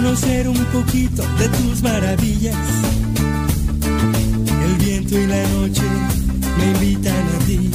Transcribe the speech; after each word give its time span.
conocer 0.00 0.48
un 0.48 0.64
poquito 0.66 1.24
de 1.38 1.48
tus 1.48 1.82
maravillas. 1.82 2.56
El 4.64 4.74
viento 4.76 5.18
y 5.18 5.26
la 5.26 5.42
noche 5.48 5.82
me 6.56 6.66
invitan 6.66 7.26
a 7.34 7.38
ti. 7.46 7.70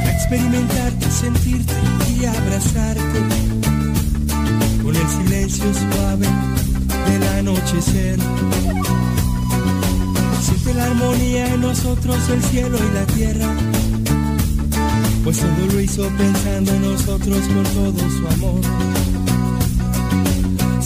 Para 0.00 0.12
experimentarte, 0.12 1.08
sentirte 1.08 1.74
y 2.18 2.24
abrazarte. 2.24 3.20
Con 4.82 4.96
el 4.96 5.08
silencio 5.08 5.66
suave 5.72 6.26
del 7.06 7.22
anochecer. 7.38 8.18
Siente 10.42 10.74
la 10.74 10.84
armonía 10.86 11.54
en 11.54 11.60
nosotros, 11.60 12.16
el 12.28 12.42
cielo 12.42 12.76
y 12.76 12.94
la 12.94 13.06
tierra. 13.06 13.46
Pues 15.22 15.38
todo 15.38 15.66
lo 15.72 15.80
hizo 15.80 16.08
pensando 16.18 16.72
en 16.72 16.82
nosotros 16.82 17.38
con 17.54 17.62
todo 17.62 18.10
su 18.10 18.26
amor. 18.34 19.11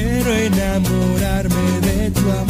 quiero 0.00 0.32
enamorarme 0.32 1.80
de 1.82 2.10
tu 2.10 2.30
amor. 2.30 2.49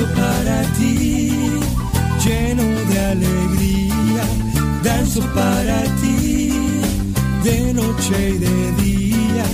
Danzo 0.00 0.14
para 0.14 0.62
ti, 0.78 1.30
lleno 2.24 2.62
de 2.88 3.00
alegría. 3.00 4.24
Danzo 4.82 5.20
para 5.34 5.82
ti, 6.00 6.52
de 7.44 7.74
noche 7.74 8.30
y 8.30 8.38
de 8.38 8.82
día. 8.82 9.44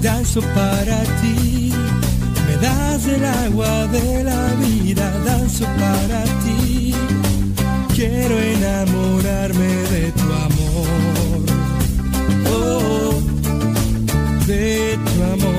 Danzo 0.00 0.40
para 0.54 1.02
ti, 1.20 1.72
me 2.46 2.56
das 2.64 3.06
el 3.06 3.24
agua 3.24 3.88
de 3.88 4.22
la 4.22 4.46
vida. 4.62 5.10
Danzo 5.24 5.64
para 5.64 6.22
ti, 6.44 6.94
quiero 7.92 8.38
enamorarme 8.38 9.66
de 9.94 10.12
tu 10.12 10.26
amor. 10.46 11.40
Oh, 12.54 13.20
de 14.46 14.96
tu 15.06 15.22
amor 15.24 15.57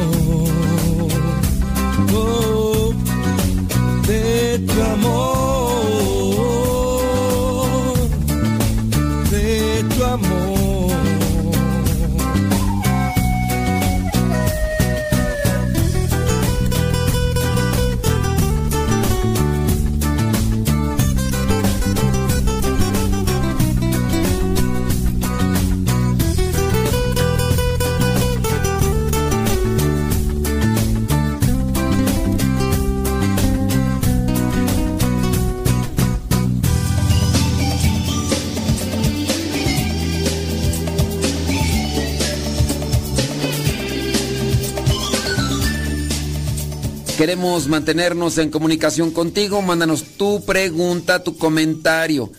Queremos 47.29 47.67
mantenernos 47.67 48.39
en 48.39 48.49
comunicación 48.49 49.11
contigo. 49.11 49.61
Mándanos 49.61 50.17
tu 50.17 50.43
pregunta, 50.45 51.23
tu 51.23 51.37
comentario. 51.37 52.31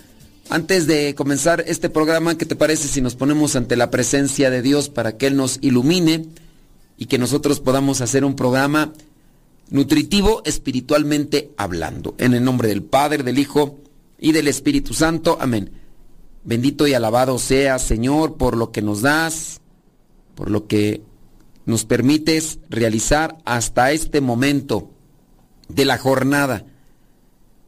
Antes 0.49 0.89
de 0.89 1.15
comenzar 1.15 1.63
este 1.69 1.89
programa, 1.89 2.37
¿qué 2.37 2.45
te 2.45 2.57
parece 2.57 2.89
si 2.89 3.01
nos 3.01 3.15
ponemos 3.15 3.55
ante 3.55 3.77
la 3.77 3.93
presencia 3.93 4.51
de 4.51 4.63
Dios 4.63 4.89
para 4.89 5.17
que 5.17 5.29
Él 5.29 5.37
nos 5.37 5.59
ilumine 5.61 6.27
y 6.99 7.07
que 7.07 7.19
nosotros 7.19 7.61
podamos 7.61 8.01
hacer 8.01 8.25
un 8.25 8.35
programa 8.35 8.93
nutritivo 9.69 10.43
espiritualmente 10.45 11.53
hablando? 11.57 12.17
En 12.19 12.35
el 12.35 12.43
nombre 12.43 12.67
del 12.67 12.83
Padre, 12.83 13.23
del 13.23 13.39
Hijo 13.39 13.79
y 14.19 14.33
del 14.33 14.49
Espíritu 14.49 14.93
Santo. 14.93 15.39
Amén. 15.41 15.71
Bendito 16.43 16.89
y 16.89 16.95
alabado 16.95 17.39
sea, 17.39 17.79
Señor, 17.79 18.39
por 18.39 18.57
lo 18.57 18.73
que 18.73 18.83
nos 18.83 19.03
das, 19.03 19.61
por 20.35 20.51
lo 20.51 20.67
que 20.67 21.01
nos 21.67 21.85
permites 21.85 22.59
realizar 22.69 23.39
hasta 23.45 23.93
este 23.93 24.21
momento 24.21 24.91
de 25.69 25.85
la 25.85 25.99
jornada. 25.99 26.65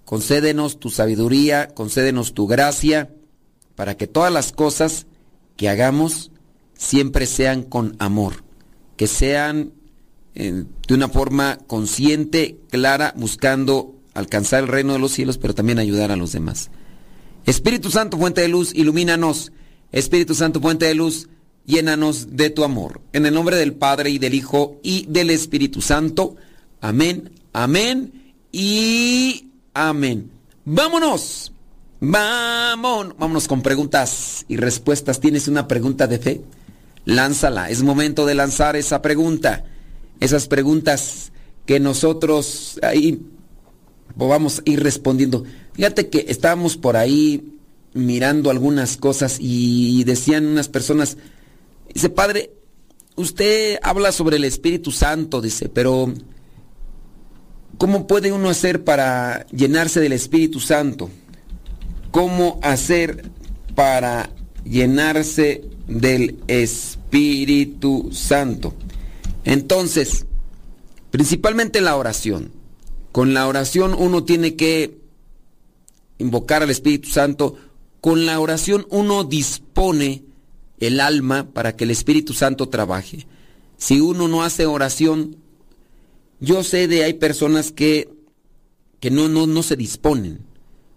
Concédenos 0.05 0.79
tu 0.79 0.91
sabiduría, 0.91 1.69
concédenos 1.69 2.35
tu 2.35 2.47
gracia, 2.47 3.15
para 3.75 3.97
que 3.97 4.07
todas 4.07 4.33
las 4.33 4.53
cosas 4.53 5.07
que 5.57 5.69
hagamos 5.69 6.31
siempre 6.75 7.27
sean 7.27 7.63
con 7.63 7.97
amor, 7.99 8.45
que 8.97 9.07
sean 9.07 9.73
eh, 10.35 10.65
de 10.89 10.95
una 10.95 11.09
forma 11.09 11.59
consciente, 11.67 12.59
clara, 12.71 13.15
buscando 13.17 13.95
alcanzar 14.15 14.63
el 14.63 14.69
reino 14.69 14.93
de 14.93 14.99
los 14.99 15.13
cielos, 15.13 15.39
pero 15.39 15.55
también 15.55 15.79
ayudar 15.79 16.11
a 16.11 16.17
los 16.17 16.33
demás. 16.33 16.71
Espíritu 17.47 17.91
Santo, 17.91 18.19
fuente 18.19 18.41
de 18.41 18.49
luz, 18.49 18.73
ilumínanos. 18.75 19.53
Espíritu 19.91 20.35
Santo, 20.35 20.61
fuente 20.61 20.87
de 20.87 20.95
luz, 20.95 21.29
llénanos 21.67 22.37
de 22.37 22.51
tu 22.51 22.65
amor. 22.65 23.01
En 23.13 23.27
el 23.27 23.35
nombre 23.35 23.57
del 23.57 23.75
Padre 23.75 24.11
y 24.11 24.19
del 24.19 24.35
Hijo 24.35 24.79
y 24.83 25.07
del 25.09 25.31
Espíritu 25.31 25.81
Santo. 25.81 26.37
Amén, 26.81 27.31
amén 27.53 28.35
y 28.51 29.51
amén. 29.75 30.31
Vámonos. 30.65 31.53
Vámonos. 32.01 33.17
Vámonos 33.19 33.49
con 33.49 33.63
preguntas 33.63 34.45
y 34.49 34.57
respuestas. 34.57 35.21
¿Tienes 35.21 35.49
una 35.49 35.69
pregunta 35.69 36.07
de 36.07 36.19
fe? 36.19 36.41
lánzala. 37.05 37.71
Es 37.71 37.83
momento 37.83 38.27
de 38.27 38.35
lanzar 38.35 38.77
esa 38.77 39.03
pregunta. 39.03 39.65
Esas 40.21 40.47
preguntas 40.49 41.33
que 41.67 41.81
nosotros 41.81 42.79
ahí 42.83 43.23
vamos 44.15 44.61
a 44.61 44.71
ir 44.71 44.83
respondiendo. 44.83 45.45
Fíjate 45.75 46.09
que 46.09 46.27
estábamos 46.29 46.77
por 46.77 46.97
ahí 46.97 47.55
mirando 47.95 48.51
algunas 48.51 48.97
cosas 48.97 49.39
y 49.41 50.03
decían 50.05 50.47
unas 50.47 50.69
personas, 50.69 51.19
dice, 51.93 52.09
padre, 52.09 52.51
usted 53.17 53.79
habla 53.83 54.13
sobre 54.13 54.37
el 54.37 54.45
Espíritu 54.45 54.91
Santo, 54.91 55.41
dice, 55.41 55.69
pero 55.69 56.13
¿cómo 57.79 58.07
puede 58.07 58.33
uno 58.33 58.51
hacer 58.51 58.85
para 58.85 59.47
llenarse 59.49 60.01
del 60.01 60.13
Espíritu 60.13 60.61
Santo? 60.61 61.11
¿Cómo 62.11 62.61
hacer 62.63 63.31
para 63.75 64.31
llenarse 64.65 65.65
del 65.89 66.39
Espíritu 66.47 68.11
Santo? 68.13 68.75
Entonces, 69.45 70.27
principalmente 71.11 71.81
la 71.81 71.97
oración. 71.97 72.53
Con 73.13 73.35
la 73.35 73.47
oración 73.47 73.95
uno 73.97 74.25
tiene 74.25 74.57
que 74.57 74.99
invocar 76.19 76.63
al 76.63 76.71
Espíritu 76.71 77.11
Santo. 77.11 77.57
Con 78.01 78.25
la 78.27 78.41
oración 78.41 78.87
uno 78.91 79.25
dispone 79.25 80.23
el 80.83 81.01
alma 81.01 81.49
para 81.53 81.77
que 81.77 81.85
el 81.85 81.93
Espíritu 81.93 82.35
Santo 82.35 82.69
trabaje. 82.69 83.27
Si 83.77 84.01
uno 84.01 84.27
no 84.27 84.43
hace 84.43 84.67
oración, 84.67 85.37
yo 86.41 86.65
sé 86.65 86.89
de 86.89 87.05
hay 87.05 87.15
personas 87.15 87.71
que, 87.71 88.09
que 88.99 89.11
no, 89.11 89.29
no, 89.29 89.47
no 89.47 89.63
se 89.63 89.77
disponen. 89.77 90.41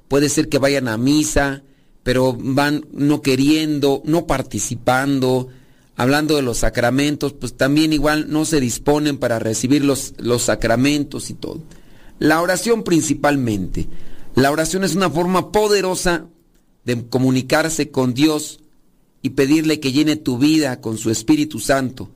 Puede 0.08 0.30
ser 0.30 0.50
que 0.50 0.58
vayan 0.58 0.88
a 0.88 0.98
misa, 0.98 1.64
pero 2.02 2.36
van 2.38 2.86
no 2.94 3.22
queriendo, 3.22 4.02
no 4.06 4.26
participando, 4.26 5.50
hablando 5.96 6.36
de 6.36 6.42
los 6.42 6.58
sacramentos, 6.58 7.34
pues 7.34 7.56
también 7.56 7.94
igual 7.94 8.26
no 8.30 8.46
se 8.46 8.60
disponen 8.60 9.20
para 9.20 9.38
recibir 9.38 9.86
los, 9.86 10.16
los 10.18 10.44
sacramentos 10.44 11.30
y 11.30 11.36
todo. 11.36 11.62
La 12.18 12.42
oración 12.42 12.84
principalmente. 12.84 13.88
La 14.34 14.52
oración 14.52 14.84
es 14.84 14.96
una 14.96 15.12
forma 15.12 15.52
poderosa 15.52 16.26
de 16.86 17.08
comunicarse 17.08 17.92
con 17.92 18.16
Dios 18.16 18.62
y 19.26 19.32
pedirle 19.32 19.80
que 19.80 19.92
llene 19.92 20.18
tu 20.18 20.38
vida 20.38 20.82
con 20.82 21.00
su 21.00 21.10
Espíritu 21.10 21.60
Santo. 21.60 22.12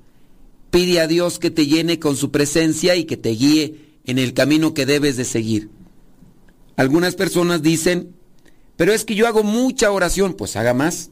Pide 0.70 1.00
a 1.00 1.08
Dios 1.08 1.40
que 1.40 1.50
te 1.50 1.66
llene 1.66 1.98
con 1.98 2.16
su 2.16 2.30
presencia 2.30 2.96
y 2.96 3.06
que 3.06 3.18
te 3.18 3.30
guíe 3.30 3.98
en 4.06 4.20
el 4.20 4.36
camino 4.36 4.76
que 4.76 4.86
debes 4.86 5.18
de 5.18 5.26
seguir. 5.26 5.72
Algunas 6.76 7.16
personas 7.16 7.64
dicen, 7.64 8.14
pero 8.76 8.94
es 8.94 9.06
que 9.06 9.16
yo 9.16 9.26
hago 9.26 9.42
mucha 9.42 9.90
oración, 9.90 10.36
pues 10.36 10.56
haga 10.56 10.76
más. 10.76 11.10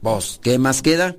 Vos, 0.00 0.40
¿qué 0.42 0.58
más 0.58 0.80
queda? 0.80 1.18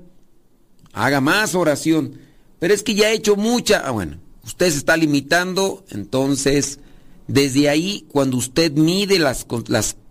Haga 0.92 1.20
más 1.20 1.54
oración. 1.54 2.18
Pero 2.58 2.74
es 2.74 2.82
que 2.82 2.96
ya 2.96 3.12
he 3.12 3.14
hecho 3.14 3.36
mucha. 3.36 3.86
Ah, 3.86 3.92
bueno, 3.92 4.18
usted 4.42 4.68
se 4.68 4.78
está 4.78 4.96
limitando, 4.96 5.84
entonces, 5.90 6.80
desde 7.28 7.68
ahí, 7.68 8.04
cuando 8.08 8.36
usted 8.36 8.72
mide 8.72 9.20
las, 9.20 9.46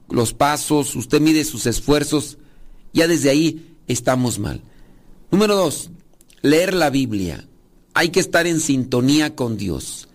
los 0.07 0.33
pasos, 0.33 0.95
usted 0.95 1.19
mide 1.19 1.43
sus 1.43 1.65
esfuerzos, 1.65 2.37
ya 2.95 3.07
desde 3.07 3.29
ahí 3.29 3.75
estamos 3.87 4.39
mal. 4.39 4.61
Número 5.29 5.55
dos, 5.55 5.91
leer 6.41 6.73
la 6.73 6.89
Biblia. 6.89 7.45
Hay 7.93 8.09
que 8.09 8.21
estar 8.21 8.47
en 8.47 8.61
sintonía 8.61 9.35
con 9.35 9.57
Dios. 9.57 10.07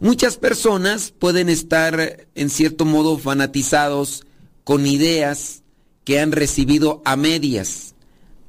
Muchas 0.00 0.36
personas 0.36 1.12
pueden 1.16 1.48
estar 1.48 2.26
en 2.34 2.50
cierto 2.50 2.84
modo 2.84 3.16
fanatizados 3.16 4.26
con 4.64 4.86
ideas 4.86 5.62
que 6.04 6.18
han 6.20 6.32
recibido 6.32 7.00
a 7.04 7.16
medias. 7.16 7.94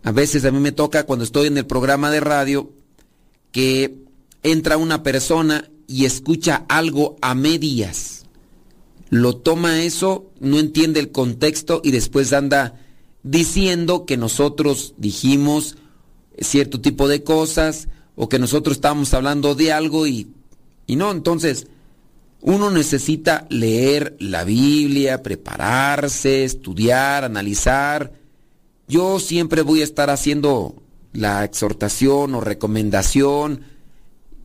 A 0.03 0.11
veces 0.11 0.43
a 0.45 0.51
mí 0.51 0.59
me 0.59 0.71
toca 0.71 1.05
cuando 1.05 1.23
estoy 1.23 1.47
en 1.47 1.57
el 1.57 1.67
programa 1.67 2.09
de 2.09 2.19
radio 2.19 2.71
que 3.51 3.95
entra 4.41 4.77
una 4.77 5.03
persona 5.03 5.69
y 5.87 6.05
escucha 6.05 6.65
algo 6.67 7.15
a 7.21 7.35
medias. 7.35 8.25
Lo 9.09 9.37
toma 9.37 9.83
eso, 9.83 10.31
no 10.39 10.59
entiende 10.59 10.99
el 10.99 11.11
contexto 11.11 11.81
y 11.83 11.91
después 11.91 12.33
anda 12.33 12.86
diciendo 13.29 14.05
que 14.05 14.17
nosotros 14.17 14.93
dijimos 14.97 15.77
cierto 16.39 16.81
tipo 16.81 17.07
de 17.07 17.23
cosas 17.23 17.87
o 18.15 18.29
que 18.29 18.39
nosotros 18.39 18.77
estábamos 18.77 19.13
hablando 19.13 19.55
de 19.55 19.71
algo 19.71 20.07
y, 20.07 20.27
y 20.85 20.95
no, 20.95 21.11
entonces 21.11 21.67
uno 22.41 22.69
necesita 22.69 23.47
leer 23.49 24.15
la 24.19 24.43
Biblia, 24.43 25.23
prepararse, 25.23 26.43
estudiar, 26.43 27.23
analizar 27.23 28.13
yo 28.87 29.19
siempre 29.19 29.61
voy 29.63 29.81
a 29.81 29.83
estar 29.83 30.09
haciendo 30.09 30.75
la 31.11 31.43
exhortación 31.43 32.33
o 32.35 32.41
recomendación 32.41 33.61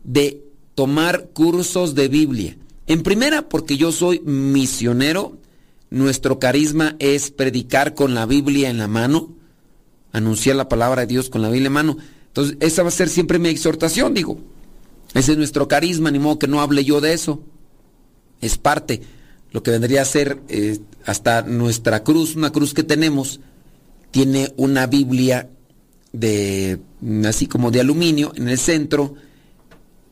de 0.02 0.42
tomar 0.74 1.28
cursos 1.28 1.94
de 1.94 2.08
Biblia. 2.08 2.56
En 2.88 3.04
primera, 3.04 3.48
porque 3.48 3.76
yo 3.76 3.92
soy 3.92 4.20
misionero, 4.20 5.38
nuestro 5.92 6.38
carisma 6.38 6.96
es 6.98 7.30
predicar 7.30 7.94
con 7.94 8.14
la 8.14 8.26
Biblia 8.26 8.70
en 8.70 8.78
la 8.78 8.88
mano, 8.88 9.34
anunciar 10.12 10.56
la 10.56 10.68
palabra 10.68 11.02
de 11.02 11.08
Dios 11.08 11.30
con 11.30 11.42
la 11.42 11.50
Biblia 11.50 11.68
en 11.68 11.72
mano. 11.72 11.96
Entonces, 12.28 12.56
esa 12.60 12.82
va 12.82 12.88
a 12.88 12.92
ser 12.92 13.08
siempre 13.08 13.38
mi 13.38 13.48
exhortación, 13.48 14.14
digo. 14.14 14.38
Ese 15.14 15.32
es 15.32 15.38
nuestro 15.38 15.68
carisma, 15.68 16.10
ni 16.10 16.18
modo 16.18 16.38
que 16.38 16.48
no 16.48 16.62
hable 16.62 16.84
yo 16.84 17.00
de 17.00 17.12
eso. 17.12 17.42
Es 18.40 18.56
parte, 18.56 19.02
lo 19.52 19.62
que 19.62 19.70
vendría 19.70 20.02
a 20.02 20.06
ser 20.06 20.40
eh, 20.48 20.78
hasta 21.04 21.42
nuestra 21.42 22.02
cruz, 22.02 22.34
una 22.36 22.50
cruz 22.50 22.72
que 22.72 22.82
tenemos, 22.82 23.40
tiene 24.10 24.52
una 24.56 24.86
Biblia 24.86 25.50
de 26.12 26.80
así 27.24 27.46
como 27.46 27.70
de 27.70 27.80
aluminio 27.80 28.32
en 28.36 28.48
el 28.48 28.58
centro 28.58 29.14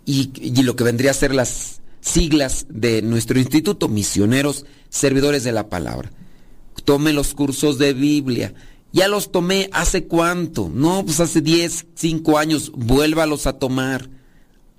y, 0.06 0.62
lo 0.62 0.76
que 0.76 0.84
vendría 0.84 1.10
a 1.10 1.14
ser 1.14 1.34
las 1.34 1.80
siglas 2.00 2.66
de 2.68 3.02
nuestro 3.02 3.38
instituto, 3.38 3.88
misioneros, 3.88 4.66
servidores 4.90 5.44
de 5.44 5.52
la 5.52 5.68
palabra. 5.68 6.10
Tome 6.84 7.12
los 7.12 7.34
cursos 7.34 7.78
de 7.78 7.94
Biblia. 7.94 8.52
Ya 8.92 9.08
los 9.08 9.30
tomé 9.32 9.70
hace 9.72 10.04
cuánto? 10.04 10.70
No, 10.72 11.04
pues 11.04 11.20
hace 11.20 11.40
10, 11.40 11.86
5 11.94 12.38
años. 12.38 12.72
Vuélvalos 12.74 13.46
a 13.46 13.54
tomar. 13.54 14.10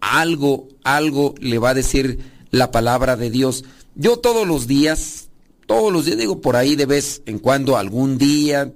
Algo, 0.02 0.68
algo 0.84 1.36
le 1.40 1.58
va 1.58 1.70
a 1.70 1.76
decir 1.76 2.20
la 2.50 2.72
palabra 2.72 3.16
de 3.16 3.30
Dios. 3.30 3.64
Yo 3.96 4.18
todos 4.18 4.48
los 4.48 4.68
días, 4.68 5.30
todos 5.68 5.92
los 5.92 6.06
días, 6.06 6.18
digo 6.18 6.42
por 6.42 6.56
ahí 6.56 6.76
de 6.76 6.86
vez 6.86 7.22
en 7.26 7.40
cuando, 7.40 7.78
algún 7.78 8.18
día, 8.18 8.74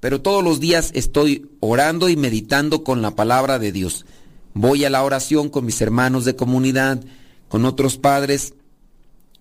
pero 0.00 0.20
todos 0.20 0.42
los 0.42 0.60
días 0.60 0.90
estoy 0.94 1.48
orando 1.60 2.08
y 2.08 2.16
meditando 2.16 2.84
con 2.84 3.02
la 3.02 3.12
palabra 3.12 3.58
de 3.58 3.72
Dios. 3.72 4.04
Voy 4.52 4.84
a 4.84 4.90
la 4.90 5.02
oración 5.02 5.48
con 5.48 5.64
mis 5.64 5.80
hermanos 5.80 6.24
de 6.24 6.36
comunidad, 6.36 7.02
con 7.48 7.64
otros 7.64 7.98
padres, 7.98 8.54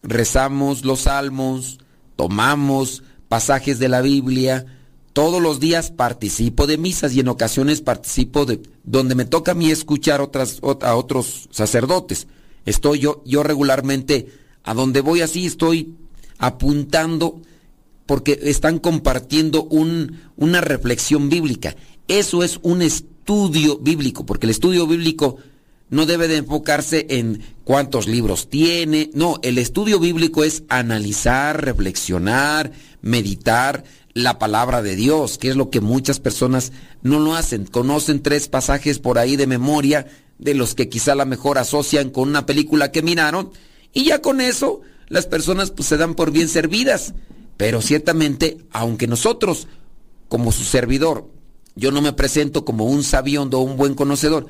rezamos 0.03 0.85
los 0.85 1.01
salmos, 1.01 1.79
tomamos 2.15 3.03
pasajes 3.29 3.79
de 3.79 3.89
la 3.89 4.01
Biblia, 4.01 4.65
todos 5.13 5.41
los 5.41 5.59
días 5.59 5.91
participo 5.91 6.67
de 6.67 6.77
misas 6.77 7.13
y 7.13 7.19
en 7.19 7.27
ocasiones 7.27 7.81
participo 7.81 8.45
de 8.45 8.61
donde 8.83 9.15
me 9.15 9.25
toca 9.25 9.51
a 9.51 9.55
mí 9.55 9.71
escuchar 9.71 10.21
otras, 10.21 10.59
a 10.81 10.95
otros 10.95 11.47
sacerdotes. 11.51 12.27
Estoy 12.65 12.99
yo, 12.99 13.23
yo 13.25 13.43
regularmente 13.43 14.27
a 14.63 14.73
donde 14.73 15.01
voy 15.01 15.21
así 15.21 15.45
estoy 15.45 15.95
apuntando 16.37 17.41
porque 18.05 18.39
están 18.43 18.79
compartiendo 18.79 19.63
un, 19.63 20.19
una 20.35 20.61
reflexión 20.61 21.29
bíblica. 21.29 21.75
Eso 22.07 22.43
es 22.43 22.59
un 22.63 22.81
estudio 22.81 23.77
bíblico, 23.77 24.25
porque 24.25 24.45
el 24.45 24.51
estudio 24.51 24.87
bíblico 24.87 25.37
no 25.93 26.07
debe 26.07 26.27
de 26.27 26.37
enfocarse 26.37 27.05
en 27.09 27.43
cuántos 27.63 28.07
libros 28.07 28.49
tiene, 28.49 29.11
no, 29.13 29.37
el 29.43 29.59
estudio 29.59 29.99
bíblico 29.99 30.43
es 30.43 30.63
analizar, 30.67 31.63
reflexionar, 31.63 32.71
meditar 33.03 33.83
la 34.15 34.39
palabra 34.39 34.81
de 34.81 34.95
Dios, 34.95 35.37
que 35.37 35.49
es 35.49 35.55
lo 35.55 35.69
que 35.69 35.81
muchas 35.81 36.19
personas 36.19 36.71
no 37.03 37.19
lo 37.19 37.35
hacen. 37.35 37.65
Conocen 37.65 38.23
tres 38.23 38.47
pasajes 38.47 38.97
por 38.97 39.19
ahí 39.19 39.35
de 39.35 39.45
memoria, 39.45 40.07
de 40.39 40.55
los 40.55 40.73
que 40.73 40.89
quizá 40.89 41.13
la 41.13 41.25
mejor 41.25 41.59
asocian 41.59 42.09
con 42.09 42.27
una 42.27 42.47
película 42.47 42.91
que 42.91 43.03
miraron, 43.03 43.51
y 43.93 44.05
ya 44.05 44.19
con 44.19 44.41
eso 44.41 44.81
las 45.09 45.27
personas 45.27 45.69
pues 45.69 45.87
se 45.87 45.97
dan 45.97 46.15
por 46.15 46.31
bien 46.31 46.49
servidas. 46.49 47.13
Pero 47.55 47.83
ciertamente, 47.83 48.57
aunque 48.71 49.05
nosotros, 49.05 49.67
como 50.27 50.51
su 50.51 50.63
servidor, 50.63 51.29
yo 51.75 51.91
no 51.91 52.01
me 52.01 52.13
presento 52.13 52.65
como 52.65 52.85
un 52.85 53.03
sabiondo 53.03 53.59
o 53.59 53.63
un 53.63 53.77
buen 53.77 53.93
conocedor, 53.93 54.47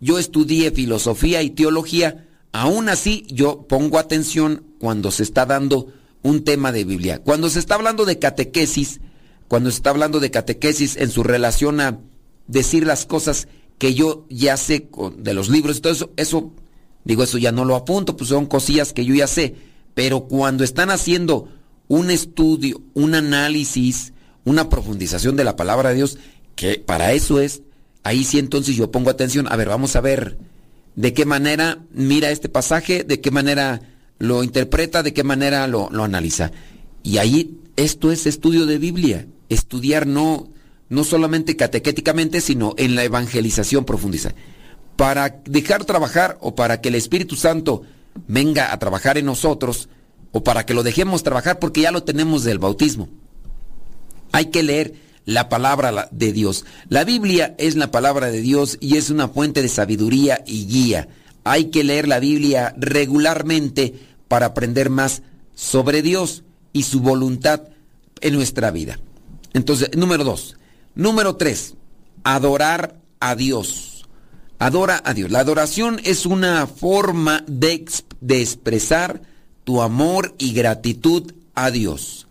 yo 0.00 0.18
estudié 0.18 0.70
filosofía 0.70 1.42
y 1.42 1.50
teología, 1.50 2.26
aún 2.52 2.88
así 2.88 3.26
yo 3.28 3.66
pongo 3.68 3.98
atención 3.98 4.64
cuando 4.78 5.10
se 5.10 5.22
está 5.22 5.46
dando 5.46 5.92
un 6.22 6.44
tema 6.44 6.72
de 6.72 6.84
Biblia. 6.84 7.22
Cuando 7.22 7.48
se 7.48 7.58
está 7.58 7.76
hablando 7.76 8.04
de 8.04 8.18
catequesis, 8.18 9.00
cuando 9.48 9.70
se 9.70 9.76
está 9.76 9.90
hablando 9.90 10.20
de 10.20 10.30
catequesis 10.30 10.96
en 10.96 11.10
su 11.10 11.22
relación 11.22 11.80
a 11.80 12.00
decir 12.46 12.86
las 12.86 13.06
cosas 13.06 13.48
que 13.78 13.94
yo 13.94 14.26
ya 14.28 14.56
sé 14.56 14.88
de 15.18 15.34
los 15.34 15.48
libros 15.48 15.80
todo 15.80 15.92
eso, 15.92 16.10
eso, 16.16 16.52
digo, 17.04 17.22
eso 17.22 17.38
ya 17.38 17.52
no 17.52 17.64
lo 17.64 17.76
apunto, 17.76 18.16
pues 18.16 18.30
son 18.30 18.46
cosillas 18.46 18.92
que 18.92 19.04
yo 19.04 19.14
ya 19.14 19.26
sé. 19.26 19.54
Pero 19.94 20.26
cuando 20.26 20.64
están 20.64 20.90
haciendo 20.90 21.48
un 21.88 22.10
estudio, 22.10 22.82
un 22.94 23.14
análisis, 23.14 24.12
una 24.44 24.68
profundización 24.68 25.36
de 25.36 25.44
la 25.44 25.56
palabra 25.56 25.90
de 25.90 25.96
Dios, 25.96 26.18
que 26.54 26.78
para 26.78 27.12
eso 27.12 27.40
es, 27.40 27.62
ahí 28.06 28.24
sí 28.24 28.38
entonces 28.38 28.76
yo 28.76 28.90
pongo 28.90 29.10
atención. 29.10 29.46
A 29.50 29.56
ver, 29.56 29.68
vamos 29.68 29.96
a 29.96 30.00
ver 30.00 30.38
de 30.94 31.12
qué 31.12 31.24
manera 31.24 31.78
mira 31.92 32.30
este 32.30 32.48
pasaje, 32.48 33.04
de 33.04 33.20
qué 33.20 33.30
manera 33.30 33.80
lo 34.18 34.44
interpreta, 34.44 35.02
de 35.02 35.12
qué 35.12 35.24
manera 35.24 35.66
lo, 35.66 35.90
analiza. 36.02 36.52
Y 37.02 37.18
ahí 37.18 37.58
esto 37.76 38.12
es 38.12 38.26
estudio 38.26 38.64
de 38.66 38.78
Biblia. 38.78 39.26
Estudiar 39.48 40.06
no, 40.06 40.48
no 40.88 41.04
solamente 41.04 41.56
catequéticamente, 41.56 42.40
sino 42.40 42.74
en 42.78 42.94
la 42.94 43.04
evangelización 43.04 43.84
profundiza. 43.84 44.34
Para 44.96 45.40
dejar 45.44 45.84
trabajar 45.84 46.38
o 46.40 46.54
para 46.54 46.80
que 46.80 46.88
el 46.88 46.94
Espíritu 46.94 47.36
Santo 47.36 47.82
venga 48.28 48.72
a 48.72 48.78
trabajar 48.78 49.18
en 49.18 49.26
nosotros, 49.26 49.88
o 50.32 50.44
para 50.44 50.64
que 50.64 50.74
lo 50.74 50.82
dejemos 50.82 51.22
trabajar 51.22 51.58
porque 51.58 51.82
ya 51.82 51.90
lo 51.90 52.02
tenemos 52.02 52.44
del 52.44 52.58
bautismo. 52.58 53.08
Hay 54.32 54.46
que 54.46 54.62
leer 54.62 54.94
la 55.26 55.50
palabra 55.50 56.08
de 56.10 56.32
Dios. 56.32 56.64
La 56.88 57.04
Biblia 57.04 57.54
es 57.58 57.76
la 57.76 57.90
palabra 57.90 58.30
de 58.30 58.40
Dios 58.40 58.78
y 58.80 58.96
es 58.96 59.10
una 59.10 59.28
fuente 59.28 59.60
de 59.60 59.68
sabiduría 59.68 60.42
y 60.46 60.66
guía. 60.66 61.08
Hay 61.44 61.66
que 61.66 61.84
leer 61.84 62.08
la 62.08 62.20
Biblia 62.20 62.74
regularmente 62.78 63.94
para 64.28 64.46
aprender 64.46 64.88
más 64.88 65.22
sobre 65.54 66.00
Dios 66.00 66.44
y 66.72 66.84
su 66.84 67.00
voluntad 67.00 67.62
en 68.20 68.34
nuestra 68.34 68.70
vida. 68.70 68.98
Entonces, 69.52 69.90
número 69.96 70.24
dos. 70.24 70.56
Número 70.94 71.36
tres, 71.36 71.74
adorar 72.24 72.96
a 73.20 73.34
Dios. 73.34 74.06
Adora 74.58 75.02
a 75.04 75.12
Dios. 75.12 75.30
La 75.30 75.40
adoración 75.40 76.00
es 76.04 76.24
una 76.24 76.66
forma 76.66 77.44
de, 77.46 77.84
de 78.20 78.40
expresar 78.40 79.20
tu 79.64 79.82
amor 79.82 80.34
y 80.38 80.52
gratitud 80.54 81.32
a 81.54 81.70
Dios. 81.70 82.26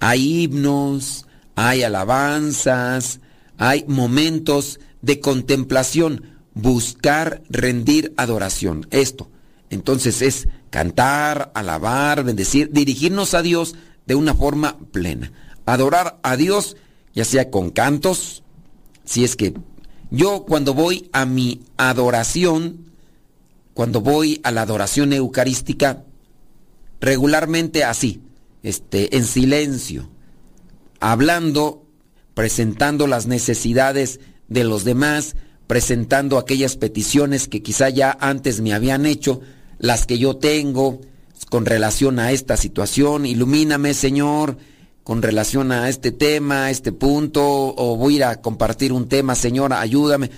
Hay 0.00 0.44
himnos, 0.44 1.26
hay 1.56 1.82
alabanzas, 1.82 3.20
hay 3.58 3.84
momentos 3.86 4.80
de 5.02 5.20
contemplación, 5.20 6.22
buscar, 6.54 7.42
rendir 7.48 8.12
adoración. 8.16 8.86
Esto. 8.90 9.30
Entonces 9.70 10.22
es 10.22 10.48
cantar, 10.70 11.52
alabar, 11.54 12.24
bendecir, 12.24 12.70
dirigirnos 12.72 13.34
a 13.34 13.42
Dios 13.42 13.74
de 14.06 14.14
una 14.14 14.34
forma 14.34 14.78
plena. 14.92 15.32
Adorar 15.66 16.18
a 16.22 16.36
Dios, 16.36 16.76
ya 17.14 17.24
sea 17.24 17.50
con 17.50 17.70
cantos, 17.70 18.42
si 19.04 19.24
es 19.24 19.36
que 19.36 19.54
yo 20.10 20.44
cuando 20.44 20.74
voy 20.74 21.08
a 21.12 21.26
mi 21.26 21.62
adoración, 21.76 22.92
cuando 23.72 24.00
voy 24.00 24.40
a 24.44 24.50
la 24.50 24.62
adoración 24.62 25.12
eucarística, 25.12 26.04
regularmente 27.00 27.84
así, 27.84 28.20
este, 28.62 29.16
en 29.16 29.24
silencio, 29.24 30.08
hablando, 31.12 31.86
presentando 32.32 33.06
las 33.06 33.26
necesidades 33.26 34.20
de 34.48 34.64
los 34.64 34.84
demás, 34.84 35.36
presentando 35.66 36.38
aquellas 36.38 36.78
peticiones 36.78 37.46
que 37.46 37.62
quizá 37.62 37.90
ya 37.90 38.16
antes 38.20 38.62
me 38.62 38.72
habían 38.72 39.04
hecho, 39.04 39.42
las 39.78 40.06
que 40.06 40.18
yo 40.18 40.36
tengo 40.36 41.02
con 41.50 41.66
relación 41.66 42.18
a 42.18 42.32
esta 42.32 42.56
situación, 42.56 43.26
ilumíname 43.26 43.92
Señor, 43.92 44.56
con 45.02 45.20
relación 45.20 45.72
a 45.72 45.90
este 45.90 46.10
tema, 46.10 46.64
a 46.64 46.70
este 46.70 46.90
punto, 46.90 47.42
o 47.44 47.96
voy 47.98 48.14
a 48.14 48.16
ir 48.16 48.24
a 48.24 48.40
compartir 48.40 48.90
un 48.90 49.06
tema, 49.06 49.34
Señor, 49.34 49.74
ayúdame. 49.74 50.30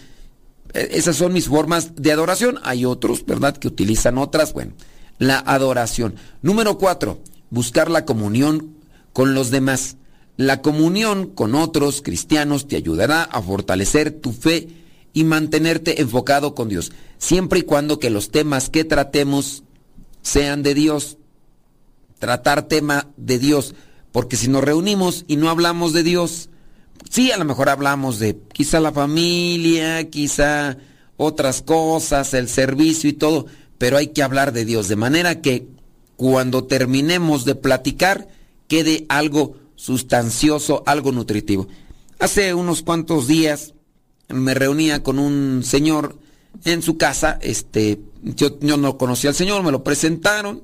E, 0.75 0.89
esas 0.95 1.15
son 1.15 1.33
mis 1.33 1.47
formas 1.47 1.95
de 1.95 2.11
adoración. 2.11 2.59
Hay 2.65 2.85
otros, 2.85 3.25
¿verdad?, 3.25 3.57
que 3.57 3.69
utilizan 3.69 4.19
otras. 4.19 4.53
Bueno, 4.53 4.73
la 5.19 5.39
adoración. 5.39 6.17
Número 6.43 6.77
cuatro, 6.77 7.21
buscar 7.51 7.89
la 7.89 8.05
comunión 8.05 8.75
con 9.13 9.33
los 9.33 9.53
demás. 9.53 9.97
La 10.37 10.61
comunión 10.61 11.29
con 11.29 11.55
otros 11.55 12.03
cristianos 12.03 12.69
te 12.69 12.77
ayudará 12.77 13.23
a 13.23 13.41
fortalecer 13.41 14.11
tu 14.11 14.33
fe 14.33 14.69
y 15.15 15.25
mantenerte 15.25 16.03
enfocado 16.03 16.55
con 16.55 16.69
Dios, 16.69 16.93
siempre 17.17 17.61
y 17.61 17.63
cuando 17.63 17.99
que 17.99 18.11
los 18.11 18.31
temas 18.31 18.69
que 18.69 18.85
tratemos 18.85 19.63
sean 20.21 20.63
de 20.63 20.75
Dios. 20.75 21.17
Tratar 22.19 22.69
tema 22.69 23.09
de 23.17 23.39
Dios, 23.39 23.75
porque 24.13 24.37
si 24.37 24.49
nos 24.49 24.63
reunimos 24.63 25.25
y 25.27 25.37
no 25.37 25.49
hablamos 25.49 25.95
de 25.95 26.03
Dios, 26.03 26.51
sí, 27.11 27.31
a 27.33 27.39
lo 27.39 27.47
mejor 27.47 27.71
hablamos 27.71 28.19
de 28.19 28.39
quizá 28.53 28.79
la 28.79 28.93
familia, 28.93 30.11
quizá 30.11 30.77
otras 31.17 31.63
cosas, 31.63 32.35
el 32.35 32.49
servicio 32.49 33.09
y 33.09 33.15
todo, 33.15 33.47
pero 33.79 33.97
hay 33.97 34.09
que 34.09 34.23
hablar 34.23 34.53
de 34.53 34.67
Dios, 34.67 34.89
de 34.89 34.97
manera 34.97 35.41
que 35.41 35.67
cuando 36.17 36.65
terminemos 36.65 37.45
de 37.47 37.55
platicar 37.55 38.29
quede 38.69 39.07
algo 39.09 39.57
sustancioso, 39.77 40.83
algo 40.87 41.13
nutritivo. 41.13 41.69
Hace 42.19 42.55
unos 42.55 42.83
cuantos 42.83 43.27
días 43.27 43.75
me 44.29 44.55
reunía 44.55 45.03
con 45.03 45.19
un 45.19 45.63
señor 45.65 46.19
en 46.65 46.83
su 46.83 46.97
casa, 46.97 47.39
este, 47.43 48.01
yo, 48.23 48.59
no 48.61 48.99
conocía 48.99 49.31
al 49.31 49.37
señor, 49.37 49.63
me 49.63 49.71
lo 49.71 49.85
presentaron 49.85 50.63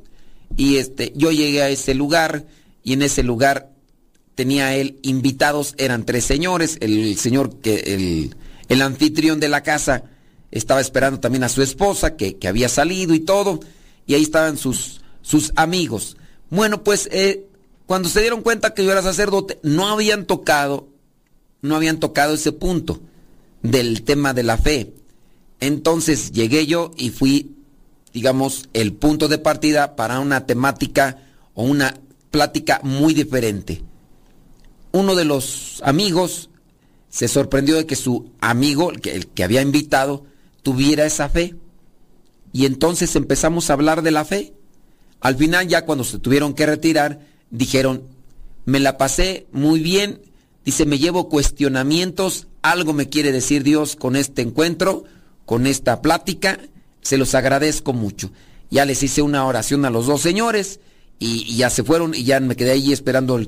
y 0.56 0.76
este, 0.76 1.12
yo 1.14 1.30
llegué 1.30 1.62
a 1.62 1.68
ese 1.68 1.94
lugar 1.94 2.46
y 2.82 2.94
en 2.94 3.02
ese 3.02 3.22
lugar 3.22 3.70
tenía 4.34 4.74
él 4.74 4.98
invitados, 5.02 5.74
eran 5.76 6.04
tres 6.04 6.24
señores, 6.24 6.78
el, 6.80 7.16
señor 7.18 7.60
que, 7.60 7.76
el, 7.76 8.34
el 8.68 8.82
anfitrión 8.82 9.38
de 9.38 9.48
la 9.48 9.62
casa, 9.62 10.04
estaba 10.52 10.80
esperando 10.80 11.18
también 11.18 11.44
a 11.44 11.48
su 11.48 11.62
esposa, 11.62 12.14
que, 12.14 12.36
había 12.46 12.68
salido 12.68 13.14
y 13.14 13.20
todo, 13.20 13.58
y 14.06 14.14
ahí 14.14 14.22
estaban 14.22 14.56
sus, 14.58 15.00
sus 15.22 15.52
amigos. 15.56 16.16
Bueno, 16.50 16.84
pues 16.84 17.08
eh, 17.10 17.46
cuando 17.86 18.08
se 18.08 18.20
dieron 18.20 18.42
cuenta 18.42 18.74
que 18.74 18.84
yo 18.84 18.92
era 18.92 19.02
sacerdote, 19.02 19.58
no 19.62 19.88
habían 19.88 20.26
tocado, 20.26 20.88
no 21.60 21.76
habían 21.76 22.00
tocado 22.00 22.34
ese 22.34 22.52
punto 22.52 23.00
del 23.62 24.02
tema 24.02 24.34
de 24.34 24.42
la 24.42 24.58
fe. 24.58 24.94
Entonces 25.60 26.32
llegué 26.32 26.66
yo 26.66 26.90
y 26.96 27.10
fui, 27.10 27.56
digamos, 28.12 28.68
el 28.72 28.92
punto 28.92 29.28
de 29.28 29.38
partida 29.38 29.94
para 29.96 30.20
una 30.20 30.46
temática 30.46 31.22
o 31.54 31.64
una 31.64 32.00
plática 32.30 32.80
muy 32.82 33.14
diferente. 33.14 33.82
Uno 34.90 35.14
de 35.14 35.24
los 35.24 35.80
amigos 35.84 36.50
se 37.08 37.28
sorprendió 37.28 37.76
de 37.76 37.86
que 37.86 37.94
su 37.94 38.32
amigo, 38.40 38.90
el 38.90 39.26
que 39.28 39.44
había 39.44 39.62
invitado, 39.62 40.24
tuviera 40.62 41.04
esa 41.04 41.28
fe. 41.28 41.54
Y 42.52 42.66
entonces 42.66 43.14
empezamos 43.16 43.68
a 43.68 43.74
hablar 43.74 44.02
de 44.02 44.10
la 44.10 44.24
fe. 44.24 44.54
Al 45.20 45.36
final 45.36 45.68
ya 45.68 45.84
cuando 45.84 46.04
se 46.04 46.18
tuvieron 46.18 46.54
que 46.54 46.66
retirar, 46.66 47.20
dijeron, 47.52 48.02
me 48.64 48.80
la 48.80 48.98
pasé 48.98 49.46
muy 49.52 49.78
bien, 49.78 50.20
dice, 50.64 50.86
me 50.86 50.98
llevo 50.98 51.28
cuestionamientos, 51.28 52.48
algo 52.62 52.92
me 52.92 53.08
quiere 53.08 53.30
decir 53.30 53.62
Dios 53.62 53.94
con 53.94 54.16
este 54.16 54.42
encuentro, 54.42 55.04
con 55.46 55.68
esta 55.68 56.02
plática, 56.02 56.58
se 57.02 57.18
los 57.18 57.34
agradezco 57.34 57.92
mucho. 57.92 58.32
Ya 58.70 58.84
les 58.84 59.02
hice 59.02 59.22
una 59.22 59.44
oración 59.44 59.84
a 59.84 59.90
los 59.90 60.06
dos 60.06 60.22
señores 60.22 60.80
y, 61.18 61.56
ya 61.56 61.70
se 61.70 61.84
fueron 61.84 62.14
y 62.14 62.24
ya 62.24 62.40
me 62.40 62.56
quedé 62.56 62.72
ahí 62.72 62.92
esperando 62.92 63.38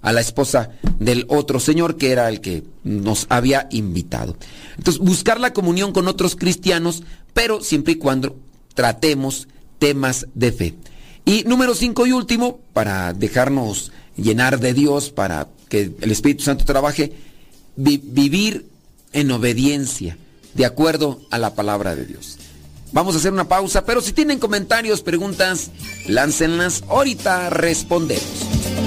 a 0.00 0.12
la 0.12 0.20
esposa 0.20 0.70
del 0.98 1.24
otro 1.28 1.60
señor 1.60 1.96
que 1.96 2.10
era 2.10 2.28
el 2.28 2.40
que 2.40 2.64
nos 2.82 3.26
había 3.28 3.68
invitado. 3.70 4.36
Entonces, 4.76 5.00
buscar 5.00 5.38
la 5.38 5.52
comunión 5.52 5.92
con 5.92 6.08
otros 6.08 6.34
cristianos, 6.34 7.04
pero 7.32 7.62
siempre 7.62 7.92
y 7.92 7.96
cuando 7.96 8.36
tratemos 8.74 9.46
temas 9.78 10.26
de 10.34 10.52
fe. 10.52 10.74
Y 11.24 11.44
número 11.44 11.74
cinco 11.74 12.06
y 12.06 12.12
último, 12.12 12.58
para 12.72 13.12
dejarnos 13.12 13.92
llenar 14.16 14.60
de 14.60 14.74
Dios, 14.74 15.10
para 15.10 15.48
que 15.68 15.92
el 16.00 16.10
Espíritu 16.10 16.44
Santo 16.44 16.64
trabaje, 16.64 17.12
vivir 17.76 18.66
en 19.12 19.30
obediencia, 19.30 20.18
de 20.54 20.66
acuerdo 20.66 21.20
a 21.30 21.38
la 21.38 21.54
palabra 21.54 21.96
de 21.96 22.04
Dios. 22.04 22.38
Vamos 22.92 23.14
a 23.14 23.18
hacer 23.18 23.32
una 23.32 23.48
pausa, 23.48 23.86
pero 23.86 24.02
si 24.02 24.12
tienen 24.12 24.38
comentarios, 24.38 25.00
preguntas, 25.00 25.70
láncenlas, 26.06 26.84
ahorita 26.88 27.48
respondemos. 27.48 28.81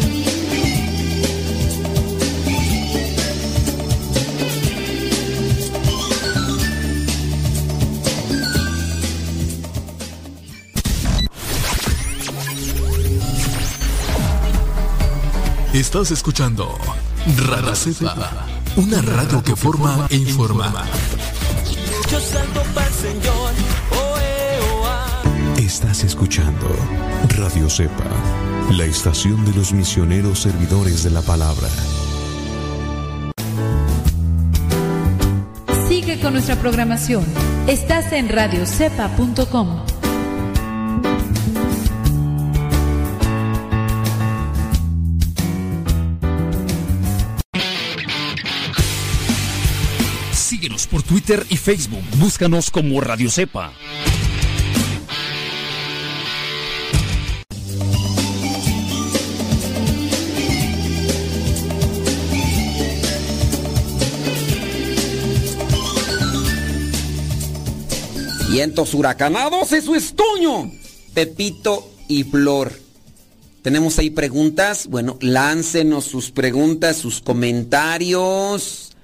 Estás 15.75 16.09
escuchando 16.11 16.73
Radio 17.49 17.75
Cepa, 17.75 18.47
una 18.77 19.01
radio 19.01 19.43
que 19.43 19.57
forma 19.57 20.07
e 20.09 20.15
informa. 20.15 20.71
Estás 25.57 26.05
escuchando 26.05 26.69
Radio 27.37 27.69
Cepa, 27.69 28.05
la 28.71 28.85
estación 28.85 29.43
de 29.43 29.51
los 29.51 29.73
misioneros 29.73 30.39
servidores 30.39 31.03
de 31.03 31.09
la 31.09 31.21
palabra. 31.21 31.67
Sigue 35.89 36.21
con 36.21 36.31
nuestra 36.31 36.55
programación. 36.55 37.25
Estás 37.67 38.13
en 38.13 38.29
radiocepa.com. 38.29 39.94
Twitter 51.07 51.45
y 51.49 51.57
Facebook. 51.57 52.03
Búscanos 52.17 52.71
como 52.71 52.99
Radio 52.99 53.29
Cepa. 53.29 53.73
Vientos 68.49 68.93
huracanados, 68.93 69.73
eso 69.73 69.95
es 69.95 70.15
Toño, 70.15 70.71
Pepito 71.13 71.91
y 72.07 72.23
Flor. 72.23 72.71
Tenemos 73.61 73.99
ahí 73.99 74.11
preguntas. 74.11 74.87
Bueno, 74.87 75.17
láncenos 75.19 76.05
sus 76.05 76.31
preguntas, 76.31 76.95
sus 76.95 77.19
comentarios. 77.19 78.94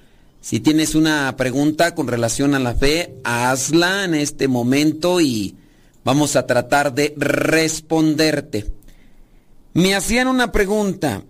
Si 0.42 0.58
tienes 0.58 0.96
una 0.96 1.36
pregunta 1.36 1.94
con 1.94 2.08
relación 2.08 2.56
a 2.56 2.58
la 2.58 2.74
fe, 2.74 3.14
hazla 3.22 4.04
en 4.04 4.14
este 4.14 4.48
momento 4.48 5.20
y 5.20 5.54
vamos 6.02 6.34
a 6.34 6.48
tratar 6.48 6.92
de 6.94 7.14
responderte. 7.16 8.66
Me 9.72 9.94
hacían 9.94 10.26
una 10.26 10.50
pregunta, 10.50 11.22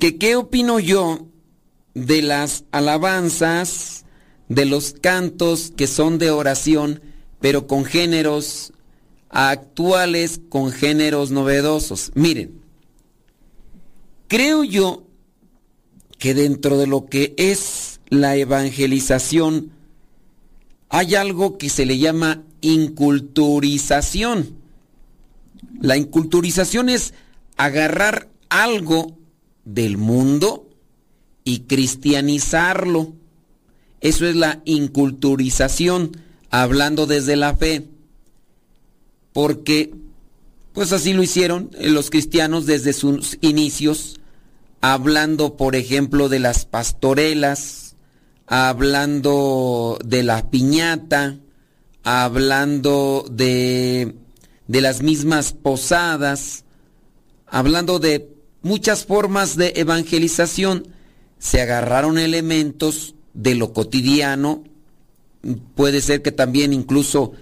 que 0.00 0.16
qué 0.16 0.36
opino 0.36 0.80
yo 0.80 1.26
de 1.92 2.22
las 2.22 2.64
alabanzas, 2.72 4.06
de 4.48 4.64
los 4.64 4.94
cantos 4.94 5.70
que 5.76 5.86
son 5.86 6.16
de 6.16 6.30
oración, 6.30 7.02
pero 7.40 7.66
con 7.66 7.84
géneros 7.84 8.72
actuales, 9.28 10.40
con 10.48 10.72
géneros 10.72 11.30
novedosos. 11.30 12.12
Miren, 12.14 12.62
creo 14.26 14.64
yo 14.64 15.02
que 16.16 16.32
dentro 16.32 16.78
de 16.78 16.86
lo 16.86 17.04
que 17.04 17.34
es 17.36 17.97
la 18.10 18.36
evangelización 18.36 19.72
hay 20.88 21.14
algo 21.14 21.58
que 21.58 21.68
se 21.68 21.84
le 21.86 21.98
llama 21.98 22.42
inculturización. 22.60 24.56
La 25.80 25.96
inculturización 25.96 26.88
es 26.88 27.14
agarrar 27.56 28.28
algo 28.48 29.16
del 29.64 29.98
mundo 29.98 30.68
y 31.44 31.60
cristianizarlo. 31.60 33.12
Eso 34.00 34.26
es 34.26 34.36
la 34.36 34.62
inculturización 34.64 36.16
hablando 36.50 37.06
desde 37.06 37.36
la 37.36 37.54
fe, 37.56 37.86
porque 39.32 39.92
pues 40.72 40.92
así 40.92 41.12
lo 41.12 41.22
hicieron 41.22 41.70
los 41.80 42.08
cristianos 42.08 42.64
desde 42.64 42.92
sus 42.92 43.36
inicios, 43.40 44.20
hablando 44.80 45.56
por 45.56 45.74
ejemplo 45.74 46.28
de 46.28 46.38
las 46.38 46.64
pastorelas, 46.64 47.87
hablando 48.48 49.98
de 50.04 50.22
la 50.22 50.50
piñata, 50.50 51.38
hablando 52.02 53.26
de, 53.30 54.16
de 54.66 54.80
las 54.80 55.02
mismas 55.02 55.52
posadas, 55.52 56.64
hablando 57.46 57.98
de 57.98 58.28
muchas 58.62 59.04
formas 59.04 59.56
de 59.56 59.74
evangelización, 59.76 60.88
se 61.38 61.60
agarraron 61.60 62.18
elementos 62.18 63.14
de 63.34 63.54
lo 63.54 63.72
cotidiano 63.72 64.64
puede 65.74 66.00
ser 66.00 66.22
que 66.22 66.32
también 66.32 66.72
incluso 66.72 67.32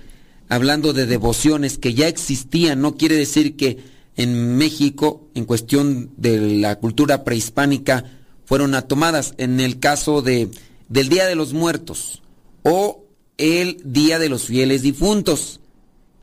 hablando 0.48 0.92
de 0.92 1.06
devociones 1.06 1.78
que 1.78 1.94
ya 1.94 2.08
existían, 2.08 2.80
no 2.80 2.96
quiere 2.96 3.16
decir 3.16 3.56
que 3.56 3.78
en 4.16 4.56
México, 4.56 5.28
en 5.34 5.44
cuestión 5.44 6.10
de 6.16 6.58
la 6.58 6.76
cultura 6.76 7.25
prehispánica, 7.25 8.04
fueron 8.44 8.72
tomadas. 8.86 9.34
En 9.36 9.60
el 9.60 9.78
caso 9.78 10.22
de, 10.22 10.50
del 10.88 11.08
Día 11.08 11.26
de 11.26 11.34
los 11.34 11.52
Muertos 11.52 12.22
o 12.62 13.04
el 13.38 13.80
Día 13.84 14.18
de 14.18 14.28
los 14.28 14.44
Fieles 14.44 14.82
Difuntos. 14.82 15.60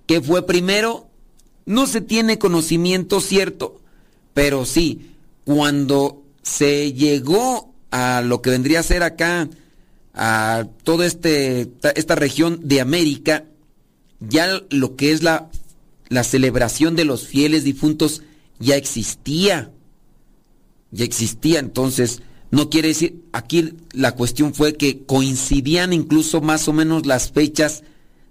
¿Qué 0.08 0.21
fue 0.21 0.45
primero? 0.45 1.08
No 1.65 1.88
se 1.88 2.02
tiene 2.02 2.39
conocimiento 2.39 3.21
cierto, 3.21 3.80
pero 4.34 4.65
sí, 4.65 5.12
cuando 5.45 6.23
se 6.41 6.93
llegó 6.93 7.73
a 7.91 8.21
lo 8.21 8.41
que 8.41 8.49
vendría 8.49 8.80
a 8.82 8.84
ser 8.84 9.04
acá 9.04 9.49
a 10.13 10.67
toda 10.84 11.06
este, 11.06 11.71
esta 11.95 12.15
región 12.15 12.60
de 12.63 12.82
América, 12.82 13.45
ya 14.19 14.62
lo 14.69 14.95
que 14.95 15.12
es 15.12 15.23
la, 15.23 15.49
la 16.10 16.23
celebración 16.23 16.95
de 16.95 17.06
los 17.06 17.28
fieles 17.28 17.63
difuntos 17.63 18.21
ya 18.60 18.76
existía. 18.76 19.71
Ya 20.91 21.06
existía, 21.06 21.60
entonces 21.60 22.21
no 22.54 22.70
quiere 22.70 22.89
decir, 22.89 23.24
aquí 23.32 23.74
la 23.94 24.12
cuestión 24.12 24.54
fue 24.54 24.76
que 24.76 25.08
coincidían 25.08 25.92
incluso 25.92 26.39
más 26.39 26.68
o 26.68 26.74
menos 26.74 27.08
las 27.08 27.32
fechas 27.32 27.82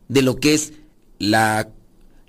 de 0.06 0.22
lo 0.22 0.36
que 0.36 0.54
es 0.54 0.74
la, 1.18 1.70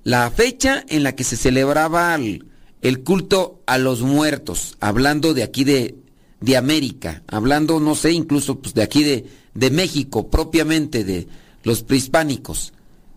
la 0.04 0.32
fecha 0.32 0.84
en 0.88 1.04
la 1.04 1.16
que 1.16 1.24
se 1.24 1.38
celebraba 1.38 2.16
el, 2.16 3.04
culto 3.04 3.62
a 3.68 3.78
los 3.78 4.02
muertos, 4.02 4.76
hablando 4.80 5.36
de 5.36 5.44
aquí 5.44 5.66
de, 5.66 5.94
de 6.42 6.58
América, 6.58 7.22
hablando, 7.28 7.80
no 7.80 7.94
sé, 7.94 8.12
incluso 8.12 8.58
pues, 8.58 8.74
de 8.74 8.82
aquí 8.82 9.04
de, 9.04 9.28
de 9.54 9.70
México, 9.70 10.32
propiamente 10.32 11.04
de 11.04 11.28
los 11.62 11.84
prehispánicos, 11.84 12.74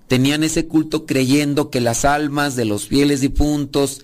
tenían 0.07 0.45
ese 0.45 0.67
culto 0.67 1.07
creyendo 1.07 1.71
que 1.71 1.81
las 1.81 2.05
almas 2.05 2.57
de 2.57 2.67
los 2.67 2.89
fieles 2.89 3.23
difuntos, 3.23 4.03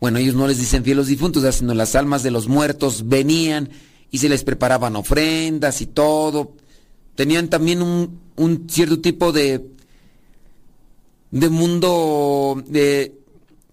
bueno, 0.00 0.16
ellos 0.16 0.34
no 0.34 0.48
les 0.48 0.58
dicen 0.58 0.82
fieles 0.82 1.08
difuntos, 1.08 1.54
sino 1.54 1.74
las 1.74 1.94
almas 1.94 2.22
de 2.22 2.30
los 2.30 2.48
muertos 2.48 3.06
venían 3.06 3.68
y 4.14 4.18
se 4.18 4.28
les 4.28 4.44
preparaban 4.44 4.94
ofrendas 4.94 5.80
y 5.80 5.86
todo. 5.86 6.52
Tenían 7.16 7.48
también 7.50 7.82
un, 7.82 8.68
cierto 8.68 9.00
tipo 9.00 9.32
de, 9.32 9.70
de 11.32 11.48
mundo 11.48 12.62
de, 12.64 13.12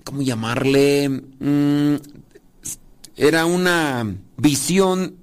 ¿cómo 0.04 0.24
llamarle? 0.24 1.10
Mm, 1.10 1.94
era 3.16 3.46
una 3.46 4.16
visión, 4.38 5.16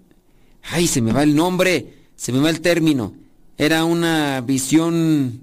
ay, 0.63 0.87
se 0.87 1.03
me 1.03 1.13
va 1.13 1.25
el 1.25 1.35
nombre, 1.35 1.95
se 2.15 2.31
me 2.31 2.39
va 2.39 2.51
el 2.51 2.61
término, 2.61 3.13
era 3.57 3.85
una 3.85 4.41
visión, 4.41 5.41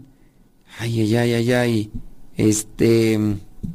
ay, 0.79 1.01
ay, 1.01 1.15
ay, 1.17 1.33
ay, 1.33 1.51
ay, 1.51 1.91
este, 2.37 3.19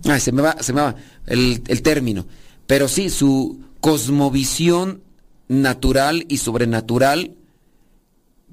ay, 0.04 0.20
se 0.20 0.32
me 0.32 0.40
va, 0.40 0.56
se 0.62 0.72
me 0.72 0.80
va 0.80 0.96
el, 1.26 1.62
el 1.66 1.82
término, 1.82 2.24
pero 2.66 2.88
sí, 2.88 3.10
su 3.10 3.60
cosmovisión 3.82 5.02
natural 5.50 6.26
y 6.28 6.36
sobrenatural 6.36 7.34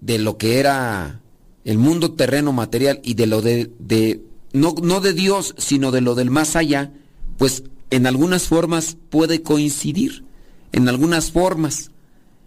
de 0.02 0.18
lo 0.18 0.40
que 0.40 0.60
era 0.60 1.22
el 1.64 1.78
mundo 1.78 2.14
terreno 2.14 2.54
material 2.54 3.00
y 3.04 3.14
de 3.14 3.28
lo 3.28 3.44
de, 3.44 3.72
de 3.78 4.24
no, 4.52 4.74
no 4.82 5.00
de 5.00 5.14
Dios, 5.14 5.54
sino 5.60 5.92
de 5.92 6.02
lo 6.02 6.16
del 6.16 6.32
más 6.32 6.56
allá, 6.56 6.92
pues 7.38 7.64
en 7.92 8.08
algunas 8.08 8.48
formas 8.48 8.98
puede 9.12 9.44
coincidir, 9.44 10.24
en 10.72 10.90
algunas 10.90 11.32
formas. 11.32 11.92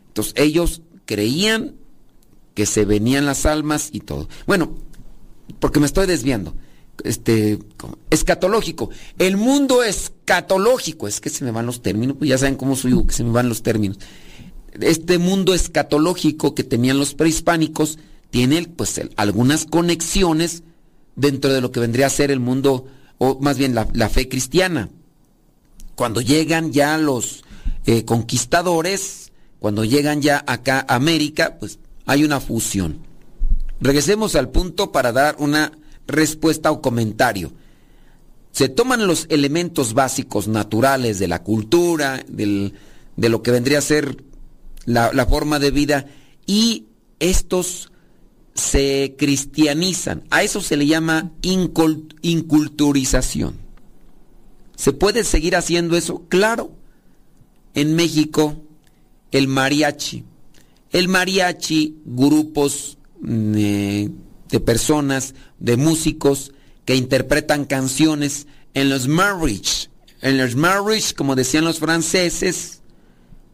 Entonces 0.09 0.35
ellos 0.37 0.83
creían 1.05 1.77
que 2.55 2.67
se 2.67 2.85
venían 2.85 3.27
las 3.27 3.47
almas 3.47 3.91
y 3.93 4.01
todo. 4.01 4.29
Bueno, 4.49 4.75
porque 5.61 5.79
me 5.79 5.87
estoy 5.87 6.09
desviando. 6.09 6.55
Este, 7.05 7.61
escatológico. 8.11 8.91
El 9.17 9.37
mundo 9.37 9.85
escatológico, 9.85 11.07
es 11.07 11.21
que 11.21 11.31
se 11.31 11.45
me 11.45 11.53
van 11.53 11.67
los 11.67 11.83
términos, 11.83 12.17
pues 12.19 12.31
ya 12.31 12.37
saben 12.37 12.57
cómo 12.57 12.75
soy 12.75 13.07
que 13.07 13.15
se 13.15 13.23
me 13.23 13.31
van 13.31 13.49
los 13.49 13.63
términos. 13.63 13.99
Este 14.81 15.19
mundo 15.19 15.55
escatológico 15.55 16.55
que 16.55 16.65
tenían 16.65 16.99
los 16.99 17.15
prehispánicos 17.15 17.99
tiene 18.31 18.63
pues 18.69 19.01
algunas 19.17 19.65
conexiones 19.65 20.63
dentro 21.17 21.53
de 21.53 21.61
lo 21.61 21.73
que 21.73 21.81
vendría 21.81 22.07
a 22.07 22.11
ser 22.11 22.31
el 22.31 22.41
mundo, 22.41 22.87
o 23.19 23.39
más 23.41 23.59
bien 23.59 23.75
la, 23.75 24.09
fe 24.09 24.29
cristiana. 24.29 24.89
Cuando 25.95 26.21
llegan 26.21 26.73
ya 26.73 26.97
los 26.97 27.45
eh, 27.87 28.05
conquistadores, 28.05 29.33
cuando 29.59 29.85
llegan 29.85 30.23
ya 30.23 30.43
acá 30.47 30.85
a 30.89 30.95
América, 30.95 31.57
pues 31.59 31.79
hay 32.07 32.25
una 32.25 32.41
fusión. 32.41 32.99
Regresemos 33.81 34.35
al 34.37 34.51
punto 34.51 34.93
para 34.93 35.13
dar 35.13 35.37
una 35.39 35.73
respuesta 36.07 36.71
o 36.71 36.81
comentario. 36.81 37.53
Se 38.53 38.69
toman 38.69 39.07
los 39.07 39.27
elementos 39.29 39.95
básicos 39.95 40.49
naturales 40.49 41.19
de 41.19 41.29
la 41.29 41.43
cultura, 41.43 42.25
de 42.27 42.73
lo 43.29 43.43
que 43.43 43.51
vendría 43.51 43.79
a 43.79 43.83
ser 43.83 44.25
la, 44.85 45.13
la 45.13 45.27
forma 45.27 45.59
de 45.59 45.71
vida, 45.71 46.07
y 46.47 46.87
estos 47.19 47.93
se 48.55 49.15
cristianizan. 49.19 50.25
A 50.31 50.43
eso 50.43 50.61
se 50.61 50.77
le 50.77 50.87
llama 50.87 51.33
inculturización. 51.43 53.55
¿Se 54.77 54.93
puede 54.93 55.25
seguir 55.25 55.57
haciendo 55.57 55.97
eso? 55.97 56.25
Claro. 56.29 56.73
En 57.75 57.95
México, 57.95 58.57
el 59.31 59.47
mariachi 59.47 60.25
el 60.91 61.09
mariachi, 61.09 62.03
grupos 62.05 62.99
mm, 63.21 63.55
eh, 63.57 64.11
de 64.49 64.61
personas, 64.61 65.35
de 65.59 65.77
músicos 65.77 66.53
que 66.85 66.97
interpretan 66.97 67.65
canciones 67.65 68.47
en 68.75 68.91
los 68.91 69.07
marriage, 69.07 69.89
en 70.21 70.39
los 70.39 70.57
marriage, 70.57 71.15
como 71.15 71.37
decían 71.37 71.65
los 71.65 71.79
franceses, 71.79 72.80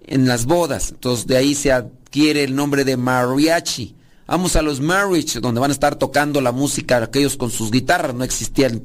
en 0.07 0.27
las 0.27 0.47
bodas. 0.47 0.91
Entonces 0.91 1.27
de 1.27 1.37
ahí 1.37 1.55
se 1.55 1.73
adquiere 1.73 2.45
el 2.45 2.55
nombre 2.55 2.85
de 2.85 2.97
mariachi, 2.97 3.95
vamos 4.27 4.57
a 4.57 4.63
los 4.63 4.81
marriage, 4.81 5.41
donde 5.41 5.61
van 5.61 5.71
a 5.71 5.75
estar 5.75 5.97
tocando 5.97 6.41
la 6.41 6.53
música 6.53 7.03
aquellos 7.03 7.37
con 7.37 7.51
sus 7.51 7.71
guitarras, 7.71 8.15
no 8.15 8.25
existía 8.25 8.67
el, 8.69 8.83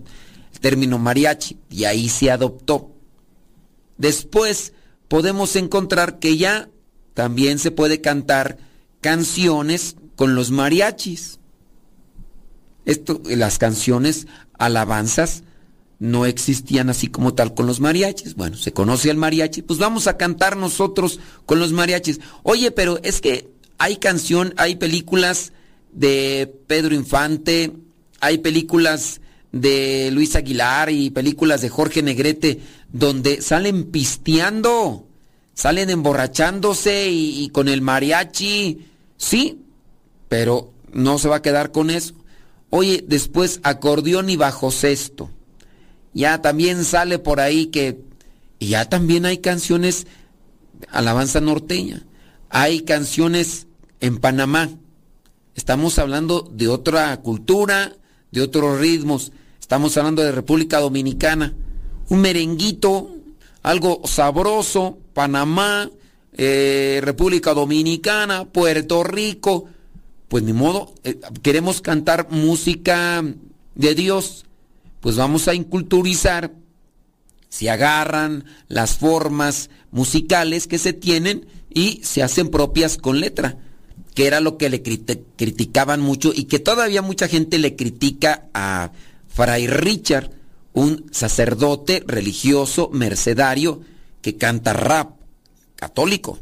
término 0.60 1.00
mariachi, 1.00 1.58
y 1.70 1.86
ahí 1.86 2.08
se 2.10 2.30
adoptó. 2.30 2.92
Después 3.98 4.74
podemos 5.08 5.56
encontrar 5.56 6.20
que 6.20 6.38
ya 6.38 6.70
también 7.14 7.58
se 7.58 7.72
puede 7.72 8.00
cantar 8.02 8.58
canciones 9.00 9.96
con 10.16 10.36
los 10.36 10.52
mariachis. 10.52 11.40
Esto, 12.86 13.22
las 13.26 13.58
canciones, 13.58 14.28
alabanzas, 14.58 15.44
no 16.02 16.26
existían 16.26 16.90
así 16.90 17.08
como 17.08 17.36
tal 17.36 17.54
con 17.54 17.68
los 17.68 17.80
mariachis. 17.80 18.34
Bueno, 18.34 18.58
se 18.58 18.74
conoce 18.74 19.12
el 19.12 19.18
mariachi, 19.18 19.62
pues 19.62 19.78
vamos 19.78 20.08
a 20.08 20.18
cantar 20.18 20.58
nosotros 20.58 21.20
con 21.46 21.60
los 21.60 21.74
mariachis. 21.74 22.20
Oye, 22.42 22.72
pero 22.72 23.00
es 23.04 23.22
que 23.22 23.52
hay 23.78 23.98
canción, 23.98 24.56
hay 24.58 24.78
películas 24.78 25.54
de 25.92 26.52
Pedro 26.66 26.96
Infante, 26.96 27.74
hay 28.20 28.40
películas 28.40 29.22
de 29.52 30.10
Luis 30.12 30.36
Aguilar 30.36 30.90
y 30.90 31.12
películas 31.12 31.62
de 31.62 31.70
Jorge 31.70 32.02
Negrete 32.02 32.62
donde 32.92 33.44
salen 33.44 33.84
pisteando, 33.92 35.06
salen 35.54 35.92
emborrachándose 35.92 37.12
y, 37.12 37.44
y 37.44 37.50
con 37.50 37.70
el 37.70 37.82
mariachi. 37.82 38.88
Sí, 39.18 39.60
pero 40.30 40.74
no 40.94 41.20
se 41.20 41.30
va 41.30 41.36
a 41.36 41.42
quedar 41.44 41.72
con 41.72 41.92
eso. 41.92 42.16
Oye, 42.72 43.06
después 43.08 43.60
acordeón 43.62 44.32
y 44.32 44.36
bajo 44.36 44.72
sexto 44.72 45.30
ya 46.14 46.42
también 46.42 46.84
sale 46.84 47.20
por 47.20 47.40
ahí 47.40 47.68
que 47.68 48.00
y 48.60 48.70
ya 48.70 48.88
también 48.90 49.26
hay 49.26 49.40
canciones 49.40 50.06
alabanza 50.90 51.42
norteña, 51.42 52.04
hay 52.50 52.82
canciones 52.82 53.68
en 54.00 54.18
Panamá. 54.18 54.70
Estamos 55.56 56.00
hablando 56.00 56.50
de 56.52 56.68
otra 56.68 57.16
cultura, 57.22 57.94
de 58.32 58.42
otros 58.42 58.80
ritmos. 58.80 59.32
Estamos 59.60 59.98
hablando 59.98 60.22
de 60.22 60.32
República 60.32 60.80
Dominicana. 60.80 61.54
Un 62.10 62.22
merenguito, 62.22 63.16
algo 63.64 64.02
sabroso, 64.06 64.98
Panamá, 65.14 65.90
eh, 66.34 67.00
República 67.04 67.54
Dominicana, 67.54 68.46
Puerto 68.46 69.04
Rico. 69.04 69.66
Pues 70.28 70.44
ni 70.44 70.54
modo, 70.54 70.94
eh, 71.04 71.20
queremos 71.42 71.82
cantar 71.82 72.28
música 72.32 73.24
de 73.76 73.96
Dios 73.96 74.46
pues 75.02 75.18
vamos 75.18 75.48
a 75.48 75.54
inculturizar, 75.54 76.54
se 77.50 77.70
agarran 77.70 78.46
las 78.70 78.98
formas 78.98 79.70
musicales 79.92 80.68
que 80.68 80.78
se 80.78 80.94
tienen 80.94 81.48
y 81.70 82.02
se 82.04 82.24
hacen 82.24 82.50
propias 82.50 82.98
con 82.98 83.20
letra, 83.20 83.58
que 84.14 84.28
era 84.28 84.40
lo 84.40 84.58
que 84.58 84.70
le 84.70 84.82
criticaban 84.82 86.00
mucho 86.00 86.32
y 86.34 86.46
que 86.46 86.60
todavía 86.60 87.02
mucha 87.02 87.28
gente 87.28 87.58
le 87.58 87.76
critica 87.76 88.48
a 88.54 88.92
Fray 89.28 89.68
Richard, 89.68 90.32
un 90.74 91.06
sacerdote 91.12 92.04
religioso 92.06 92.90
mercedario 92.94 93.82
que 94.22 94.38
canta 94.38 94.74
rap 94.74 95.16
católico, 95.76 96.38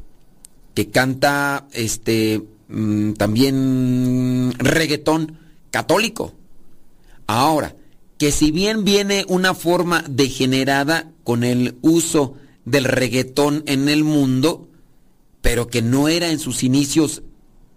que 0.76 0.89
canta 0.89 1.67
este 1.72 2.43
mm, 2.67 3.13
también 3.13 4.54
reggaetón 4.58 5.38
católico. 5.72 6.34
Ahora, 7.26 7.76
que 8.20 8.34
si 8.34 8.52
bien 8.52 8.84
viene 8.84 9.26
una 9.30 9.56
forma 9.56 10.04
degenerada 10.08 11.10
con 11.24 11.46
el 11.46 11.78
uso 11.82 12.36
del 12.66 12.84
reggaetón 12.84 13.64
en 13.66 13.88
el 13.88 14.04
mundo, 14.04 14.68
pero 15.42 15.68
que 15.68 15.82
no 15.82 16.10
era 16.10 16.30
en 16.30 16.38
sus 16.38 16.64
inicios 16.64 17.24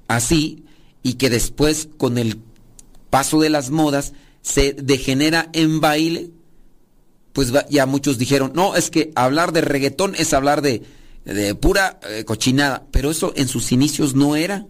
así 0.08 0.64
y 1.04 1.14
que 1.14 1.30
después 1.30 1.88
con 1.96 2.18
el 2.18 2.40
paso 3.08 3.40
de 3.40 3.50
las 3.50 3.70
modas 3.70 4.14
se 4.42 4.72
degenera 4.72 5.48
en 5.52 5.80
baile, 5.80 6.30
pues 7.32 7.52
ya 7.70 7.86
muchos 7.86 8.18
dijeron, 8.18 8.50
no, 8.52 8.74
es 8.74 8.90
que 8.90 9.12
hablar 9.14 9.52
de 9.52 9.60
reggaetón 9.60 10.16
es 10.16 10.34
hablar 10.34 10.60
de, 10.60 10.82
pura 11.60 12.00
eh, 12.10 12.24
cochinada, 12.24 12.84
pero 12.90 13.12
eso 13.12 13.32
en 13.36 13.46
sus 13.46 13.70
inicios 13.70 14.16
no 14.16 14.34
era. 14.34 14.66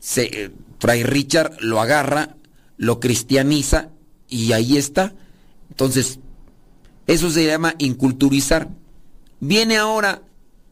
Se, 0.00 0.44
eh, 0.44 0.50
Fray 0.80 1.02
Richard 1.02 1.58
lo 1.60 1.82
agarra, 1.82 2.36
lo 2.78 2.98
cristianiza 2.98 3.90
y 4.28 4.52
ahí 4.52 4.76
está. 4.76 5.14
Entonces, 5.70 6.18
eso 7.06 7.30
se 7.30 7.46
llama 7.46 7.74
inculturizar. 7.78 8.68
Viene 9.40 9.76
ahora 9.76 10.22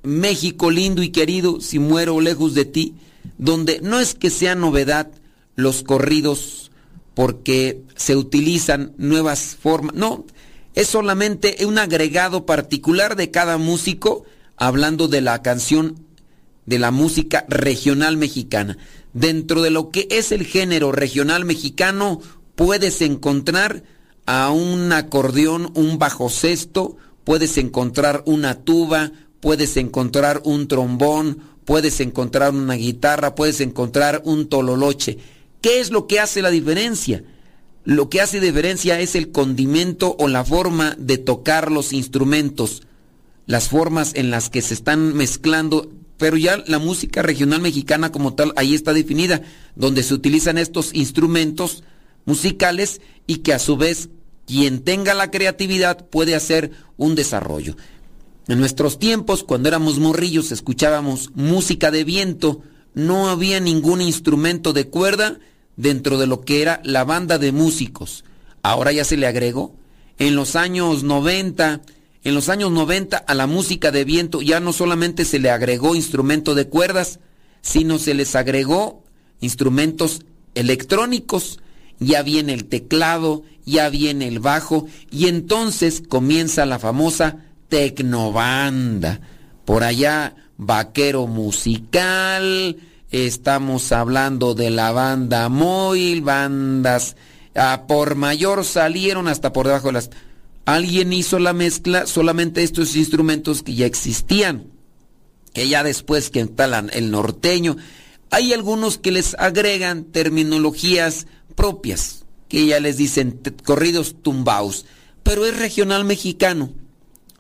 México 0.03 0.71
lindo 0.71 1.03
y 1.03 1.11
querido, 1.11 1.61
si 1.61 1.79
muero 1.79 2.21
lejos 2.21 2.55
de 2.55 2.65
ti, 2.65 2.95
donde 3.39 3.81
no 3.81 3.99
es 4.01 4.15
que 4.15 4.31
sea 4.31 4.55
novedad 4.55 5.11
los 5.57 5.83
corridos 5.83 6.71
porque 7.15 7.83
se 7.97 8.15
utilizan 8.15 8.93
nuevas 8.99 9.57
formas, 9.61 9.95
no, 9.95 10.27
es 10.75 10.89
solamente 10.89 11.65
un 11.65 11.79
agregado 11.79 12.45
particular 12.45 13.17
de 13.17 13.31
cada 13.31 13.57
músico 13.57 14.25
hablando 14.57 15.09
de 15.09 15.23
la 15.23 15.41
canción 15.43 16.07
de 16.67 16.79
la 16.79 16.91
música 16.91 17.47
regional 17.49 18.17
mexicana. 18.17 18.77
Dentro 19.15 19.63
de 19.63 19.71
lo 19.71 19.91
que 19.91 20.07
es 20.11 20.31
el 20.33 20.45
género 20.45 20.93
regional 20.93 21.47
mexicano, 21.47 22.21
puedes 22.57 23.01
encontrar 23.03 23.85
a 24.27 24.51
un 24.51 24.93
acordeón, 24.93 25.71
un 25.75 25.99
bajo 25.99 26.29
sexto, 26.29 26.97
puedes 27.23 27.57
encontrar 27.59 28.23
una 28.27 28.57
tuba, 28.57 29.13
puedes 29.41 29.77
encontrar 29.77 30.43
un 30.45 30.67
trombón, 30.67 31.39
puedes 31.65 32.01
encontrar 32.01 32.53
una 32.53 32.75
guitarra, 32.75 33.35
puedes 33.35 33.61
encontrar 33.61 34.23
un 34.25 34.49
tololoche. 34.49 35.19
¿Qué 35.61 35.81
es 35.81 35.91
lo 35.91 36.07
que 36.07 36.19
hace 36.19 36.43
la 36.43 36.51
diferencia? 36.51 37.23
Lo 37.85 38.09
que 38.09 38.21
hace 38.21 38.41
diferencia 38.41 38.99
es 38.99 39.15
el 39.15 39.31
condimento 39.31 40.17
o 40.19 40.27
la 40.27 40.45
forma 40.45 40.97
de 40.99 41.19
tocar 41.19 41.71
los 41.71 41.93
instrumentos, 41.93 42.83
las 43.47 43.69
formas 43.69 44.13
en 44.15 44.31
las 44.31 44.51
que 44.51 44.63
se 44.63 44.75
están 44.75 45.15
mezclando, 45.15 45.93
pero 46.17 46.37
ya 46.37 46.63
la 46.67 46.81
música 46.81 47.23
regional 47.23 47.61
mexicana 47.61 48.11
como 48.11 48.35
tal 48.35 48.53
ahí 48.57 48.75
está 48.75 48.93
definida, 48.93 49.43
donde 49.77 50.03
se 50.03 50.15
utilizan 50.15 50.59
estos 50.59 50.93
instrumentos, 50.95 51.85
musicales 52.27 53.01
y 53.27 53.39
que 53.39 53.55
a 53.55 53.59
su 53.59 53.79
vez 53.79 54.11
quien 54.47 54.81
tenga 54.81 55.15
la 55.15 55.31
creatividad 55.31 56.07
puede 56.07 56.35
hacer 56.35 56.71
un 56.99 57.15
desarrollo. 57.15 57.77
En 58.49 58.61
nuestros 58.61 58.99
tiempos, 58.99 59.43
cuando 59.43 59.69
éramos 59.69 59.99
morrillos, 59.99 60.53
escuchábamos 60.53 61.31
música 61.35 61.91
de 61.91 62.05
viento, 62.05 62.63
no 62.95 63.29
había 63.29 63.59
ningún 63.59 64.01
instrumento 64.01 64.73
de 64.73 64.89
cuerda 64.89 65.39
dentro 65.77 66.17
de 66.19 66.27
lo 66.27 66.43
que 66.43 66.63
era 66.63 66.81
la 66.85 67.05
banda 67.05 67.39
de 67.39 67.51
músicos. 67.51 68.25
Ahora 68.63 68.93
ya 68.93 69.05
se 69.05 69.17
le 69.17 69.27
agregó. 69.27 69.75
En 70.19 70.37
los 70.37 70.55
años 70.55 71.03
90, 71.03 71.83
en 72.23 72.35
los 72.35 72.49
años 72.49 72.71
90 72.71 73.17
a 73.17 73.35
la 73.35 73.47
música 73.47 73.91
de 73.91 74.05
viento 74.05 74.41
ya 74.43 74.61
no 74.61 74.73
solamente 74.73 75.25
se 75.25 75.39
le 75.39 75.51
agregó 75.51 75.97
instrumento 75.97 76.55
de 76.55 76.69
cuerdas, 76.69 77.19
sino 77.63 77.99
se 77.99 78.15
les 78.15 78.35
agregó 78.37 79.03
instrumentos 79.41 80.23
electrónicos 80.55 81.59
ya 81.99 82.23
viene 82.23 82.53
el 82.53 82.67
teclado, 82.67 83.43
ya 83.65 83.89
viene 83.89 84.29
el 84.29 84.39
bajo 84.39 84.87
y 85.11 85.29
entonces 85.29 86.03
comienza 86.07 86.67
la 86.67 86.79
famosa 86.79 87.39
tecnobanda. 87.69 89.21
Por 89.65 89.83
allá, 89.83 90.37
vaquero 90.57 91.27
musical, 91.27 92.77
estamos 93.11 93.93
hablando 93.93 94.55
de 94.55 94.71
la 94.71 94.93
banda 94.93 95.49
móvil, 95.49 96.23
bandas 96.23 97.17
a 97.57 97.87
por 97.87 98.15
mayor 98.15 98.65
salieron 98.65 99.29
hasta 99.29 99.53
por 99.53 99.67
debajo 99.67 99.89
de 99.89 99.95
las... 99.95 100.11
Alguien 100.65 101.13
hizo 101.13 101.39
la 101.39 101.53
mezcla 101.53 102.07
solamente 102.07 102.63
estos 102.63 102.97
instrumentos 102.97 103.63
que 103.63 103.75
ya 103.75 103.87
existían, 103.87 104.67
que 105.53 105.69
ya 105.69 105.83
después 105.83 106.31
que 106.31 106.41
instalan 106.41 106.91
el 106.93 107.11
norteño, 107.11 107.77
hay 108.31 108.53
algunos 108.53 108.99
que 108.99 109.13
les 109.13 109.35
agregan 109.39 110.05
terminologías 110.05 111.29
propias, 111.57 112.25
que 112.49 112.67
ya 112.67 112.79
les 112.79 112.97
dicen 112.97 113.41
corridos 113.65 114.15
tumbaos, 114.23 114.87
pero 115.25 115.45
es 115.45 115.59
regional 115.59 116.05
mexicano, 116.05 116.71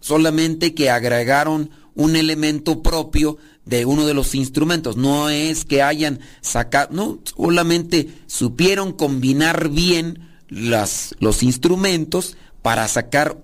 solamente 0.00 0.74
que 0.74 0.90
agregaron 0.90 1.70
un 1.94 2.16
elemento 2.16 2.82
propio 2.82 3.38
de 3.64 3.84
uno 3.84 4.06
de 4.06 4.14
los 4.14 4.34
instrumentos, 4.34 4.96
no 4.96 5.28
es 5.28 5.64
que 5.64 5.82
hayan 5.82 6.20
sacado, 6.40 6.88
no, 6.92 7.18
solamente 7.36 8.08
supieron 8.26 8.92
combinar 8.92 9.68
bien 9.68 10.28
las, 10.48 11.14
los 11.18 11.42
instrumentos 11.42 12.36
para 12.62 12.86
sacar 12.88 13.38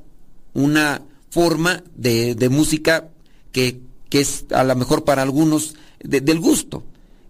una 0.55 1.03
forma 1.31 1.83
de, 1.97 2.35
de 2.35 2.49
música 2.49 3.09
que, 3.53 3.81
que, 4.11 4.21
es 4.21 4.47
a 4.51 4.65
lo 4.65 4.77
mejor 4.77 5.05
para 5.05 5.23
algunos 5.23 5.75
del 6.01 6.39
gusto, 6.39 6.85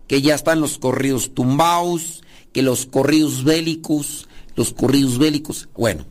que 0.06 0.20
ya 0.20 0.34
están 0.34 0.60
los 0.60 0.78
corridos 0.78 1.34
tumbaos, 1.34 2.22
que 2.52 2.62
los 2.62 2.86
corridos 2.86 3.44
bélicos, 3.44 4.28
los 4.56 4.72
corridos 4.72 5.18
bélicos, 5.18 5.68
bueno, 5.76 6.04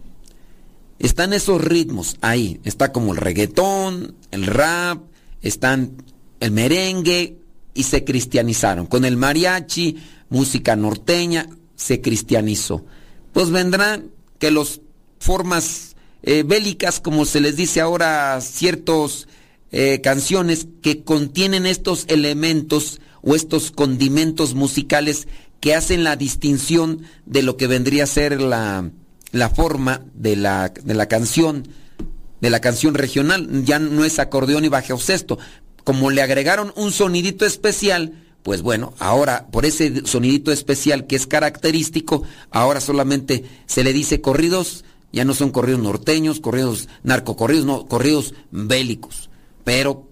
están 1.00 1.34
esos 1.34 1.64
ritmos 1.64 2.18
ahí, 2.22 2.60
está 2.64 2.92
como 2.92 3.14
el 3.14 3.18
reggaetón, 3.18 4.16
el 4.32 4.46
rap, 4.46 5.04
están 5.42 6.04
el 6.40 6.52
merengue, 6.52 7.42
y 7.74 7.84
se 7.84 8.04
cristianizaron. 8.04 8.86
Con 8.86 9.06
el 9.06 9.18
mariachi, 9.18 9.98
música 10.30 10.76
norteña, 10.76 11.48
se 11.76 12.02
cristianizó. 12.02 12.86
Pues 13.34 13.50
vendrán 13.50 14.12
que 14.40 14.52
las 14.52 14.82
formas 15.20 15.96
eh, 16.24 16.44
bélicas, 16.46 17.00
como 17.00 17.26
se 17.26 17.42
les 17.42 17.56
dice 17.56 17.82
ahora, 17.82 18.40
ciertas 18.42 19.28
eh, 19.72 20.02
canciones 20.02 20.68
que 20.82 21.04
contienen 21.04 21.66
estos 21.66 22.06
elementos 22.08 23.00
o 23.22 23.36
estos 23.36 23.72
condimentos 23.72 24.54
musicales 24.54 25.28
que 25.62 25.76
hacen 25.76 26.04
la 26.04 26.18
distinción 26.18 27.04
de 27.26 27.44
lo 27.44 27.56
que 27.56 27.68
vendría 27.68 28.04
a 28.04 28.08
ser 28.08 28.42
la, 28.42 28.92
la 29.32 29.50
forma 29.50 30.02
de 30.14 30.36
la, 30.36 30.70
de 30.70 30.94
la 30.94 31.06
canción, 31.06 31.68
de 32.42 32.50
la 32.50 32.60
canción 32.60 32.96
regional. 32.96 33.64
Ya 33.64 33.80
no 33.80 34.04
es 34.04 34.20
acordeón 34.20 34.66
y 34.66 34.70
bajo 34.70 34.98
sexto. 34.98 35.38
Como 35.84 36.10
le 36.10 36.24
agregaron 36.24 36.74
un 36.76 36.92
sonidito 36.92 37.46
especial, 37.46 38.14
pues 38.44 38.64
bueno, 38.64 38.94
ahora 38.98 39.48
por 39.52 39.66
ese 39.66 40.06
sonidito 40.06 40.52
especial 40.52 41.06
que 41.06 41.16
es 41.16 41.28
característico, 41.28 42.24
ahora 42.50 42.82
solamente 42.82 43.46
se 43.68 43.84
le 43.84 43.94
dice 43.94 44.20
corridos, 44.20 44.84
ya 45.14 45.26
no 45.26 45.36
son 45.36 45.52
corridos 45.52 45.82
norteños, 45.82 46.40
corridos 46.40 46.90
narcocorridos, 47.04 47.66
no, 47.66 47.86
corridos 47.86 48.34
bélicos. 48.50 49.30
Pero, 49.64 50.10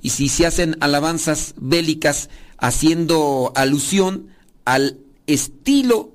y 0.00 0.10
si 0.10 0.30
se 0.30 0.46
hacen 0.46 0.76
alabanzas 0.80 1.54
bélicas 1.58 2.30
haciendo 2.56 3.52
alusión 3.54 4.28
al 4.66 4.98
estilo 5.26 6.12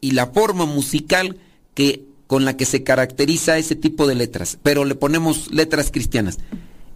y 0.00 0.10
la 0.10 0.26
forma 0.26 0.66
musical 0.66 1.36
que 1.74 2.04
con 2.26 2.44
la 2.44 2.56
que 2.56 2.64
se 2.64 2.82
caracteriza 2.82 3.58
ese 3.58 3.76
tipo 3.76 4.08
de 4.08 4.16
letras, 4.16 4.58
pero 4.62 4.84
le 4.84 4.96
ponemos 4.96 5.52
letras 5.52 5.92
cristianas. 5.92 6.38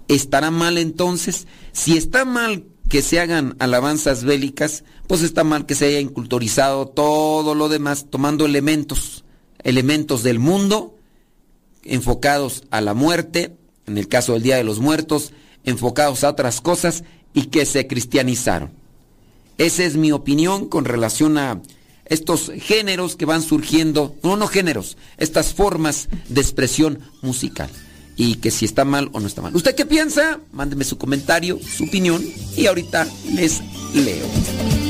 ¿Estará 0.09 0.51
mal 0.51 0.77
entonces? 0.77 1.47
Si 1.71 1.97
está 1.97 2.25
mal 2.25 2.65
que 2.89 3.03
se 3.03 3.21
hagan 3.21 3.55
alabanzas 3.61 4.25
bélicas, 4.25 4.83
pues 5.07 5.23
está 5.23 5.45
mal 5.45 5.67
que 5.67 5.77
se 5.77 5.87
haya 5.87 6.01
inculturizado 6.01 6.89
todo 6.89 7.55
lo 7.55 7.69
demás, 7.69 8.07
tomando 8.11 8.45
elementos, 8.45 9.25
elementos 9.63 10.25
del 10.25 10.41
mundo, 10.41 10.97
enfocados 11.85 12.65
a 12.71 12.81
la 12.81 12.95
muerte, 12.95 13.57
en 13.87 13.99
el 13.99 14.09
caso 14.09 14.33
del 14.33 14.43
Día 14.43 14.57
de 14.57 14.65
los 14.65 14.81
Muertos, 14.81 15.33
enfocados 15.63 16.25
a 16.25 16.31
otras 16.31 16.61
cosas 16.61 17.05
y 17.35 17.47
que 17.47 17.65
se 17.67 17.87
cristianizaron. 17.87 18.80
Esa 19.61 19.85
es 19.85 19.99
mi 19.99 20.11
opinión 20.11 20.71
con 20.71 20.87
relación 20.87 21.37
a 21.37 21.61
estos 22.07 22.51
géneros 22.61 23.15
que 23.15 23.27
van 23.27 23.43
surgiendo, 23.43 24.17
no, 24.23 24.39
no 24.39 24.47
géneros, 24.47 24.97
estas 25.19 25.53
formas 25.53 26.09
de 26.31 26.41
expresión 26.41 27.01
musical 27.21 27.69
y 28.17 28.37
que 28.37 28.51
si 28.51 28.65
está 28.65 28.87
mal 28.87 29.11
o 29.13 29.21
no 29.21 29.27
está 29.27 29.43
mal. 29.43 29.55
¿Usted 29.55 29.75
qué 29.75 29.85
piensa? 29.85 30.41
Mándeme 30.53 30.85
su 30.85 30.97
comentario, 30.97 31.59
su 31.61 31.85
opinión 31.85 32.25
y 32.57 32.69
ahorita 32.69 33.07
les 33.35 33.61
leo. 33.93 34.90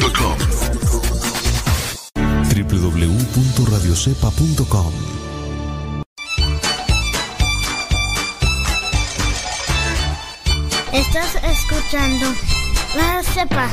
radiocepa.com 0.00 0.60
www.radiocepa.com 2.70 4.92
Estás 10.92 11.36
escuchando 11.44 12.26
La 12.96 13.22
Cepa, 13.22 13.68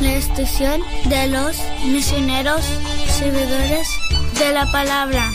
la 0.00 0.12
estación 0.12 0.80
de 1.06 1.26
los 1.28 1.56
misioneros 1.86 2.64
servidores 3.08 3.88
de 4.38 4.52
la 4.52 4.70
palabra. 4.70 5.32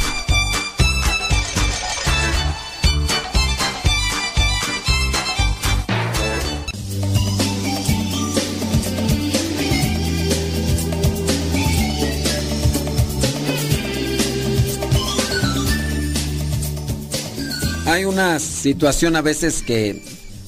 Hay 17.95 18.03
una 18.03 18.41
situación 18.41 19.15
a 19.15 19.21
veces 19.21 19.63
que 19.63 20.03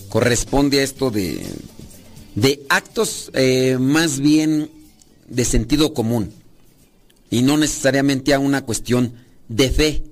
corresponde 0.10 0.82
a 0.82 0.84
esto 0.84 1.12
de, 1.12 1.42
de 2.36 2.62
actos 2.68 3.32
eh, 3.34 3.78
más 3.80 4.20
bien 4.20 4.70
de 5.30 5.46
sentido 5.46 5.94
común 5.94 6.34
y 7.30 7.44
no 7.44 7.56
necesariamente 7.56 8.34
a 8.34 8.40
una 8.40 8.66
cuestión 8.66 9.14
de 9.48 9.70
fe. 9.70 10.04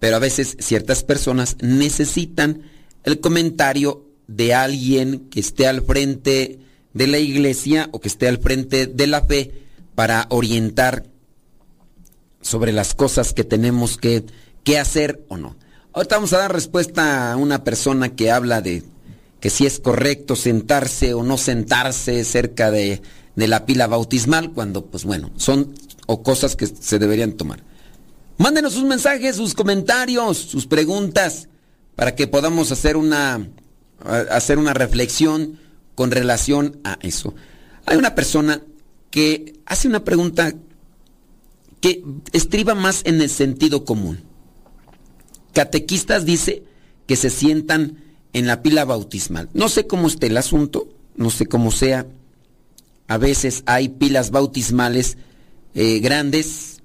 Pero 0.00 0.16
a 0.16 0.18
veces 0.18 0.58
ciertas 0.60 1.02
personas 1.02 1.56
necesitan 1.62 2.60
el 3.04 3.20
comentario 3.20 4.04
de 4.26 4.52
alguien 4.52 5.30
que 5.30 5.40
esté 5.40 5.66
al 5.66 5.80
frente 5.80 6.58
de 6.92 7.06
la 7.06 7.20
iglesia 7.20 7.88
o 7.90 8.02
que 8.02 8.08
esté 8.08 8.28
al 8.28 8.36
frente 8.36 8.86
de 8.86 9.06
la 9.06 9.22
fe 9.22 9.62
para 9.94 10.26
orientar 10.28 11.06
sobre 12.42 12.72
las 12.72 12.92
cosas 12.92 13.32
que 13.32 13.44
tenemos 13.44 13.96
que, 13.96 14.26
que 14.62 14.78
hacer 14.78 15.24
o 15.28 15.38
no. 15.38 15.56
Ahorita 15.94 16.16
vamos 16.16 16.32
a 16.32 16.38
dar 16.38 16.52
respuesta 16.52 17.32
a 17.32 17.36
una 17.36 17.62
persona 17.62 18.16
que 18.16 18.32
habla 18.32 18.60
de 18.60 18.82
que 19.38 19.48
si 19.48 19.64
es 19.64 19.78
correcto 19.78 20.34
sentarse 20.34 21.14
o 21.14 21.22
no 21.22 21.38
sentarse 21.38 22.24
cerca 22.24 22.72
de, 22.72 23.00
de 23.36 23.46
la 23.46 23.64
pila 23.64 23.86
bautismal, 23.86 24.50
cuando, 24.50 24.86
pues 24.86 25.04
bueno, 25.04 25.30
son 25.36 25.72
o 26.06 26.24
cosas 26.24 26.56
que 26.56 26.66
se 26.66 26.98
deberían 26.98 27.34
tomar. 27.34 27.62
Mándenos 28.38 28.72
sus 28.72 28.82
mensajes, 28.82 29.36
sus 29.36 29.54
comentarios, 29.54 30.36
sus 30.36 30.66
preguntas, 30.66 31.48
para 31.94 32.16
que 32.16 32.26
podamos 32.26 32.72
hacer 32.72 32.96
una, 32.96 33.46
hacer 34.30 34.58
una 34.58 34.74
reflexión 34.74 35.60
con 35.94 36.10
relación 36.10 36.80
a 36.82 36.98
eso. 37.02 37.36
Hay 37.86 37.96
una 37.96 38.16
persona 38.16 38.62
que 39.10 39.60
hace 39.64 39.86
una 39.86 40.02
pregunta 40.02 40.54
que 41.80 42.02
estriba 42.32 42.74
más 42.74 43.02
en 43.04 43.20
el 43.20 43.30
sentido 43.30 43.84
común. 43.84 44.33
Catequistas 45.54 46.26
dice 46.26 46.64
que 47.06 47.16
se 47.16 47.30
sientan 47.30 48.02
en 48.34 48.46
la 48.46 48.62
pila 48.62 48.84
bautismal. 48.84 49.48
No 49.54 49.68
sé 49.70 49.86
cómo 49.86 50.08
esté 50.08 50.26
el 50.26 50.36
asunto, 50.36 50.88
no 51.16 51.30
sé 51.30 51.46
cómo 51.46 51.70
sea. 51.70 52.06
A 53.08 53.16
veces 53.16 53.62
hay 53.66 53.88
pilas 53.88 54.30
bautismales 54.30 55.16
eh, 55.74 56.00
grandes 56.00 56.82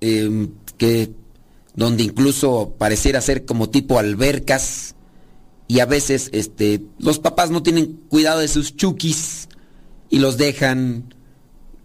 eh, 0.00 0.48
que 0.76 1.10
donde 1.74 2.02
incluso 2.02 2.74
pareciera 2.78 3.20
ser 3.20 3.44
como 3.44 3.70
tipo 3.70 3.98
albercas 3.98 4.94
y 5.68 5.80
a 5.80 5.86
veces 5.86 6.30
este 6.32 6.82
los 6.98 7.18
papás 7.18 7.50
no 7.50 7.62
tienen 7.62 8.00
cuidado 8.08 8.40
de 8.40 8.48
sus 8.48 8.76
chukis 8.76 9.48
y 10.10 10.18
los 10.18 10.36
dejan 10.36 11.14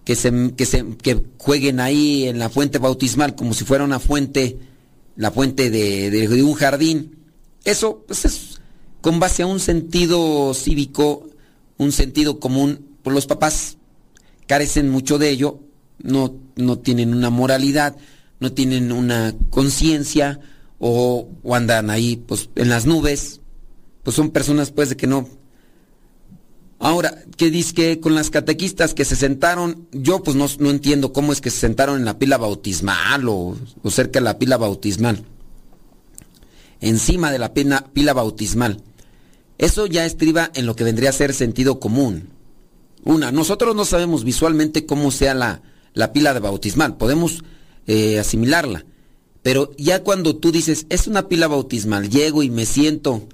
que 0.04 0.16
se, 0.16 0.54
que 0.56 0.66
se 0.66 0.86
que 1.02 1.24
jueguen 1.38 1.80
ahí 1.80 2.28
en 2.28 2.40
la 2.40 2.50
fuente 2.50 2.80
bautismal 2.80 3.36
como 3.36 3.54
si 3.54 3.64
fuera 3.64 3.84
una 3.84 4.00
fuente 4.00 4.58
la 5.16 5.32
fuente 5.32 5.70
de, 5.70 6.10
de, 6.10 6.44
un 6.44 6.54
jardín 6.54 7.18
eso 7.64 8.04
pues 8.08 8.26
es 8.26 8.60
con 9.02 9.20
base 9.20 9.44
a 9.44 9.48
un 9.48 9.60
sentido 9.60 10.54
cívico 10.54 11.30
un 11.78 11.92
sentido 11.92 12.40
común 12.40 12.86
pues 13.04 13.14
los 13.14 13.28
papás 13.28 13.78
carecen 14.48 14.90
mucho 14.90 15.18
de 15.18 15.30
ello 15.30 15.60
no, 16.00 16.36
no 16.56 16.80
tienen 16.80 17.14
una 17.14 17.30
moralidad, 17.30 17.96
no 18.40 18.52
tienen 18.52 18.92
una 18.92 19.34
conciencia 19.50 20.40
o, 20.80 21.30
o, 21.44 21.56
andan 21.56 21.90
ahí 21.90 22.18
pues 22.18 22.50
en 22.56 22.70
las 22.70 22.86
nubes, 22.86 23.42
pues 24.04 24.16
son 24.16 24.32
personas 24.32 24.72
pues 24.72 24.90
de 24.90 24.98
que 24.98 25.08
no. 25.08 25.28
Ahora, 26.80 27.24
¿qué 27.38 27.50
dice 27.50 27.74
que 27.74 28.00
con 28.00 28.16
las 28.16 28.30
catequistas 28.30 28.94
que 28.94 29.06
se 29.06 29.16
sentaron? 29.16 29.88
Yo 29.92 30.22
pues 30.24 30.36
no, 30.36 30.48
no 30.60 30.70
entiendo 30.70 31.14
cómo 31.14 31.32
es 31.32 31.42
que 31.42 31.50
se 31.50 31.60
sentaron 31.60 31.98
en 32.00 32.06
la 32.06 32.20
pila 32.20 32.38
bautismal 32.38 33.28
o, 33.30 33.58
cerca 33.90 34.20
de 34.20 34.26
la 34.26 34.38
pila 34.38 34.58
bautismal. 34.58 35.24
Encima 36.82 37.32
de 37.32 37.40
la 37.40 37.54
pila, 37.54 37.90
pila 37.94 38.14
bautismal. 38.14 38.82
Eso 39.58 39.86
ya 39.86 40.06
estriba 40.06 40.52
en 40.54 40.66
lo 40.66 40.76
que 40.76 40.84
vendría 40.84 41.10
a 41.10 41.14
ser 41.14 41.34
sentido 41.34 41.80
común. 41.80 42.30
Una, 43.06 43.32
nosotros 43.32 43.76
no 43.76 43.86
sabemos 43.86 44.24
visualmente 44.24 44.86
cómo 44.86 45.12
sea 45.12 45.34
la, 45.34 45.62
la 45.94 46.12
pila 46.12 46.34
de 46.34 46.42
bautismal, 46.42 46.98
podemos 46.98 47.44
eh, 47.88 48.20
asimilarla. 48.20 48.86
Pero 49.42 49.72
ya 49.78 50.04
cuando 50.04 50.36
tú 50.36 50.52
dices, 50.52 50.86
es 50.90 51.08
una 51.08 51.28
pila 51.30 51.48
bautismal, 51.48 52.10
llego 52.10 52.44
y 52.44 52.50
me 52.50 52.66
siento, 52.66 53.28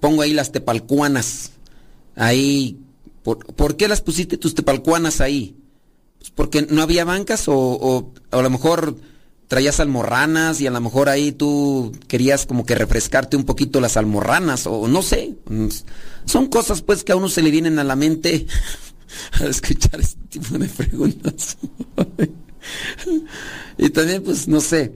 pongo 0.00 0.22
ahí 0.22 0.32
las 0.32 0.50
tepalcuanas, 0.50 1.52
ahí, 2.16 2.78
¿por, 3.22 3.76
qué 3.76 3.88
las 3.88 4.00
pusiste 4.00 4.36
tus 4.36 4.54
tepalcuanas 4.54 5.20
ahí? 5.20 5.56
Pues 6.18 6.30
porque 6.30 6.62
no 6.62 6.82
había 6.82 7.04
bancas 7.04 7.48
o, 7.48 7.54
o, 7.54 8.12
a 8.30 8.42
lo 8.42 8.50
mejor 8.50 8.96
traías 9.48 9.78
almorranas 9.78 10.60
y 10.60 10.66
a 10.66 10.70
lo 10.70 10.80
mejor 10.80 11.08
ahí 11.08 11.30
tú 11.32 11.92
querías 12.08 12.46
como 12.46 12.66
que 12.66 12.74
refrescarte 12.74 13.36
un 13.36 13.44
poquito 13.44 13.80
las 13.80 13.96
almorranas 13.96 14.66
o 14.66 14.88
no 14.88 15.02
sé. 15.02 15.34
Son 16.24 16.46
cosas 16.48 16.82
pues 16.82 17.04
que 17.04 17.12
a 17.12 17.16
uno 17.16 17.28
se 17.28 17.42
le 17.42 17.50
vienen 17.50 17.78
a 17.78 17.84
la 17.84 17.96
mente 17.96 18.46
al 19.32 19.50
escuchar 19.50 20.00
este 20.00 20.20
tipo 20.28 20.58
de 20.58 20.68
preguntas. 20.68 21.56
y 23.78 23.90
también 23.90 24.24
pues 24.24 24.48
no 24.48 24.60
sé, 24.60 24.92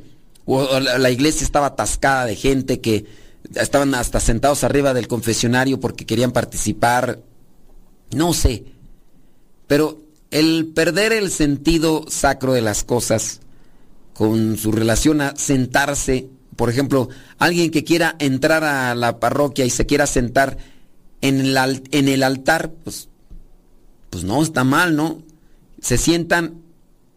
o 0.46 0.80
la 0.80 1.10
iglesia 1.10 1.44
estaba 1.44 1.66
atascada 1.66 2.26
de 2.26 2.34
gente 2.34 2.80
que 2.80 3.06
estaban 3.54 3.94
hasta 3.94 4.20
sentados 4.20 4.64
arriba 4.64 4.94
del 4.94 5.08
confesionario 5.08 5.80
porque 5.80 6.06
querían 6.06 6.32
participar. 6.32 7.20
No 8.14 8.32
sé. 8.32 8.64
Pero 9.66 10.00
el 10.30 10.72
perder 10.74 11.12
el 11.12 11.30
sentido 11.30 12.04
sacro 12.08 12.52
de 12.52 12.62
las 12.62 12.84
cosas 12.84 13.40
con 14.14 14.56
su 14.56 14.72
relación 14.72 15.20
a 15.20 15.34
sentarse, 15.36 16.28
por 16.56 16.70
ejemplo, 16.70 17.08
alguien 17.38 17.70
que 17.70 17.84
quiera 17.84 18.16
entrar 18.18 18.64
a 18.64 18.94
la 18.94 19.18
parroquia 19.18 19.64
y 19.64 19.70
se 19.70 19.86
quiera 19.86 20.06
sentar 20.06 20.58
en 21.20 21.40
el, 21.40 21.56
en 21.90 22.08
el 22.08 22.22
altar, 22.22 22.72
pues, 22.84 23.08
pues 24.10 24.24
no, 24.24 24.42
está 24.42 24.64
mal, 24.64 24.96
¿no? 24.96 25.22
Se 25.80 25.96
sientan 25.96 26.60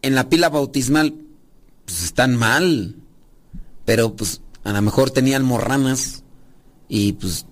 en 0.02 0.14
la 0.14 0.28
pila 0.28 0.48
bautismal, 0.48 1.14
pues 1.84 2.02
están 2.02 2.36
mal. 2.36 2.96
Pero 3.84 4.16
pues 4.16 4.40
a 4.64 4.72
lo 4.72 4.82
mejor 4.82 5.10
tenían 5.10 5.44
morranas 5.44 6.23
y 6.88 7.12
pues 7.14 7.46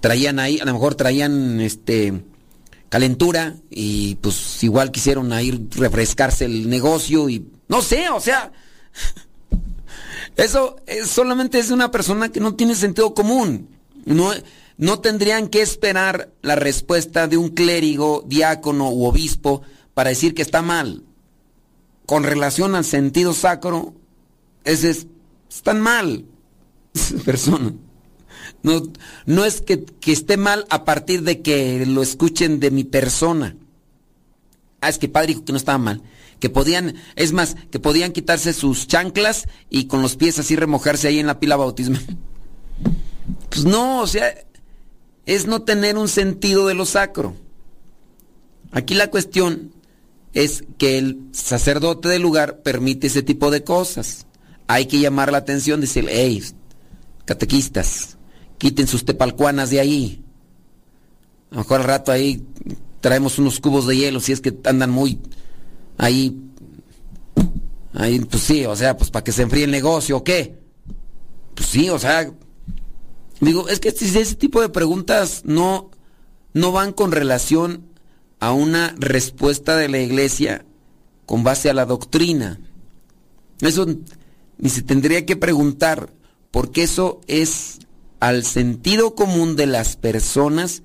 traían 0.00 0.38
ahí, 0.38 0.58
a 0.60 0.64
lo 0.64 0.72
mejor 0.72 0.94
traían 0.94 1.60
este 1.60 2.24
calentura 2.88 3.56
y 3.70 4.14
pues 4.16 4.62
igual 4.62 4.90
quisieron 4.90 5.32
ir 5.40 5.68
refrescarse 5.76 6.46
el 6.46 6.68
negocio 6.68 7.28
y 7.28 7.46
no 7.68 7.82
sé, 7.82 8.08
o 8.08 8.20
sea, 8.20 8.52
eso 10.36 10.76
es, 10.86 11.08
solamente 11.08 11.58
es 11.58 11.70
una 11.70 11.90
persona 11.90 12.30
que 12.30 12.40
no 12.40 12.54
tiene 12.54 12.74
sentido 12.74 13.14
común. 13.14 13.68
No, 14.04 14.30
no 14.78 15.00
tendrían 15.00 15.48
que 15.48 15.60
esperar 15.60 16.32
la 16.40 16.54
respuesta 16.54 17.28
de 17.28 17.36
un 17.36 17.50
clérigo, 17.50 18.24
diácono 18.26 18.90
u 18.90 19.04
obispo 19.04 19.62
para 19.92 20.10
decir 20.10 20.34
que 20.34 20.42
está 20.42 20.62
mal. 20.62 21.02
Con 22.06 22.22
relación 22.22 22.74
al 22.74 22.86
sentido 22.86 23.34
sacro, 23.34 23.94
ese 24.64 24.90
es, 24.90 25.06
están 25.50 25.80
mal 25.80 26.24
persona. 27.24 27.74
No, 28.62 28.82
no 29.26 29.44
es 29.44 29.60
que, 29.60 29.84
esté 30.06 30.36
mal 30.36 30.66
a 30.70 30.84
partir 30.84 31.22
de 31.22 31.42
que 31.42 31.86
lo 31.86 32.02
escuchen 32.02 32.60
de 32.60 32.70
mi 32.70 32.84
persona. 32.84 33.56
Ah, 34.80 34.88
es 34.88 34.98
que 34.98 35.08
padre 35.08 35.28
dijo 35.28 35.44
que 35.44 35.52
no 35.52 35.58
estaba 35.58 35.78
mal 35.78 36.02
que 36.38 36.50
podían, 36.50 36.94
es 37.16 37.32
más, 37.32 37.56
que 37.70 37.80
podían 37.80 38.12
quitarse 38.12 38.52
sus 38.52 38.86
chanclas 38.86 39.48
y 39.70 39.86
con 39.86 40.02
los 40.02 40.16
pies 40.16 40.38
así 40.38 40.56
remojarse 40.56 41.08
ahí 41.08 41.18
en 41.18 41.26
la 41.26 41.40
pila 41.40 41.56
bautismal. 41.56 42.04
Pues 43.50 43.64
no, 43.64 44.00
o 44.00 44.06
sea, 44.06 44.34
es 45.26 45.46
no 45.46 45.62
tener 45.62 45.96
un 45.96 46.08
sentido 46.08 46.66
de 46.66 46.74
lo 46.74 46.84
sacro. 46.86 47.34
Aquí 48.72 48.94
la 48.94 49.10
cuestión 49.10 49.72
es 50.34 50.64
que 50.76 50.98
el 50.98 51.18
sacerdote 51.32 52.08
del 52.08 52.22
lugar 52.22 52.62
permite 52.62 53.06
ese 53.06 53.22
tipo 53.22 53.50
de 53.50 53.64
cosas. 53.64 54.26
Hay 54.66 54.86
que 54.86 55.00
llamar 55.00 55.32
la 55.32 55.38
atención, 55.38 55.80
decir, 55.80 56.06
hey, 56.10 56.42
catequistas, 57.24 58.17
quiten 58.58 58.86
sus 58.86 59.04
tepalcuanas 59.04 59.70
de 59.70 59.80
ahí. 59.80 60.22
A 61.50 61.54
lo 61.54 61.60
mejor 61.60 61.80
al 61.80 61.86
rato 61.86 62.12
ahí 62.12 62.44
traemos 63.00 63.38
unos 63.38 63.60
cubos 63.60 63.86
de 63.86 63.96
hielo 63.96 64.20
si 64.20 64.32
es 64.32 64.40
que 64.40 64.56
andan 64.64 64.90
muy 64.90 65.20
ahí, 65.96 66.40
ahí, 67.92 68.20
pues 68.20 68.42
sí, 68.42 68.64
o 68.66 68.76
sea, 68.76 68.96
pues 68.96 69.10
para 69.10 69.24
que 69.24 69.32
se 69.32 69.42
enfríe 69.42 69.64
el 69.64 69.70
negocio 69.70 70.18
o 70.18 70.24
qué. 70.24 70.58
Pues 71.54 71.68
sí, 71.68 71.90
o 71.90 71.98
sea, 71.98 72.30
digo, 73.40 73.68
es 73.68 73.80
que 73.80 73.88
ese 73.88 74.34
tipo 74.36 74.60
de 74.60 74.68
preguntas 74.68 75.42
no, 75.44 75.90
no 76.52 76.72
van 76.72 76.92
con 76.92 77.12
relación 77.12 77.88
a 78.40 78.52
una 78.52 78.94
respuesta 78.98 79.76
de 79.76 79.88
la 79.88 79.98
iglesia 79.98 80.64
con 81.26 81.42
base 81.42 81.68
a 81.68 81.74
la 81.74 81.84
doctrina. 81.84 82.60
Eso 83.60 83.86
ni 84.58 84.68
se 84.70 84.82
tendría 84.82 85.26
que 85.26 85.36
preguntar, 85.36 86.12
porque 86.50 86.84
eso 86.84 87.20
es 87.26 87.80
al 88.20 88.44
sentido 88.44 89.14
común 89.14 89.56
de 89.56 89.66
las 89.66 89.96
personas 89.96 90.82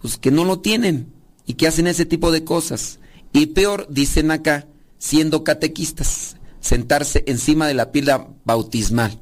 pues 0.00 0.18
que 0.18 0.30
no 0.30 0.44
lo 0.44 0.60
tienen 0.60 1.12
y 1.46 1.54
que 1.54 1.66
hacen 1.66 1.86
ese 1.86 2.06
tipo 2.06 2.30
de 2.30 2.44
cosas. 2.44 2.98
Y 3.32 3.46
peor, 3.46 3.86
dicen 3.90 4.30
acá, 4.30 4.66
siendo 4.98 5.44
catequistas, 5.44 6.36
sentarse 6.60 7.24
encima 7.26 7.66
de 7.66 7.74
la 7.74 7.92
pila 7.92 8.28
bautismal. 8.44 9.18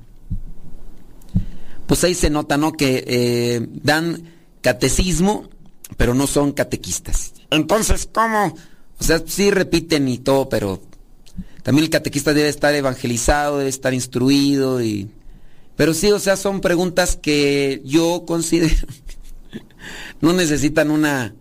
Pues 1.86 2.02
ahí 2.04 2.14
se 2.14 2.30
nota, 2.30 2.56
¿no? 2.56 2.72
Que 2.72 3.04
eh, 3.06 3.66
dan 3.82 4.32
catecismo, 4.62 5.48
pero 5.96 6.14
no 6.14 6.26
son 6.26 6.52
catequistas. 6.52 7.34
Entonces, 7.50 8.08
¿cómo? 8.10 8.56
O 8.98 9.04
sea, 9.04 9.22
sí 9.26 9.50
repiten 9.50 10.08
y 10.08 10.18
todo, 10.18 10.48
pero 10.48 10.80
también 11.62 11.84
el 11.84 11.90
catequista 11.90 12.32
debe 12.32 12.48
estar 12.48 12.74
evangelizado, 12.74 13.58
debe 13.58 13.70
estar 13.70 13.94
instruido 13.94 14.82
y... 14.82 15.10
Pero 15.76 15.94
sí, 15.94 16.10
o 16.12 16.18
sea, 16.18 16.36
son 16.36 16.60
preguntas 16.60 17.16
que 17.16 17.82
yo 17.84 18.24
considero 18.26 18.74
no 20.20 20.32
necesitan 20.32 20.90
una, 20.90 21.34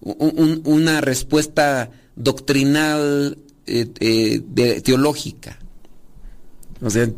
una 0.00 1.00
respuesta 1.00 1.90
doctrinal 2.16 3.38
eh, 3.66 3.88
eh, 4.00 4.80
teológica. 4.82 5.58
O 6.82 6.90
sea, 6.90 7.10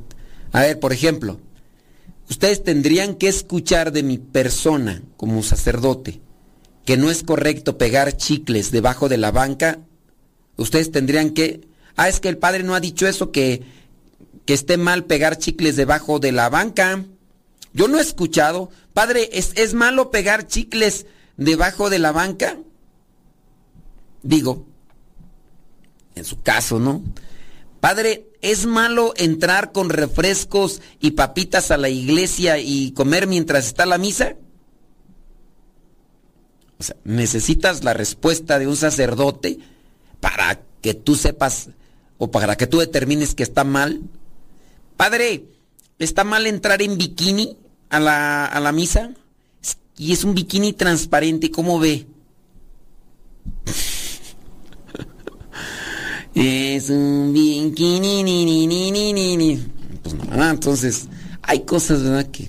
a 0.52 0.60
ver, 0.60 0.80
por 0.80 0.92
ejemplo, 0.92 1.40
ustedes 2.28 2.62
tendrían 2.62 3.14
que 3.14 3.28
escuchar 3.28 3.92
de 3.92 4.02
mi 4.02 4.18
persona 4.18 5.02
como 5.16 5.42
sacerdote 5.42 6.20
que 6.84 6.96
no 6.96 7.10
es 7.10 7.22
correcto 7.22 7.78
pegar 7.78 8.16
chicles 8.16 8.70
debajo 8.70 9.08
de 9.08 9.16
la 9.16 9.30
banca. 9.30 9.78
Ustedes 10.56 10.90
tendrían 10.90 11.30
que, 11.30 11.60
ah, 11.96 12.08
es 12.08 12.20
que 12.20 12.28
el 12.28 12.38
padre 12.38 12.64
no 12.64 12.74
ha 12.74 12.80
dicho 12.80 13.06
eso, 13.06 13.30
que, 13.30 13.62
que 14.44 14.54
esté 14.54 14.76
mal 14.76 15.04
pegar 15.04 15.38
chicles 15.38 15.76
debajo 15.76 16.18
de 16.18 16.32
la 16.32 16.48
banca. 16.48 17.04
Yo 17.72 17.88
no 17.88 17.98
he 17.98 18.02
escuchado, 18.02 18.70
padre, 18.92 19.30
¿es, 19.32 19.52
es 19.56 19.74
malo 19.74 20.10
pegar 20.10 20.46
chicles 20.46 21.06
debajo 21.36 21.90
de 21.90 21.98
la 21.98 22.12
banca? 22.12 22.58
Digo, 24.22 24.66
en 26.14 26.24
su 26.24 26.42
caso, 26.42 26.78
¿no? 26.78 27.02
Padre, 27.80 28.28
¿es 28.42 28.66
malo 28.66 29.12
entrar 29.16 29.72
con 29.72 29.90
refrescos 29.90 30.80
y 31.00 31.12
papitas 31.12 31.70
a 31.70 31.76
la 31.76 31.88
iglesia 31.88 32.58
y 32.58 32.92
comer 32.92 33.26
mientras 33.26 33.66
está 33.66 33.86
la 33.86 33.98
misa? 33.98 34.36
O 36.78 36.82
sea, 36.84 36.96
necesitas 37.04 37.82
la 37.82 37.92
respuesta 37.92 38.58
de 38.58 38.68
un 38.68 38.76
sacerdote 38.76 39.58
para 40.20 40.60
que 40.80 40.94
tú 40.94 41.16
sepas 41.16 41.70
o 42.18 42.30
para 42.30 42.56
que 42.56 42.68
tú 42.68 42.78
determines 42.78 43.34
que 43.34 43.42
está 43.42 43.64
mal. 43.64 44.00
Padre, 45.02 45.48
¿está 45.98 46.22
mal 46.22 46.46
entrar 46.46 46.80
en 46.80 46.96
bikini 46.96 47.58
a 47.90 47.98
la, 47.98 48.46
a 48.46 48.60
la 48.60 48.70
misa? 48.70 49.10
Y 49.98 50.12
es 50.12 50.22
un 50.22 50.32
bikini 50.32 50.74
transparente, 50.74 51.50
¿cómo 51.50 51.80
ve? 51.80 52.06
Es 56.36 56.88
un 56.88 57.32
bikini, 57.32 58.22
ni, 58.22 58.44
ni, 58.44 58.68
ni, 58.68 58.92
ni, 58.92 59.36
ni. 59.36 59.56
Pues 60.04 60.14
no, 60.14 60.48
entonces 60.48 61.08
hay 61.42 61.64
cosas, 61.64 62.04
¿verdad? 62.04 62.30
Que, 62.30 62.48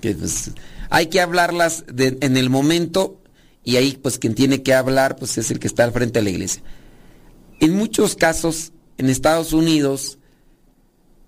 que 0.00 0.14
pues, 0.14 0.52
hay 0.88 1.08
que 1.08 1.20
hablarlas 1.20 1.84
de, 1.92 2.16
en 2.22 2.38
el 2.38 2.48
momento 2.48 3.20
y 3.64 3.76
ahí 3.76 3.98
pues 4.02 4.18
quien 4.18 4.34
tiene 4.34 4.62
que 4.62 4.72
hablar 4.72 5.16
pues 5.16 5.36
es 5.36 5.50
el 5.50 5.58
que 5.58 5.66
está 5.66 5.84
al 5.84 5.92
frente 5.92 6.20
de 6.20 6.24
la 6.24 6.30
iglesia. 6.30 6.62
En 7.60 7.76
muchos 7.76 8.14
casos, 8.14 8.72
en 8.96 9.10
Estados 9.10 9.52
Unidos, 9.52 10.16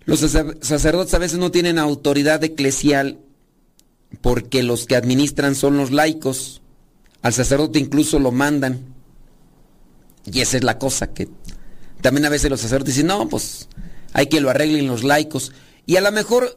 los 0.07 0.21
sacerdotes 0.21 1.15
a 1.15 1.19
veces 1.19 1.39
no 1.39 1.51
tienen 1.51 1.79
autoridad 1.79 2.43
eclesial 2.45 3.19
porque 4.21 4.63
los 4.63 4.87
que 4.87 4.97
administran 4.97 5.55
son 5.55 5.77
los 5.77 5.91
laicos. 5.91 6.61
Al 7.23 7.33
sacerdote 7.33 7.79
incluso 7.79 8.19
lo 8.19 8.31
mandan. 8.31 8.95
Y 10.31 10.41
esa 10.41 10.59
es 10.59 10.65
la 10.65 10.79
cosa 10.79 11.13
que 11.13 11.29
también 12.01 12.27
a 12.27 12.31
veces 12.31 12.51
los 12.51 12.61
sacerdotes 12.61 12.95
dicen, 12.97 13.07
no, 13.09 13.29
pues 13.29 13.69
hay 14.13 14.27
que 14.27 14.41
lo 14.41 14.51
arreglen 14.51 14.87
los 14.87 15.05
laicos. 15.05 15.53
Y 15.87 15.97
a 15.97 16.01
lo 16.03 16.13
mejor 16.13 16.55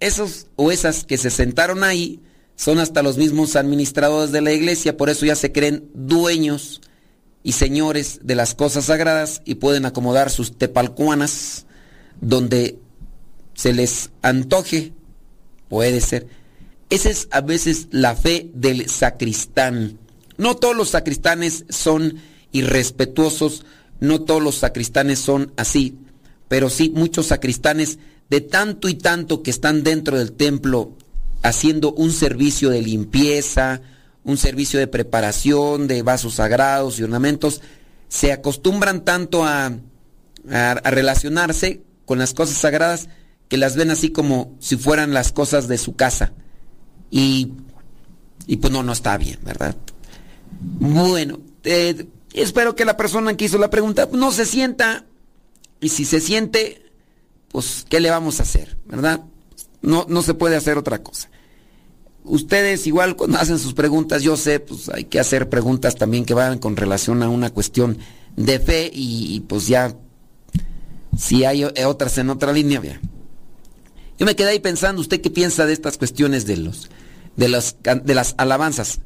esos 0.00 0.46
o 0.56 0.70
esas 0.70 1.04
que 1.04 1.18
se 1.18 1.30
sentaron 1.30 1.82
ahí 1.82 2.20
son 2.56 2.78
hasta 2.78 3.02
los 3.02 3.16
mismos 3.16 3.56
administradores 3.56 4.32
de 4.32 4.42
la 4.42 4.52
iglesia, 4.52 4.98
por 4.98 5.08
eso 5.08 5.24
ya 5.24 5.34
se 5.34 5.50
creen 5.50 5.90
dueños 5.94 6.82
y 7.42 7.52
señores 7.52 8.20
de 8.22 8.34
las 8.34 8.54
cosas 8.54 8.86
sagradas 8.86 9.40
y 9.46 9.54
pueden 9.54 9.86
acomodar 9.86 10.28
sus 10.28 10.58
tepalcuanas 10.58 11.66
donde 12.20 12.78
se 13.54 13.72
les 13.72 14.10
antoje. 14.22 14.92
Puede 15.68 16.00
ser. 16.00 16.26
Esa 16.88 17.10
es 17.10 17.28
a 17.30 17.40
veces 17.40 17.88
la 17.90 18.16
fe 18.16 18.50
del 18.54 18.88
sacristán. 18.88 19.98
No 20.36 20.56
todos 20.56 20.76
los 20.76 20.88
sacristanes 20.88 21.64
son 21.68 22.16
irrespetuosos, 22.52 23.64
no 24.00 24.22
todos 24.22 24.42
los 24.42 24.56
sacristanes 24.56 25.18
son 25.18 25.52
así, 25.56 25.96
pero 26.48 26.70
sí 26.70 26.90
muchos 26.94 27.26
sacristanes 27.26 27.98
de 28.30 28.40
tanto 28.40 28.88
y 28.88 28.94
tanto 28.94 29.42
que 29.42 29.50
están 29.50 29.82
dentro 29.82 30.18
del 30.18 30.32
templo 30.32 30.96
haciendo 31.42 31.92
un 31.92 32.12
servicio 32.12 32.70
de 32.70 32.82
limpieza, 32.82 33.82
un 34.24 34.36
servicio 34.36 34.78
de 34.78 34.86
preparación 34.86 35.86
de 35.86 36.02
vasos 36.02 36.34
sagrados 36.34 36.98
y 36.98 37.02
ornamentos, 37.02 37.60
se 38.08 38.32
acostumbran 38.32 39.04
tanto 39.04 39.44
a, 39.44 39.72
a, 40.50 40.90
relacionarse 40.90 41.82
con 42.10 42.18
las 42.18 42.34
cosas 42.34 42.56
sagradas 42.56 43.08
que 43.46 43.56
las 43.56 43.76
ven 43.76 43.88
así 43.92 44.10
como 44.10 44.56
si 44.58 44.76
fueran 44.76 45.14
las 45.14 45.30
cosas 45.30 45.68
de 45.68 45.78
su 45.78 45.94
casa. 45.94 46.32
Y, 47.08 47.52
y 48.48 48.56
pues 48.56 48.72
no, 48.72 48.82
no 48.82 48.90
está 48.90 49.16
bien, 49.16 49.38
¿verdad? 49.44 49.76
Bueno, 50.80 51.38
eh, 51.62 52.08
espero 52.32 52.74
que 52.74 52.84
la 52.84 52.96
persona 52.96 53.36
que 53.36 53.44
hizo 53.44 53.58
la 53.58 53.70
pregunta 53.70 54.08
no 54.10 54.32
se 54.32 54.44
sienta. 54.44 55.04
Y 55.80 55.90
si 55.90 56.04
se 56.04 56.18
siente, 56.18 56.82
pues, 57.52 57.86
¿qué 57.88 58.00
le 58.00 58.10
vamos 58.10 58.40
a 58.40 58.42
hacer? 58.42 58.76
¿Verdad? 58.86 59.20
No, 59.80 60.04
no 60.08 60.22
se 60.22 60.34
puede 60.34 60.56
hacer 60.56 60.78
otra 60.78 61.04
cosa. 61.04 61.30
Ustedes 62.24 62.88
igual 62.88 63.14
cuando 63.14 63.38
hacen 63.38 63.60
sus 63.60 63.74
preguntas, 63.74 64.24
yo 64.24 64.36
sé, 64.36 64.58
pues 64.58 64.88
hay 64.88 65.04
que 65.04 65.20
hacer 65.20 65.48
preguntas 65.48 65.94
también 65.94 66.24
que 66.24 66.34
vayan 66.34 66.58
con 66.58 66.74
relación 66.74 67.22
a 67.22 67.28
una 67.28 67.50
cuestión 67.50 67.98
de 68.34 68.58
fe 68.58 68.90
y, 68.92 69.38
pues 69.46 69.68
ya, 69.68 69.94
si 71.20 71.44
hay 71.44 71.64
otras 71.64 72.16
en 72.16 72.30
otra 72.30 72.50
línea, 72.50 72.80
ya. 72.82 72.98
Yo 74.18 74.24
me 74.24 74.34
quedé 74.34 74.50
ahí 74.50 74.58
pensando, 74.58 75.02
¿usted 75.02 75.20
qué 75.20 75.30
piensa 75.30 75.66
de 75.66 75.74
estas 75.74 75.98
cuestiones 75.98 76.46
de 76.46 76.56
los, 76.56 76.88
de 77.36 77.48
las, 77.48 77.76
de 77.82 78.14
las 78.14 78.34
alabanzas? 78.38 79.00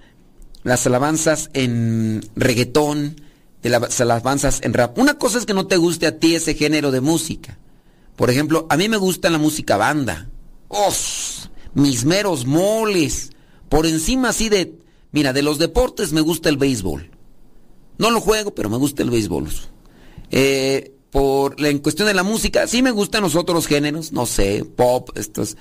Las 0.63 0.87
alabanzas 0.87 1.51
en 1.55 2.25
reggaetón, 2.37 3.21
de 3.63 3.69
las 3.69 4.01
alabanzas 4.01 4.61
en 4.63 4.75
rap. 4.75 4.97
Una 4.97 5.19
cosa 5.19 5.39
es 5.39 5.45
que 5.45 5.55
no 5.55 5.67
te 5.67 5.77
guste 5.77 6.07
a 6.07 6.19
ti 6.21 6.37
ese 6.37 6.55
género 6.55 6.93
de 6.93 7.01
música. 7.01 7.59
Por 8.15 8.31
ejemplo, 8.31 8.69
a 8.71 8.77
mí 8.77 8.89
me 8.89 8.97
gusta 8.97 9.29
la 9.29 9.39
música 9.39 9.77
banda. 9.77 10.31
¡Os! 10.69 11.51
Mis 11.75 12.05
meros 12.05 12.47
moles. 12.47 13.31
Por 13.69 13.87
encima 13.87 14.29
así 14.29 14.49
de... 14.49 14.79
Mira, 15.11 15.33
de 15.33 15.43
los 15.43 15.59
deportes 15.59 16.13
me 16.13 16.21
gusta 16.21 16.49
el 16.49 16.59
béisbol. 16.59 17.11
No 17.99 18.11
lo 18.13 18.21
juego, 18.21 18.55
pero 18.55 18.71
me 18.71 18.77
gusta 18.77 19.03
el 19.03 19.11
béisbol. 19.11 19.49
Eh, 20.31 20.94
por 21.15 21.65
en 21.65 21.79
cuestión 21.79 22.09
de 22.09 22.15
la 22.15 22.25
música, 22.25 22.67
sí 22.67 22.83
me 22.83 22.91
gustan 22.91 23.23
los 23.23 23.37
otros 23.37 23.69
géneros, 23.69 24.11
no 24.11 24.27
sé, 24.27 24.65
pop, 24.65 25.11
estos. 25.15 25.57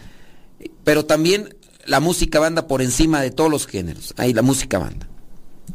Pero 0.84 1.06
también 1.06 1.56
la 1.86 2.00
música 2.00 2.40
banda 2.40 2.66
por 2.66 2.82
encima 2.82 3.22
de 3.22 3.30
todos 3.30 3.52
los 3.52 3.68
géneros. 3.68 4.16
Ahí 4.18 4.34
la 4.34 4.42
música 4.42 4.80
banda. 4.80 5.08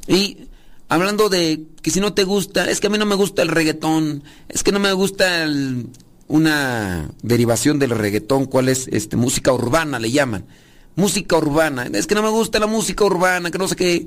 Y 0.09 0.49
hablando 0.89 1.29
de 1.29 1.62
que 1.81 1.93
si 1.93 2.01
no 2.01 2.12
te 2.12 2.24
gusta, 2.24 2.68
es 2.68 2.81
que 2.81 2.89
a 2.89 2.91
mí 2.91 2.99
no 2.99 3.07
me 3.07 3.14
gusta 3.14 3.41
el 3.43 3.51
reggaetón, 3.51 4.24
es 4.49 4.64
que 4.64 4.72
no 4.72 4.81
me 4.81 4.93
gusta 4.95 5.45
el, 5.45 5.87
una 6.26 7.09
derivación 7.22 7.79
del 7.79 7.91
reggaetón, 7.91 8.47
¿cuál 8.47 8.68
es? 8.70 8.89
Este, 8.89 9.16
música 9.16 9.53
urbana 9.53 10.01
le 10.01 10.11
llaman. 10.11 10.45
Música 10.97 11.37
urbana. 11.37 11.87
Es 11.93 12.09
que 12.09 12.16
no 12.16 12.24
me 12.24 12.31
gusta 12.31 12.59
la 12.59 12.66
música 12.66 13.05
urbana, 13.05 13.53
que 13.53 13.59
no 13.59 13.68
sé 13.68 13.76
qué. 13.76 14.07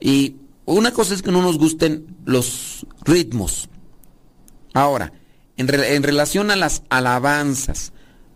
Y 0.00 0.34
una 0.64 0.90
cosa 0.90 1.14
es 1.14 1.22
que 1.22 1.30
no 1.30 1.42
nos 1.42 1.58
gusten 1.58 2.06
los 2.24 2.84
ritmos. 3.04 3.68
Ahora, 4.72 5.12
en, 5.56 5.68
relación 6.02 6.50
a 6.50 6.56
las 6.56 6.82
alabanzas, 6.88 7.92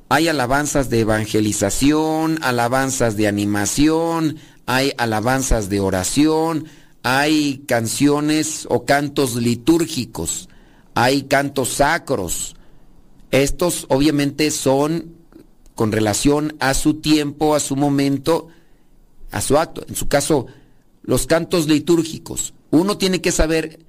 hay 0.09 0.29
alabanzas 0.29 0.91
de 0.91 1.01
evangelización, 1.01 2.39
alabanzas 2.43 3.17
de 3.17 3.27
animación, 3.27 4.39
hay 4.67 4.93
alabanzas 4.99 5.69
de 5.69 5.81
oración, 5.81 6.67
hay 7.03 7.65
canciones 7.67 8.67
o 8.69 8.85
cantos 8.85 9.37
litúrgicos, 9.37 10.49
hay 10.95 11.25
cantos 11.25 11.71
sacros, 11.71 12.57
estos 13.31 13.87
obviamente 13.89 14.51
son 14.51 15.15
con 15.75 15.93
relación 15.93 16.57
a 16.59 16.75
su 16.75 16.95
tiempo, 16.95 17.55
a 17.55 17.61
su 17.61 17.77
momento, 17.77 18.49
a 19.31 19.41
su 19.41 19.59
acto. 19.59 19.85
En 19.89 19.95
su 19.95 20.09
caso, 20.09 20.47
los 21.03 21.27
cantos 21.27 21.67
litúrgicos. 21.67 22.55
Uno 22.71 22.99
tiene 22.99 23.21
que 23.21 23.33
saber 23.33 23.81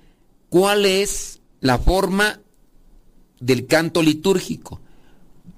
cuál 0.49 0.85
es 0.85 1.36
la 1.59 1.77
forma 1.77 2.41
del 3.39 3.67
canto 3.67 4.01
litúrgico. 4.01 4.81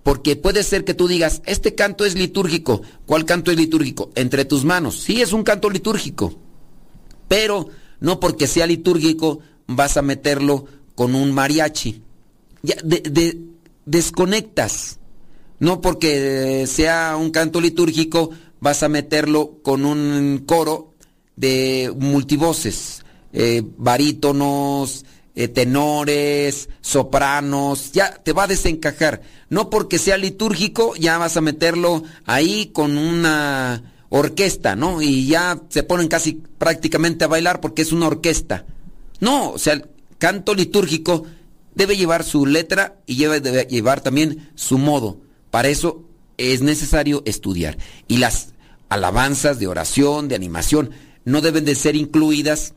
Porque 0.03 0.35
puede 0.35 0.63
ser 0.63 0.85
que 0.85 0.93
tú 0.93 1.07
digas, 1.07 1.41
este 1.45 1.75
canto 1.75 2.05
es 2.05 2.15
litúrgico. 2.15 2.81
¿Cuál 3.05 3.25
canto 3.25 3.51
es 3.51 3.57
litúrgico? 3.57 4.11
Entre 4.15 4.45
tus 4.45 4.65
manos. 4.65 4.99
Sí, 4.99 5.21
es 5.21 5.33
un 5.33 5.43
canto 5.43 5.69
litúrgico. 5.69 6.33
Pero 7.27 7.67
no 7.99 8.19
porque 8.19 8.47
sea 8.47 8.65
litúrgico 8.65 9.39
vas 9.67 9.97
a 9.97 10.01
meterlo 10.01 10.65
con 10.95 11.15
un 11.15 11.31
mariachi. 11.31 12.01
Ya, 12.63 12.75
de, 12.83 13.37
desconectas. 13.85 14.99
No 15.59 15.81
porque 15.81 16.65
sea 16.67 17.17
un 17.19 17.31
canto 17.31 17.59
litúrgico 17.59 18.31
vas 18.61 18.83
a 18.83 18.89
meterlo 18.89 19.59
con 19.61 19.85
un 19.85 20.43
coro 20.45 20.93
de 21.35 21.93
multivoces, 21.97 23.03
eh, 23.31 23.63
barítonos, 23.77 25.05
eh, 25.35 25.47
tenores, 25.47 26.69
sopranos, 26.81 27.91
ya 27.91 28.13
te 28.15 28.33
va 28.33 28.43
a 28.43 28.47
desencajar. 28.47 29.21
No 29.49 29.69
porque 29.69 29.97
sea 29.97 30.17
litúrgico 30.17 30.95
ya 30.95 31.17
vas 31.17 31.37
a 31.37 31.41
meterlo 31.41 32.03
ahí 32.25 32.67
con 32.73 32.97
una 32.97 33.93
orquesta, 34.09 34.75
¿no? 34.75 35.01
Y 35.01 35.27
ya 35.27 35.61
se 35.69 35.83
ponen 35.83 36.07
casi 36.07 36.41
prácticamente 36.57 37.25
a 37.25 37.29
bailar 37.29 37.61
porque 37.61 37.81
es 37.81 37.91
una 37.91 38.07
orquesta. 38.07 38.65
No, 39.19 39.51
o 39.51 39.57
sea, 39.57 39.73
el 39.73 39.85
canto 40.17 40.53
litúrgico 40.53 41.25
debe 41.75 41.95
llevar 41.95 42.23
su 42.23 42.45
letra 42.45 42.97
y 43.05 43.23
debe 43.23 43.67
llevar 43.67 44.01
también 44.01 44.51
su 44.55 44.77
modo. 44.77 45.21
Para 45.51 45.69
eso 45.69 46.03
es 46.37 46.61
necesario 46.61 47.21
estudiar. 47.25 47.77
Y 48.07 48.17
las 48.17 48.49
alabanzas 48.89 49.59
de 49.59 49.67
oración, 49.67 50.27
de 50.27 50.35
animación, 50.35 50.91
no 51.25 51.41
deben 51.41 51.65
de 51.65 51.75
ser 51.75 51.95
incluidas 51.95 52.73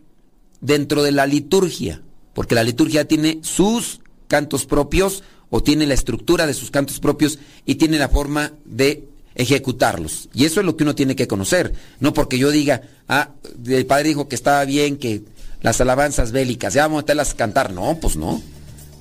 dentro 0.61 1.03
de 1.03 1.13
la 1.13 1.27
liturgia, 1.27 2.03
porque 2.35 2.55
la 2.55 2.63
liturgia 2.63 3.07
tiene 3.07 3.41
sus 3.43 4.01
cantos 4.29 4.67
propios 4.67 5.23
o 5.51 5.63
tiene 5.63 5.87
la 5.87 5.95
estructura 5.95 6.47
de 6.47 6.55
sus 6.55 6.71
cantos 6.71 6.99
propios 6.99 7.39
y 7.67 7.75
tiene 7.75 7.99
la 7.99 8.09
forma 8.09 8.53
de 8.65 9.09
ejecutarlos. 9.35 10.29
Y 10.35 10.45
eso 10.45 10.61
es 10.61 10.67
lo 10.67 10.77
que 10.77 10.85
uno 10.85 10.95
tiene 10.95 11.17
que 11.17 11.29
conocer. 11.29 11.73
No 12.01 12.13
porque 12.13 12.39
yo 12.39 12.51
diga, 12.51 12.83
ah, 13.09 13.31
el 13.67 13.87
padre 13.87 14.09
dijo 14.09 14.29
que 14.29 14.35
estaba 14.35 14.65
bien 14.65 14.97
que 14.97 15.23
las 15.61 15.81
alabanzas 15.81 16.33
bélicas, 16.33 16.75
ya 16.75 16.83
vamos 16.83 16.99
a 16.99 17.03
meterlas 17.03 17.33
a 17.33 17.37
cantar. 17.37 17.73
No, 17.73 17.99
pues 18.01 18.17
no. 18.17 18.43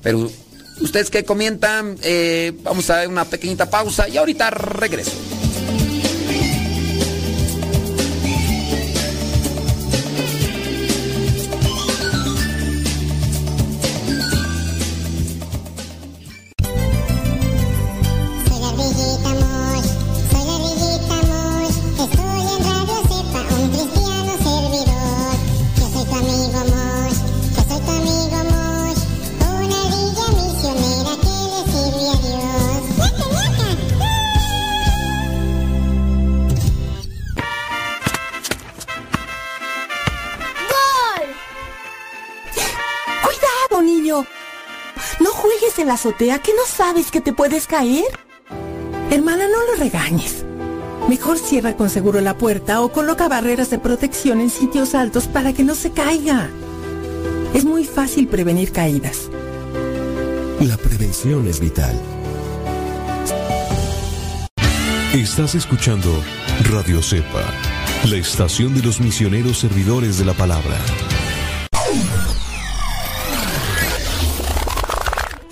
Pero 0.03 0.29
ustedes 0.79 1.09
que 1.09 1.23
comentan, 1.23 1.97
eh, 2.03 2.53
vamos 2.63 2.89
a 2.89 2.99
ver 2.99 3.07
una 3.07 3.25
pequeñita 3.25 3.69
pausa 3.69 4.07
y 4.07 4.17
ahorita 4.17 4.49
regreso. 4.49 5.11
Azotea 45.93 46.39
que 46.39 46.53
no 46.53 46.65
sabes 46.65 47.11
que 47.11 47.21
te 47.21 47.33
puedes 47.33 47.67
caer? 47.67 48.05
Hermana, 49.09 49.45
no 49.47 49.71
lo 49.71 49.75
regañes. 49.77 50.45
Mejor 51.09 51.37
cierra 51.37 51.75
con 51.75 51.89
seguro 51.89 52.21
la 52.21 52.37
puerta 52.37 52.81
o 52.81 52.91
coloca 52.91 53.27
barreras 53.27 53.69
de 53.69 53.79
protección 53.79 54.39
en 54.39 54.49
sitios 54.49 54.95
altos 54.95 55.27
para 55.27 55.53
que 55.53 55.63
no 55.63 55.75
se 55.75 55.91
caiga. 55.91 56.49
Es 57.53 57.65
muy 57.65 57.83
fácil 57.83 58.27
prevenir 58.27 58.71
caídas. 58.71 59.29
La 60.61 60.77
prevención 60.77 61.47
es 61.47 61.59
vital. 61.59 61.99
Estás 65.13 65.55
escuchando 65.55 66.09
Radio 66.69 67.01
Cepa 67.01 67.43
la 68.09 68.15
estación 68.15 68.73
de 68.73 68.81
los 68.81 68.99
misioneros 68.99 69.59
servidores 69.59 70.17
de 70.17 70.25
la 70.25 70.33
palabra. 70.33 70.75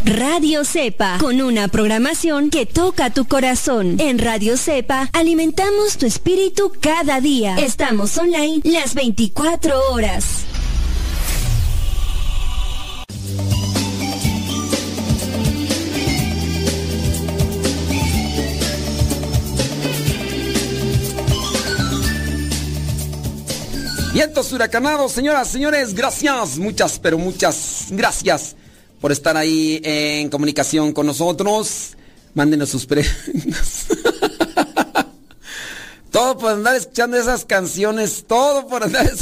Radio 0.10 0.66
Cepa, 0.66 1.20
con 1.20 1.40
una 1.40 1.68
programación 1.68 2.50
que 2.50 2.66
toca 2.66 3.12
tu 3.12 3.26
corazón. 3.26 3.98
En 4.00 4.18
Radio 4.18 4.58
Cepa 4.58 5.08
alimentamos 5.14 6.00
tu 6.00 6.08
espíritu 6.08 6.72
cada 6.82 7.22
día. 7.22 7.56
Estamos 7.60 8.18
online 8.18 8.62
las 8.64 8.96
24 8.96 9.92
horas. 9.92 10.26
Vientos 24.12 24.52
huracanados, 24.54 25.12
señoras, 25.12 25.50
señores, 25.50 25.94
gracias, 25.94 26.58
muchas, 26.58 26.98
pero 26.98 27.20
muchas 27.20 27.90
gracias 27.92 28.56
por 29.00 29.12
estar 29.12 29.38
ahí 29.38 29.80
en 29.84 30.30
comunicación 30.30 30.94
con 30.94 31.06
nosotros. 31.06 31.92
Mándenos 32.34 32.70
sus 32.70 32.86
preguntas. 32.86 33.88
todo 36.12 36.38
por 36.38 36.52
andar 36.52 36.76
escuchando 36.76 37.18
esas 37.18 37.46
canciones, 37.46 38.26
todo 38.28 38.68
por 38.68 38.84
andar... 38.84 39.10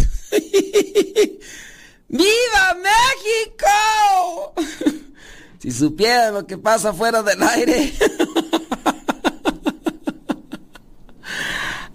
¡Viva 2.10 2.76
México! 2.76 4.54
si 5.60 5.72
supieran 5.72 6.36
lo 6.36 6.48
que 6.48 6.58
pasa 6.58 6.94
fuera 6.94 7.22
del 7.22 7.44
aire. 7.44 7.94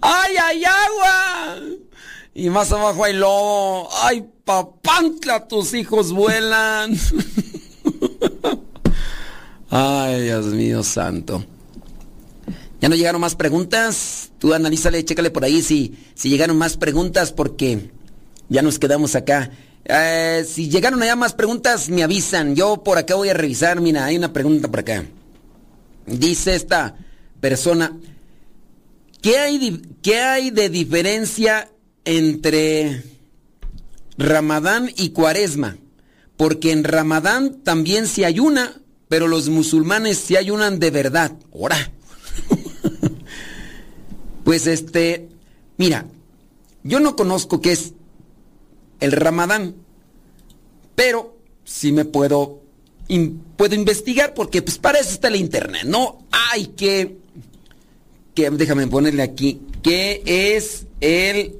¡Ay, 0.01 0.35
ay, 0.39 0.63
agua! 0.65 1.57
Y 2.35 2.49
más 2.49 2.71
abajo 2.71 3.05
hay 3.05 3.13
lobo. 3.13 3.89
¡Ay, 4.03 4.23
papantla! 4.43 5.47
Tus 5.47 5.73
hijos 5.73 6.11
vuelan. 6.11 6.95
Ay, 9.69 10.21
Dios 10.21 10.45
mío 10.47 10.83
santo. 10.83 11.43
Ya 12.79 12.89
no 12.89 12.95
llegaron 12.95 13.21
más 13.21 13.35
preguntas. 13.35 14.31
Tú 14.39 14.53
analízale, 14.53 15.03
chécale 15.05 15.31
por 15.31 15.45
ahí 15.45 15.61
si, 15.61 15.97
si 16.15 16.29
llegaron 16.29 16.57
más 16.57 16.77
preguntas 16.77 17.31
porque 17.31 17.89
ya 18.49 18.61
nos 18.61 18.77
quedamos 18.77 19.15
acá. 19.15 19.51
Eh, 19.85 20.45
si 20.47 20.69
llegaron 20.69 21.01
allá 21.01 21.15
más 21.15 21.33
preguntas, 21.33 21.89
me 21.89 22.03
avisan. 22.03 22.55
Yo 22.55 22.83
por 22.83 22.97
acá 22.97 23.15
voy 23.15 23.29
a 23.29 23.33
revisar. 23.33 23.81
Mira, 23.81 24.05
hay 24.05 24.17
una 24.17 24.33
pregunta 24.33 24.67
por 24.67 24.81
acá. 24.81 25.05
Dice 26.05 26.55
esta 26.55 26.95
persona, 27.39 27.97
¿qué 29.21 29.37
hay, 29.37 29.81
qué 30.01 30.19
hay 30.19 30.51
de 30.51 30.69
diferencia 30.69 31.69
entre 32.05 33.03
Ramadán 34.17 34.91
y 34.95 35.09
Cuaresma? 35.09 35.77
Porque 36.37 36.71
en 36.71 36.83
Ramadán 36.83 37.61
también 37.63 38.07
se 38.07 38.25
ayuna, 38.25 38.81
pero 39.07 39.27
los 39.27 39.49
musulmanes 39.49 40.17
se 40.17 40.37
ayunan 40.37 40.79
de 40.79 40.91
verdad. 40.91 41.33
Ahora. 41.53 41.91
pues 44.43 44.67
este, 44.67 45.29
mira, 45.77 46.05
yo 46.83 46.99
no 46.99 47.15
conozco 47.15 47.61
qué 47.61 47.71
es 47.71 47.93
el 48.99 49.11
Ramadán, 49.11 49.75
pero 50.95 51.37
sí 51.63 51.91
me 51.91 52.05
puedo 52.05 52.61
puedo 53.57 53.75
investigar 53.75 54.33
porque 54.33 54.61
pues 54.61 54.77
para 54.77 54.99
eso 54.99 55.11
está 55.11 55.27
el 55.27 55.35
internet, 55.35 55.83
no 55.85 56.25
hay 56.31 56.67
que 56.67 57.17
que 58.33 58.49
déjame 58.49 58.87
ponerle 58.87 59.21
aquí 59.21 59.61
qué 59.83 60.23
es 60.25 60.87
el 61.01 61.59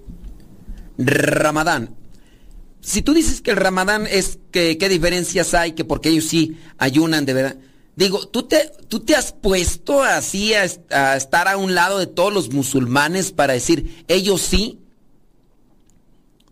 Ramadán 0.97 1.95
si 2.83 3.01
tú 3.01 3.13
dices 3.13 3.41
que 3.41 3.51
el 3.51 3.57
ramadán 3.57 4.07
es 4.07 4.39
que 4.51 4.77
qué 4.77 4.89
diferencias 4.89 5.53
hay, 5.53 5.71
que 5.71 5.85
porque 5.85 6.09
ellos 6.09 6.25
sí 6.25 6.57
ayunan 6.77 7.25
de 7.25 7.33
verdad. 7.33 7.57
Digo, 7.95 8.27
¿tú 8.27 8.43
te, 8.43 8.71
tú 8.89 8.99
te 8.99 9.15
has 9.15 9.31
puesto 9.31 10.03
así 10.03 10.53
a, 10.53 10.65
estar 11.15 11.47
a 11.47 11.55
un 11.55 11.75
lado 11.75 11.97
de 11.97 12.07
todos 12.07 12.33
los 12.33 12.51
musulmanes 12.51 13.31
para 13.31 13.53
decir, 13.53 14.03
ellos 14.09 14.41
sí? 14.41 14.79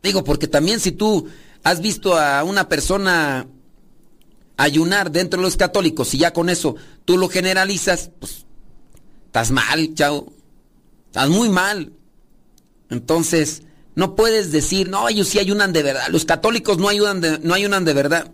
Digo, 0.01 0.23
porque 0.23 0.47
también 0.47 0.79
si 0.79 0.93
tú 0.93 1.27
has 1.63 1.81
visto 1.81 2.17
a 2.17 2.43
una 2.45 2.69
persona 2.69 3.47
ayunar 4.55 5.11
dentro 5.11 5.39
de 5.39 5.43
los 5.43 5.57
católicos 5.57 6.13
y 6.13 6.19
ya 6.19 6.31
con 6.31 6.49
eso 6.49 6.77
tú 7.03 7.17
lo 7.17 7.27
generalizas, 7.27 8.09
pues 8.19 8.45
estás 9.25 9.51
mal, 9.51 9.93
chao. 9.95 10.31
Estás 11.07 11.29
muy 11.29 11.49
mal. 11.49 11.91
Entonces, 12.89 13.63
no 13.95 14.15
puedes 14.15 14.51
decir, 14.51 14.89
no, 14.89 15.07
ellos 15.09 15.27
sí 15.27 15.39
ayunan 15.39 15.73
de 15.73 15.83
verdad. 15.83 16.07
Los 16.09 16.25
católicos 16.25 16.77
no 16.77 16.87
ayudan 16.87 17.21
de, 17.21 17.39
no 17.39 17.53
ayunan 17.53 17.85
de 17.85 17.93
verdad. 17.93 18.31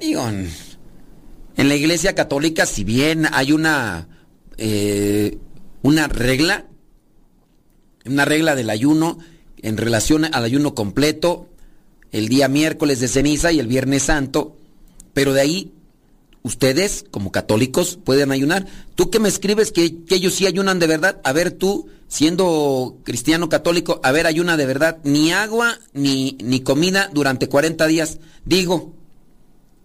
Digo, 0.00 0.26
en 0.28 1.68
la 1.68 1.74
iglesia 1.74 2.14
católica, 2.14 2.66
si 2.66 2.84
bien 2.84 3.26
hay 3.32 3.52
una, 3.52 4.08
eh, 4.56 5.38
una 5.82 6.08
regla, 6.08 6.66
una 8.06 8.24
regla 8.24 8.54
del 8.54 8.70
ayuno 8.70 9.18
en 9.60 9.76
relación 9.76 10.24
al 10.24 10.44
ayuno 10.44 10.74
completo, 10.74 11.48
el 12.12 12.28
día 12.28 12.48
miércoles 12.48 13.00
de 13.00 13.08
ceniza 13.08 13.52
y 13.52 13.58
el 13.58 13.66
viernes 13.66 14.04
santo, 14.04 14.56
pero 15.12 15.32
de 15.32 15.40
ahí 15.40 15.72
ustedes, 16.42 17.04
como 17.10 17.32
católicos, 17.32 17.98
pueden 18.02 18.32
ayunar. 18.32 18.66
Tú 18.94 19.10
que 19.10 19.18
me 19.18 19.28
escribes 19.28 19.72
que, 19.72 20.04
que 20.04 20.16
ellos 20.16 20.34
sí 20.34 20.46
ayunan 20.46 20.78
de 20.78 20.86
verdad, 20.86 21.20
a 21.24 21.32
ver 21.32 21.50
tú, 21.50 21.88
siendo 22.08 22.98
cristiano 23.04 23.48
católico, 23.48 24.00
a 24.02 24.12
ver, 24.12 24.26
ayuna 24.26 24.56
de 24.56 24.66
verdad, 24.66 24.98
ni 25.04 25.32
agua 25.32 25.78
ni, 25.92 26.38
ni 26.42 26.60
comida 26.60 27.10
durante 27.12 27.48
40 27.48 27.86
días. 27.86 28.18
Digo, 28.44 28.94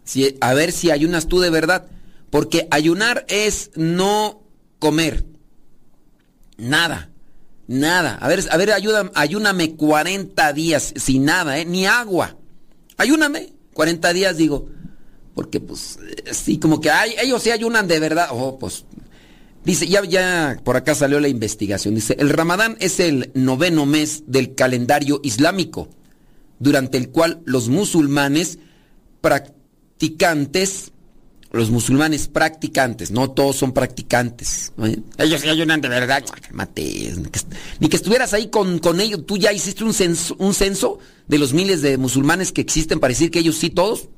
si, 0.06 0.38
a 0.41 0.54
ver 0.54 0.72
si 0.72 0.89
ayunas 0.89 1.28
tú 1.28 1.39
de 1.39 1.49
verdad, 1.49 1.88
porque 2.30 2.68
ayunar 2.72 3.26
es 3.28 3.72
no 3.76 4.41
comer. 4.80 5.26
Nada, 6.58 7.10
nada. 7.68 8.16
A 8.16 8.28
ver, 8.28 8.43
a 8.49 8.58
ver, 8.58 8.72
ayuda, 8.72 9.12
ayúname 9.16 9.76
40 9.76 10.54
días 10.54 10.93
sin 10.95 11.26
nada, 11.26 11.60
¿eh? 11.60 11.66
ni 11.66 11.86
agua. 11.86 12.38
Ayúname 12.97 13.54
40 13.74 14.14
días, 14.14 14.38
digo. 14.38 14.70
Porque 15.34 15.59
pues, 15.59 15.97
sí, 16.31 16.59
como 16.59 16.79
que 16.79 16.89
ay, 16.89 17.15
ellos 17.21 17.41
sí 17.41 17.51
ayunan 17.51 17.88
de 17.88 17.99
verdad. 17.99 18.27
Oh, 18.31 18.59
pues 18.59 18.86
Dice, 19.65 19.88
ya, 19.88 20.03
ya 20.03 20.59
por 20.63 20.75
acá 20.75 20.93
salió 20.93 21.19
la 21.19 21.29
investigación. 21.29 21.95
Dice, 21.95 22.15
el 22.19 22.29
Ramadán 22.29 22.75
es 22.79 22.99
el 22.99 23.31
noveno 23.34 23.86
mes 23.86 24.23
del 24.27 24.55
calendario 24.55 25.21
islámico, 25.23 25.88
durante 26.59 26.97
el 26.97 27.09
cual 27.09 27.41
los 27.45 27.69
musulmanes 27.69 28.59
practicantes, 29.21 30.91
los 31.51 31.69
musulmanes 31.69 32.27
practicantes, 32.27 33.11
no 33.11 33.31
todos 33.31 33.55
son 33.55 33.71
practicantes. 33.71 34.73
Ellos 35.17 35.45
ayunan 35.45 35.79
de 35.79 35.88
verdad. 35.88 36.25
Mate, 36.51 37.13
ni 37.79 37.88
que 37.88 37.95
estuvieras 37.95 38.34
ahí 38.34 38.49
con, 38.49 38.79
con 38.79 38.99
ellos. 38.99 39.25
Tú 39.25 39.38
ya 39.38 39.53
hiciste 39.53 39.86
un 39.86 39.93
censo, 39.93 40.36
un 40.39 40.53
censo 40.53 40.99
de 41.27 41.38
los 41.38 41.53
miles 41.53 41.81
de 41.81 41.97
musulmanes 41.97 42.51
que 42.51 42.59
existen 42.59 42.99
para 42.99 43.13
decir 43.13 43.31
que 43.31 43.39
ellos 43.39 43.55
sí 43.55 43.69
todos. 43.69 44.09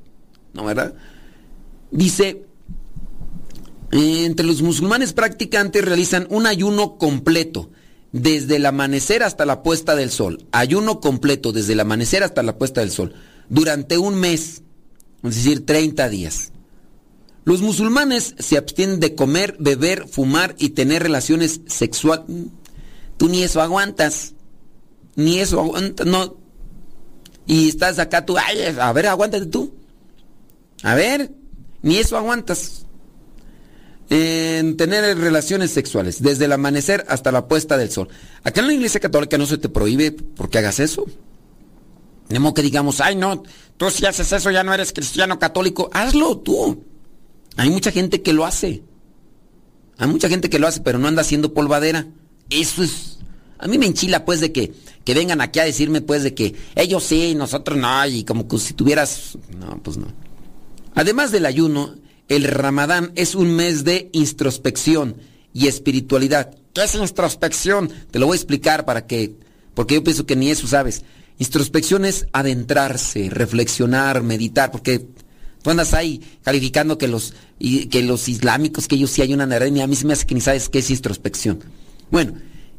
¿No, 0.52 0.64
verdad? 0.64 0.94
Dice, 1.90 2.46
entre 3.92 4.46
los 4.46 4.62
musulmanes 4.62 5.12
practicantes 5.12 5.84
realizan 5.84 6.26
un 6.30 6.46
ayuno 6.46 6.98
completo 6.98 7.70
desde 8.12 8.56
el 8.56 8.66
amanecer 8.66 9.22
hasta 9.22 9.44
la 9.44 9.62
puesta 9.62 9.94
del 9.94 10.10
sol. 10.10 10.46
Ayuno 10.52 11.00
completo 11.00 11.52
desde 11.52 11.74
el 11.74 11.80
amanecer 11.80 12.22
hasta 12.22 12.42
la 12.42 12.58
puesta 12.58 12.80
del 12.80 12.90
sol. 12.90 13.14
Durante 13.48 13.98
un 13.98 14.14
mes, 14.16 14.62
es 15.22 15.34
decir, 15.36 15.66
30 15.66 16.08
días. 16.08 16.52
Los 17.44 17.62
musulmanes 17.62 18.34
se 18.38 18.56
abstienen 18.56 18.98
de 18.98 19.14
comer, 19.14 19.56
beber, 19.60 20.08
fumar 20.08 20.56
y 20.58 20.70
tener 20.70 21.02
relaciones 21.02 21.60
sexuales. 21.66 22.26
Tú 23.16 23.28
ni 23.28 23.42
eso 23.42 23.60
aguantas. 23.60 24.34
Ni 25.14 25.38
eso 25.38 25.60
aguantas, 25.60 26.06
no. 26.06 26.36
Y 27.46 27.68
estás 27.68 27.98
acá 28.00 28.26
tú, 28.26 28.36
ay, 28.36 28.58
a 28.80 28.92
ver, 28.92 29.06
aguántate 29.06 29.46
tú. 29.46 29.72
A 30.82 30.94
ver, 30.94 31.30
ni 31.82 31.96
eso 31.98 32.16
aguantas 32.16 32.86
en 34.08 34.76
tener 34.76 35.18
relaciones 35.18 35.72
sexuales, 35.72 36.22
desde 36.22 36.44
el 36.44 36.52
amanecer 36.52 37.04
hasta 37.08 37.32
la 37.32 37.48
puesta 37.48 37.76
del 37.76 37.90
sol. 37.90 38.08
Acá 38.44 38.60
en 38.60 38.68
la 38.68 38.74
iglesia 38.74 39.00
católica 39.00 39.36
no 39.38 39.46
se 39.46 39.58
te 39.58 39.68
prohíbe 39.68 40.12
porque 40.12 40.58
hagas 40.58 40.80
eso. 40.80 41.06
No 42.28 42.54
que 42.54 42.62
digamos, 42.62 43.00
ay 43.00 43.14
no, 43.14 43.42
tú 43.76 43.90
si 43.90 44.04
haces 44.04 44.32
eso 44.32 44.50
ya 44.50 44.64
no 44.64 44.74
eres 44.74 44.92
cristiano 44.92 45.38
católico, 45.38 45.90
hazlo 45.92 46.38
tú. 46.38 46.84
Hay 47.56 47.70
mucha 47.70 47.90
gente 47.90 48.22
que 48.22 48.32
lo 48.32 48.44
hace. 48.44 48.82
Hay 49.98 50.08
mucha 50.08 50.28
gente 50.28 50.50
que 50.50 50.58
lo 50.58 50.66
hace, 50.66 50.80
pero 50.80 50.98
no 50.98 51.08
anda 51.08 51.22
haciendo 51.22 51.54
polvadera. 51.54 52.06
Eso 52.50 52.82
es... 52.82 53.18
A 53.58 53.66
mí 53.66 53.78
me 53.78 53.86
enchila 53.86 54.26
pues 54.26 54.40
de 54.40 54.52
que, 54.52 54.74
que 55.04 55.14
vengan 55.14 55.40
aquí 55.40 55.58
a 55.58 55.64
decirme 55.64 56.02
pues 56.02 56.22
de 56.22 56.34
que 56.34 56.54
ellos 56.74 57.02
sí, 57.04 57.34
nosotros 57.34 57.78
no, 57.78 58.06
y 58.06 58.24
como 58.24 58.46
que 58.46 58.58
si 58.58 58.74
tuvieras... 58.74 59.38
No, 59.58 59.80
pues 59.82 59.96
no. 59.96 60.08
Además 60.96 61.30
del 61.30 61.44
ayuno, 61.44 61.94
el 62.28 62.44
Ramadán 62.44 63.12
es 63.16 63.34
un 63.34 63.54
mes 63.54 63.84
de 63.84 64.08
introspección 64.12 65.16
y 65.52 65.68
espiritualidad. 65.68 66.56
¿Qué 66.72 66.84
es 66.84 66.94
introspección? 66.94 67.90
Te 68.10 68.18
lo 68.18 68.26
voy 68.26 68.34
a 68.34 68.40
explicar 68.40 68.86
para 68.86 69.06
que, 69.06 69.36
porque 69.74 69.96
yo 69.96 70.02
pienso 70.02 70.24
que 70.24 70.36
ni 70.36 70.50
eso 70.50 70.66
sabes. 70.66 71.04
Introspección 71.38 72.06
es 72.06 72.26
adentrarse, 72.32 73.28
reflexionar, 73.30 74.22
meditar, 74.22 74.70
porque 74.70 75.06
tú 75.62 75.68
andas 75.68 75.92
ahí 75.92 76.22
calificando 76.42 76.96
que 76.96 77.08
los, 77.08 77.34
que 77.58 78.02
los 78.02 78.26
islámicos, 78.26 78.88
que 78.88 78.94
ellos 78.94 79.10
sí 79.10 79.20
hay 79.20 79.34
una 79.34 79.46
y 79.68 79.80
a 79.82 79.86
mí 79.86 79.96
se 79.96 80.06
me 80.06 80.14
hace 80.14 80.26
que 80.26 80.34
ni 80.34 80.40
sabes 80.40 80.70
qué 80.70 80.78
es 80.78 80.90
introspección. 80.90 81.60
Bueno, 82.10 82.32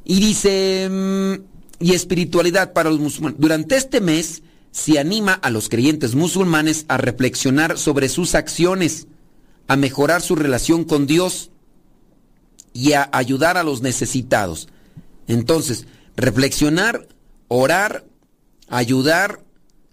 y 0.04 0.20
dice, 0.20 0.90
mm, 0.90 1.84
y 1.86 1.94
espiritualidad 1.94 2.74
para 2.74 2.90
los 2.90 3.00
musulmanes. 3.00 3.40
Durante 3.40 3.76
este 3.76 4.02
mes 4.02 4.42
se 4.78 5.00
anima 5.00 5.34
a 5.34 5.50
los 5.50 5.70
creyentes 5.70 6.14
musulmanes 6.14 6.86
a 6.88 6.98
reflexionar 6.98 7.80
sobre 7.80 8.10
sus 8.10 8.36
acciones, 8.36 9.08
a 9.68 9.76
mejorar 9.76 10.22
su 10.22 10.36
relación 10.36 10.84
con 10.84 11.08
Dios 11.08 11.50
y 12.74 12.94
a 12.94 13.10
ayudar 13.12 13.58
a 13.58 13.64
los 13.64 13.82
necesitados. 13.82 14.68
Entonces, 15.28 15.88
reflexionar, 16.16 17.08
orar, 17.48 18.06
ayudar 18.70 19.44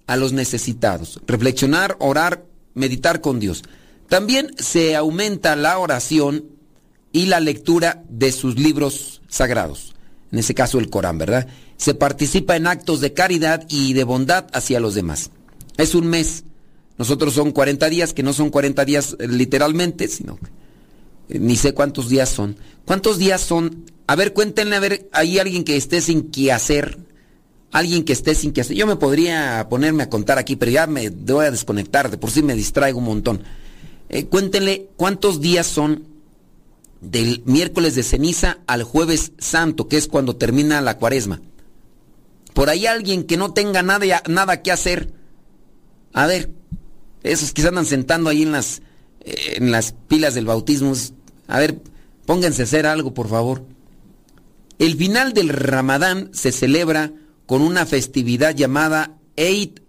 a 0.06 0.16
los 0.16 0.34
necesitados. 0.34 1.18
Reflexionar, 1.26 1.96
orar, 1.98 2.44
meditar 2.74 3.22
con 3.22 3.40
Dios. 3.40 3.62
También 4.10 4.50
se 4.58 4.96
aumenta 4.96 5.56
la 5.56 5.78
oración 5.78 6.44
y 7.10 7.24
la 7.24 7.40
lectura 7.40 8.04
de 8.10 8.32
sus 8.32 8.58
libros 8.58 9.22
sagrados. 9.28 9.94
En 10.30 10.40
ese 10.40 10.52
caso 10.54 10.78
el 10.78 10.90
Corán, 10.90 11.16
¿verdad? 11.16 11.48
Se 11.76 11.94
participa 11.94 12.56
en 12.56 12.66
actos 12.66 13.00
de 13.00 13.12
caridad 13.12 13.64
y 13.68 13.92
de 13.92 14.04
bondad 14.04 14.46
hacia 14.52 14.80
los 14.80 14.94
demás. 14.94 15.30
Es 15.76 15.94
un 15.94 16.06
mes. 16.06 16.44
Nosotros 16.98 17.34
son 17.34 17.50
40 17.50 17.88
días, 17.88 18.12
que 18.12 18.22
no 18.22 18.32
son 18.32 18.50
40 18.50 18.84
días 18.84 19.16
eh, 19.18 19.26
literalmente, 19.26 20.08
sino 20.08 20.38
eh, 21.28 21.38
ni 21.38 21.56
sé 21.56 21.74
cuántos 21.74 22.08
días 22.08 22.28
son. 22.28 22.56
¿Cuántos 22.84 23.18
días 23.18 23.40
son? 23.40 23.84
A 24.06 24.16
ver, 24.16 24.32
cuéntenle, 24.32 24.76
a 24.76 24.80
ver, 24.80 25.08
hay 25.12 25.38
alguien 25.38 25.64
que 25.64 25.76
esté 25.76 26.00
sin 26.00 26.30
qué 26.30 26.52
hacer. 26.52 26.98
Alguien 27.72 28.04
que 28.04 28.12
esté 28.12 28.36
sin 28.36 28.52
qué 28.52 28.60
hacer. 28.60 28.76
Yo 28.76 28.86
me 28.86 28.96
podría 28.96 29.66
ponerme 29.68 30.04
a 30.04 30.10
contar 30.10 30.38
aquí, 30.38 30.54
pero 30.54 30.70
ya 30.70 30.86
me 30.86 31.10
voy 31.10 31.46
a 31.46 31.50
desconectar, 31.50 32.10
de 32.10 32.18
por 32.18 32.30
sí 32.30 32.42
me 32.42 32.54
distraigo 32.54 32.98
un 32.98 33.06
montón. 33.06 33.42
Eh, 34.08 34.26
cuéntenle 34.26 34.90
cuántos 34.96 35.40
días 35.40 35.66
son 35.66 36.04
del 37.00 37.42
miércoles 37.44 37.96
de 37.96 38.04
ceniza 38.04 38.58
al 38.66 38.84
jueves 38.84 39.32
santo, 39.38 39.88
que 39.88 39.96
es 39.96 40.06
cuando 40.06 40.36
termina 40.36 40.80
la 40.80 40.98
cuaresma. 40.98 41.40
Por 42.54 42.70
ahí 42.70 42.86
alguien 42.86 43.24
que 43.24 43.36
no 43.36 43.52
tenga 43.52 43.82
nada, 43.82 44.22
nada 44.28 44.62
que 44.62 44.72
hacer. 44.72 45.12
A 46.12 46.26
ver, 46.26 46.50
esos 47.22 47.52
que 47.52 47.62
se 47.62 47.68
andan 47.68 47.84
sentando 47.84 48.30
ahí 48.30 48.42
en 48.42 48.52
las, 48.52 48.80
eh, 49.20 49.56
en 49.56 49.70
las 49.70 49.94
pilas 50.08 50.34
del 50.34 50.46
bautismo. 50.46 50.94
A 51.48 51.58
ver, 51.58 51.80
pónganse 52.24 52.62
a 52.62 52.64
hacer 52.64 52.86
algo, 52.86 53.12
por 53.12 53.28
favor. 53.28 53.66
El 54.78 54.96
final 54.96 55.34
del 55.34 55.48
Ramadán 55.50 56.30
se 56.32 56.52
celebra 56.52 57.12
con 57.46 57.60
una 57.60 57.86
festividad 57.86 58.54
llamada 58.54 59.18
Eid 59.36 59.80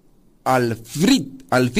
al-Fid, 0.43 1.27
al 1.49 1.71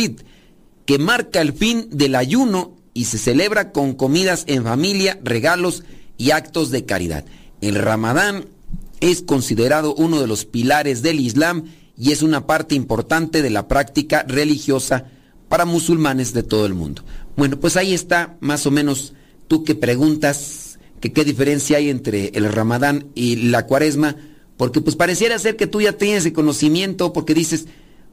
que 0.86 0.99
marca 0.99 1.41
el 1.41 1.53
fin 1.53 1.88
del 1.91 2.15
ayuno 2.15 2.75
y 2.93 3.05
se 3.05 3.17
celebra 3.17 3.71
con 3.71 3.93
comidas 3.93 4.43
en 4.47 4.63
familia, 4.63 5.19
regalos 5.23 5.83
y 6.17 6.31
actos 6.31 6.71
de 6.71 6.86
caridad. 6.86 7.25
El 7.61 7.75
Ramadán 7.75 8.47
es 9.00 9.22
considerado 9.22 9.93
uno 9.96 10.20
de 10.20 10.28
los 10.28 10.46
pilares 10.46 11.02
del 11.02 11.20
Islam 11.20 11.66
y 11.98 12.12
es 12.12 12.22
una 12.22 12.46
parte 12.46 12.76
importante 12.76 13.41
de 13.41 13.50
la 13.50 13.68
práctica 13.68 14.24
religiosa 14.28 15.06
para 15.48 15.66
musulmanes 15.66 16.34
de 16.34 16.43
todo 16.43 16.66
el 16.66 16.74
mundo. 16.74 17.04
Bueno, 17.36 17.60
pues 17.60 17.78
ahí 17.78 17.93
está 17.93 18.38
más 18.39 18.66
o 18.66 18.72
menos 18.72 19.14
tú 19.48 19.64
que 19.64 19.76
preguntas 19.76 20.80
que 21.00 21.14
qué 21.14 21.24
diferencia 21.24 21.78
hay 21.78 21.89
entre 21.89 22.30
el 22.30 22.52
Ramadán 22.52 23.08
y 23.16 23.36
la 23.36 23.66
Cuaresma, 23.68 24.16
porque 24.58 24.82
pues 24.82 24.96
pareciera 24.96 25.38
ser 25.38 25.56
que 25.56 25.68
tú 25.68 25.82
ya 25.82 25.93
tienes 25.93 26.26
el 26.26 26.34
conocimiento, 26.34 27.14
porque 27.14 27.34
dices, 27.34 27.68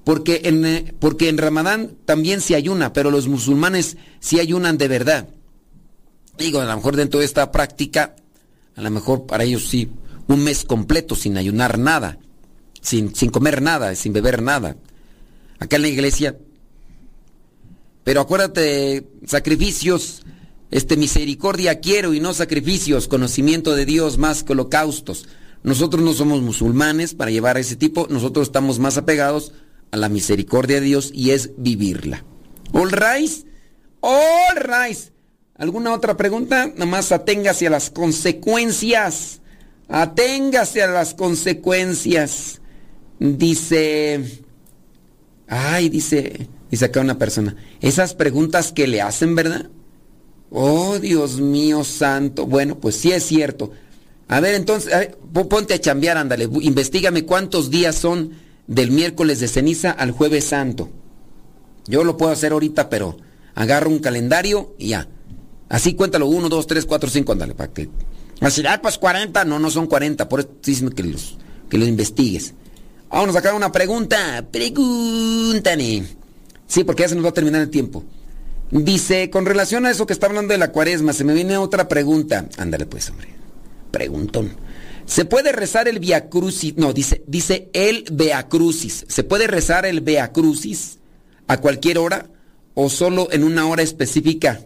porque 0.05 0.43
en, 0.45 0.65
eh, 0.65 0.95
porque 0.99 1.29
en 1.29 1.39
Ramadán 1.39 1.93
también 2.05 2.41
se 2.41 2.55
ayuna, 2.55 2.93
pero 2.93 3.11
los 3.11 3.29
musulmanes 3.29 3.97
sí 4.21 4.41
ayunan 4.41 4.79
de 4.79 4.89
verdad. 4.89 5.29
Digo, 6.39 6.61
a 6.61 6.65
lo 6.65 6.77
mejor 6.77 6.97
dentro 6.97 7.21
de 7.21 7.27
esta 7.27 7.53
práctica, 7.53 8.17
a 8.75 8.83
lo 8.83 8.91
mejor 8.91 9.27
para 9.27 9.45
ellos 9.45 9.69
sí, 9.69 9.89
un 10.29 10.45
mes 10.45 10.65
completo 10.65 11.15
sin 11.15 11.37
ayunar 11.37 11.79
nada, 11.79 12.19
sin, 12.81 13.15
sin 13.15 13.31
comer 13.31 13.63
nada, 13.63 13.95
sin 13.95 14.13
beber 14.13 14.43
nada. 14.43 14.77
Acá 15.59 15.77
en 15.77 15.83
la 15.83 15.89
iglesia 15.89 16.37
pero 18.05 18.21
acuérdate, 18.21 19.07
sacrificios, 19.27 20.23
este 20.71 20.97
misericordia 20.97 21.81
quiero 21.81 22.15
y 22.15 22.21
no 22.21 22.35
sacrificios, 22.35 23.07
conocimiento 23.07 23.77
de 23.77 23.87
Dios 23.87 24.19
más 24.19 24.43
que 24.43 24.53
holocaustos. 24.53 25.29
Nosotros 25.63 26.03
no 26.03 26.13
somos 26.13 26.43
musulmanes 26.43 27.15
para 27.15 27.31
llevar 27.31 27.57
a 27.57 27.61
ese 27.61 27.77
tipo, 27.77 28.09
nosotros 28.11 28.49
estamos 28.49 28.81
más 28.81 28.97
apegados 28.97 29.53
a 29.93 29.97
la 29.97 30.09
misericordia 30.09 30.81
de 30.81 30.87
Dios 30.87 31.11
y 31.15 31.31
es 31.31 31.51
vivirla. 31.57 32.25
All 32.73 32.91
right, 32.91 33.31
all. 34.01 34.97
¿Alguna 35.55 35.93
otra 35.93 36.17
pregunta? 36.17 36.67
Nada 36.67 36.87
más 36.87 37.13
aténgase 37.13 37.69
a 37.69 37.71
las 37.71 37.91
consecuencias. 37.91 39.42
Aténgase 39.89 40.83
a 40.83 40.87
las 40.89 41.15
consecuencias. 41.15 42.61
Dice, 43.19 44.45
ay, 45.49 45.89
dice, 45.89 46.49
Dice 46.73 46.87
acá 46.87 47.03
una 47.03 47.19
persona, 47.19 47.55
esas 47.83 48.15
preguntas 48.15 48.73
que 48.73 48.87
le 48.87 49.03
hacen, 49.03 49.35
¿verdad? 49.35 49.69
Oh, 50.51 50.99
Dios 50.99 51.39
mío 51.39 51.85
santo. 51.85 52.47
Bueno, 52.47 52.81
pues 52.81 52.97
sí 52.97 53.13
es 53.13 53.25
cierto. 53.25 53.73
A 54.27 54.41
ver, 54.41 54.55
entonces, 54.55 55.11
ponte 55.51 55.75
a 55.75 55.79
chambear, 55.79 56.17
ándale. 56.17 56.49
Investígame 56.63 57.27
cuántos 57.27 57.69
días 57.69 57.97
son 57.97 58.33
del 58.67 58.91
miércoles 58.91 59.39
de 59.39 59.49
ceniza 59.49 59.91
al 59.91 60.13
jueves 60.13 60.45
santo. 60.45 60.89
Yo 61.87 62.05
lo 62.05 62.17
puedo 62.17 62.33
hacer 62.33 62.53
ahorita, 62.53 62.89
pero 62.89 63.19
agarro 63.55 63.91
un 63.91 63.99
calendario 63.99 64.75
y 64.79 64.89
ya. 64.89 65.09
Así 65.69 65.93
cuéntalo, 65.93 66.27
1, 66.27 66.49
2, 66.49 66.67
3, 66.67 66.87
4, 66.87 67.11
5, 67.11 67.33
ándale, 67.33 67.55
para 67.55 67.71
que... 67.71 67.91
Así, 68.43 68.63
ah, 68.67 68.81
pues 68.83 68.99
40, 68.99 69.45
no, 69.45 69.59
no 69.59 69.71
son 69.71 69.87
40, 69.87 70.29
por 70.29 70.41
eso 70.41 70.51
estoy 70.63 70.91
que 70.91 71.05
los, 71.05 71.39
que 71.71 71.79
los 71.79 71.89
investigues. 71.89 72.55
Vámonos 73.09 73.37
a 73.37 73.39
sacar 73.39 73.55
una 73.55 73.71
pregunta. 73.71 74.45
Pregúntame. 74.51 76.05
Sí, 76.67 76.83
porque 76.83 77.03
ya 77.03 77.09
se 77.09 77.15
nos 77.15 77.25
va 77.25 77.29
a 77.29 77.35
terminar 77.35 77.61
el 77.63 77.71
tiempo. 77.71 78.03
Dice, 78.71 79.29
con 79.31 79.47
relación 79.47 79.85
a 79.87 79.91
eso 79.91 80.07
que 80.07 80.15
está 80.15 80.27
hablando 80.27 80.53
de 80.53 80.59
la 80.59 80.73
cuaresma, 80.73 81.13
se 81.13 81.25
me 81.25 81.35
viene 81.35 81.57
otra 81.57 81.89
pregunta. 81.89 82.49
Ándale 82.57 82.87
pues, 82.87 83.11
hombre. 83.11 83.29
Preguntón. 83.91 84.57
¿Se 85.05 85.25
puede 85.25 85.53
rezar 85.53 85.89
el 85.89 85.99
Via 85.99 86.29
Crucis? 86.31 86.77
No, 86.77 86.93
dice, 86.93 87.23
dice 87.27 87.69
el 87.75 88.05
Via 88.11 88.49
Crucis. 88.49 89.05
¿Se 89.09 89.25
puede 89.25 89.47
rezar 89.47 89.85
el 89.85 90.01
Via 90.01 90.33
Crucis 90.33 90.99
a 91.49 91.59
cualquier 91.59 91.99
hora 91.99 92.31
o 92.75 92.89
solo 92.89 93.29
en 93.31 93.45
una 93.45 93.67
hora 93.67 93.83
específica? 93.83 94.61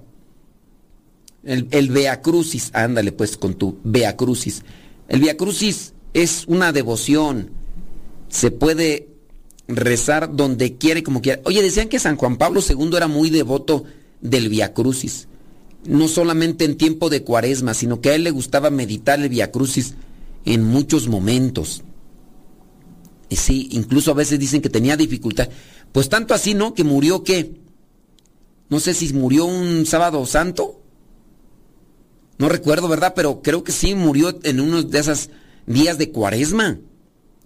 El, 1.46 1.68
el 1.70 2.10
ándale 2.72 3.12
pues 3.12 3.36
con 3.36 3.54
tu 3.54 3.78
Via 3.84 4.16
Crucis. 4.16 4.62
El 5.08 5.20
Via 5.20 5.36
Crucis 5.36 5.94
es 6.12 6.44
una 6.48 6.72
devoción. 6.72 7.50
Se 8.28 8.50
puede 8.50 9.08
rezar 9.68 10.34
donde 10.34 10.76
quiere, 10.76 11.04
como 11.04 11.22
quiera. 11.22 11.40
Oye, 11.44 11.62
decían 11.62 11.88
que 11.88 12.00
San 12.00 12.16
Juan 12.16 12.36
Pablo 12.36 12.60
II 12.68 12.90
era 12.96 13.06
muy 13.06 13.30
devoto 13.30 13.84
del 14.20 14.48
Via 14.48 14.74
Crucis. 14.74 15.28
No 15.84 16.08
solamente 16.08 16.64
en 16.64 16.76
tiempo 16.76 17.10
de 17.10 17.22
cuaresma, 17.22 17.74
sino 17.74 18.00
que 18.00 18.10
a 18.10 18.14
él 18.16 18.24
le 18.24 18.32
gustaba 18.32 18.70
meditar 18.70 19.20
el 19.20 19.28
Via 19.28 19.52
Crucis 19.52 19.94
en 20.44 20.64
muchos 20.64 21.06
momentos. 21.06 21.84
Y 23.28 23.36
sí, 23.36 23.68
incluso 23.70 24.10
a 24.10 24.14
veces 24.14 24.40
dicen 24.40 24.60
que 24.60 24.68
tenía 24.68 24.96
dificultad. 24.96 25.48
Pues 25.92 26.08
tanto 26.08 26.34
así, 26.34 26.54
¿no? 26.54 26.74
Que 26.74 26.82
murió 26.82 27.22
qué? 27.22 27.54
No 28.68 28.80
sé 28.80 28.94
si 28.94 29.12
murió 29.12 29.44
un 29.44 29.86
sábado 29.86 30.26
santo. 30.26 30.80
No 32.38 32.48
recuerdo, 32.48 32.88
¿verdad? 32.88 33.14
Pero 33.16 33.42
creo 33.42 33.64
que 33.64 33.72
sí 33.72 33.94
murió 33.94 34.38
en 34.42 34.60
uno 34.60 34.82
de 34.82 34.98
esos 34.98 35.30
días 35.66 35.98
de 35.98 36.10
cuaresma. 36.10 36.78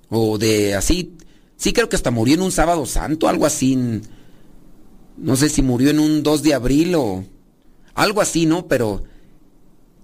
O 0.09 0.39
de 0.39 0.75
así, 0.75 1.17
Sí, 1.61 1.75
creo 1.75 1.91
que 1.91 1.97
hasta 1.97 2.11
murió 2.11 2.37
en 2.37 2.41
un 2.41 2.53
sábado 2.53 2.87
santo, 2.87 3.29
algo 3.29 3.45
así. 3.45 3.79
No 5.19 5.37
sé 5.37 5.51
si 5.51 5.61
murió 5.61 5.91
en 5.91 5.99
un 5.99 6.23
2 6.23 6.43
de 6.43 6.55
abril 6.55 6.95
o 6.95 7.23
algo 7.93 8.23
así, 8.23 8.47
¿no? 8.47 8.67
Pero 8.67 9.03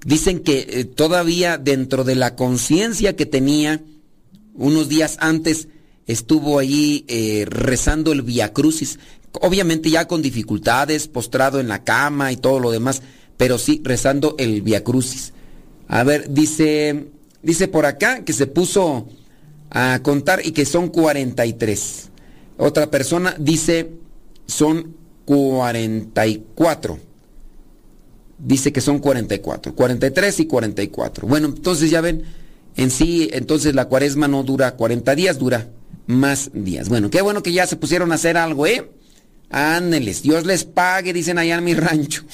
dicen 0.05 0.41
que 0.41 0.67
eh, 0.69 0.85
todavía 0.85 1.57
dentro 1.57 2.05
de 2.05 2.15
la 2.15 2.37
conciencia 2.37 3.17
que 3.17 3.25
tenía, 3.25 3.83
unos 4.53 4.91
días 4.91 5.17
antes 5.19 5.69
estuvo 6.07 6.59
allí 6.59 7.07
eh, 7.09 7.47
rezando 7.49 8.13
el 8.13 8.21
Via 8.21 8.53
Crucis. 8.53 8.99
Obviamente 9.41 9.89
ya 9.89 10.07
con 10.07 10.21
dificultades, 10.21 11.09
postrado 11.09 11.59
en 11.59 11.69
la 11.69 11.85
cama 11.85 12.33
y 12.33 12.37
todo 12.37 12.61
lo 12.61 12.71
demás, 12.71 13.01
pero 13.37 13.59
sí 13.59 13.81
rezando 13.85 14.35
el 14.39 14.63
Via 14.63 14.83
Crucis. 14.85 15.33
A 15.89 16.03
ver, 16.05 16.33
dice, 16.33 17.07
dice 17.43 17.69
por 17.69 17.87
acá 17.87 18.25
que 18.25 18.33
se 18.33 18.47
puso 18.47 19.09
a 19.71 20.01
contar 20.03 20.45
y 20.45 20.53
que 20.53 20.65
son 20.65 20.89
43. 20.89 22.11
Otra 22.59 22.91
persona 22.91 23.37
dice 23.39 23.91
son 24.47 24.95
44. 25.25 26.99
dice 28.39 28.73
que 28.73 28.81
son 28.81 28.99
44, 28.99 29.75
43 29.75 30.41
y 30.41 30.47
44. 30.47 31.27
Bueno, 31.27 31.49
entonces 31.49 31.91
ya 31.91 32.01
ven, 32.01 32.25
en 32.77 32.91
sí, 32.91 33.29
entonces 33.33 33.75
la 33.75 33.87
cuaresma 33.87 34.29
no 34.29 34.43
dura 34.43 34.77
40 34.77 35.15
días, 35.15 35.39
dura 35.39 35.69
más 36.07 36.51
días. 36.53 36.89
Bueno, 36.89 37.11
qué 37.11 37.23
bueno 37.23 37.43
que 37.43 37.53
ya 37.53 37.67
se 37.67 37.77
pusieron 37.77 38.13
a 38.13 38.17
hacer 38.17 38.37
algo, 38.37 38.67
¿eh? 38.67 38.91
Ándeles, 39.51 40.23
Dios 40.23 40.45
les 40.45 40.65
pague, 40.65 41.13
dicen 41.13 41.39
allá 41.39 41.57
en 41.57 41.65
mi 41.65 41.75
rancho. 41.75 42.25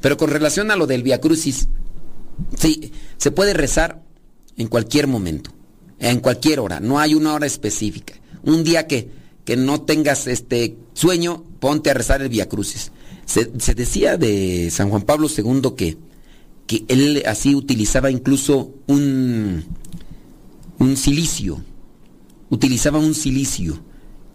Pero 0.00 0.16
con 0.16 0.30
relación 0.30 0.70
a 0.70 0.76
lo 0.76 0.86
del 0.86 1.02
Via 1.02 1.20
Crucis, 1.20 1.68
sí, 2.58 2.92
se 3.16 3.30
puede 3.30 3.52
rezar 3.52 4.02
en 4.56 4.68
cualquier 4.68 5.06
momento, 5.06 5.50
en 5.98 6.20
cualquier 6.20 6.60
hora, 6.60 6.80
no 6.80 6.98
hay 6.98 7.14
una 7.14 7.34
hora 7.34 7.46
específica. 7.46 8.14
Un 8.42 8.64
día 8.64 8.86
que, 8.86 9.10
que 9.44 9.56
no 9.56 9.82
tengas 9.82 10.26
este 10.26 10.76
sueño, 10.94 11.44
ponte 11.60 11.90
a 11.90 11.94
rezar 11.94 12.22
el 12.22 12.28
Via 12.28 12.48
Crucis. 12.48 12.92
Se, 13.26 13.44
decía 13.74 14.16
de 14.16 14.70
San 14.70 14.90
Juan 14.90 15.02
Pablo 15.02 15.28
II 15.28 15.74
que, 15.76 15.96
que 16.66 16.84
él 16.88 17.22
así 17.26 17.54
utilizaba 17.54 18.10
incluso 18.10 18.74
un, 18.86 19.64
un 20.78 20.96
silicio, 20.96 21.62
utilizaba 22.48 22.98
un 22.98 23.14
silicio. 23.14 23.80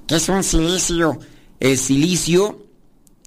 ¿Qué 0.07 0.15
es 0.15 0.29
un 0.29 0.43
silicio? 0.43 1.19
El 1.59 1.77
silicio 1.77 2.67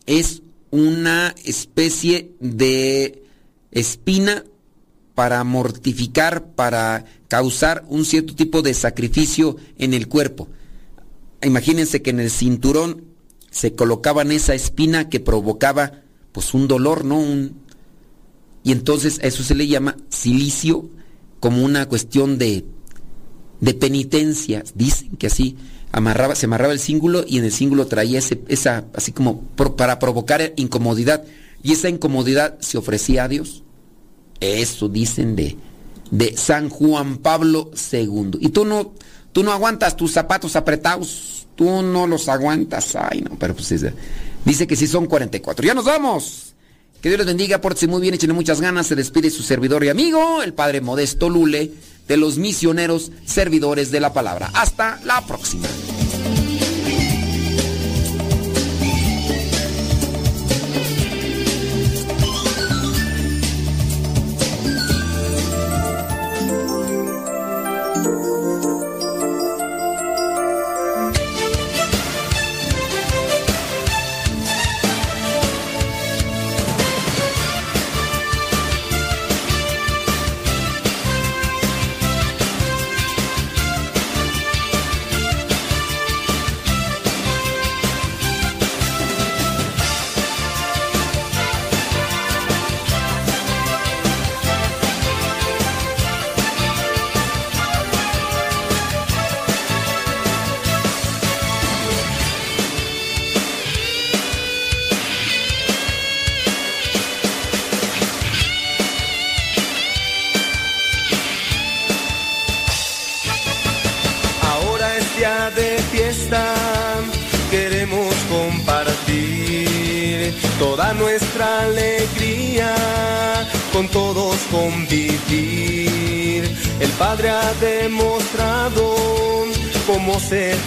es 0.06 0.42
una 0.70 1.34
especie 1.44 2.32
de 2.40 3.22
espina 3.70 4.44
para 5.14 5.42
mortificar, 5.44 6.52
para 6.52 7.04
causar 7.28 7.84
un 7.88 8.04
cierto 8.04 8.34
tipo 8.34 8.62
de 8.62 8.74
sacrificio 8.74 9.56
en 9.76 9.94
el 9.94 10.08
cuerpo. 10.08 10.48
Imagínense 11.42 12.02
que 12.02 12.10
en 12.10 12.20
el 12.20 12.30
cinturón 12.30 13.04
se 13.50 13.74
colocaban 13.74 14.32
esa 14.32 14.54
espina 14.54 15.08
que 15.08 15.20
provocaba 15.20 16.02
pues 16.32 16.54
un 16.54 16.68
dolor, 16.68 17.04
¿no? 17.04 17.18
Un... 17.18 17.62
Y 18.62 18.72
entonces 18.72 19.18
eso 19.22 19.42
se 19.42 19.54
le 19.54 19.66
llama 19.66 19.96
silicio 20.08 20.88
como 21.40 21.64
una 21.64 21.86
cuestión 21.88 22.38
de, 22.38 22.64
de 23.60 23.74
penitencia. 23.74 24.62
Dicen 24.74 25.16
que 25.16 25.28
así 25.28 25.56
amarraba, 25.92 26.34
se 26.34 26.46
amarraba 26.46 26.72
el 26.72 26.80
cíngulo 26.80 27.24
y 27.26 27.38
en 27.38 27.44
el 27.44 27.52
cíngulo 27.52 27.86
traía 27.86 28.18
ese, 28.18 28.40
esa, 28.48 28.84
así 28.94 29.12
como 29.12 29.42
para 29.76 29.98
provocar 29.98 30.52
incomodidad. 30.56 31.24
Y 31.62 31.72
esa 31.72 31.88
incomodidad 31.88 32.58
se 32.60 32.78
ofrecía 32.78 33.24
a 33.24 33.28
Dios. 33.28 33.62
Eso 34.40 34.88
dicen 34.88 35.34
de, 35.34 35.56
de 36.10 36.36
San 36.36 36.68
Juan 36.68 37.18
Pablo 37.18 37.70
II. 37.92 38.38
Y 38.40 38.50
tú 38.50 38.64
no, 38.64 38.92
tú 39.32 39.42
no 39.42 39.52
aguantas 39.52 39.96
tus 39.96 40.12
zapatos 40.12 40.56
apretados. 40.56 41.46
Tú 41.56 41.82
no 41.82 42.06
los 42.06 42.28
aguantas. 42.28 42.94
Ay, 42.94 43.22
no, 43.22 43.36
pero 43.38 43.54
pues 43.54 43.74
dice 44.44 44.66
que 44.66 44.76
sí 44.76 44.86
son 44.86 45.06
44. 45.06 45.66
Ya 45.66 45.74
nos 45.74 45.86
vamos. 45.86 46.54
Que 47.00 47.08
Dios 47.08 47.18
les 47.18 47.26
bendiga, 47.26 47.60
pórtense 47.60 47.86
muy 47.86 48.00
bien, 48.00 48.14
échenle 48.14 48.34
muchas 48.34 48.60
ganas. 48.60 48.86
Se 48.86 48.96
despide 48.96 49.30
su 49.30 49.42
servidor 49.42 49.84
y 49.84 49.88
amigo, 49.88 50.42
el 50.42 50.54
Padre 50.54 50.80
Modesto 50.80 51.28
Lule 51.28 51.72
de 52.08 52.16
los 52.16 52.38
misioneros 52.38 53.12
servidores 53.24 53.90
de 53.90 54.00
la 54.00 54.12
palabra. 54.12 54.50
Hasta 54.54 55.00
la 55.04 55.24
próxima. 55.26 55.68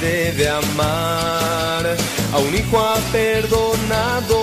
Debe 0.01 0.49
amar. 0.49 1.83
A 2.33 2.37
un 2.39 2.53
hijo 2.53 2.79
ha 2.79 2.97
perdonado, 3.11 4.39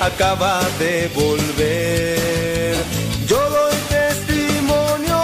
acaba 0.00 0.60
de 0.78 1.08
volver. 1.14 2.76
Yo 3.26 3.38
doy 3.56 3.76
testimonio, 3.88 5.20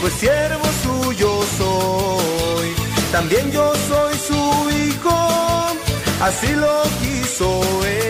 pues 0.00 0.14
siervo 0.14 0.66
suyo 0.82 1.30
soy. 1.58 2.68
También 3.12 3.50
yo 3.50 3.72
soy 3.88 4.14
su 4.28 4.70
hijo, 4.70 5.16
así 6.20 6.52
lo 6.52 6.82
quiso 7.00 7.60
él. 7.86 8.07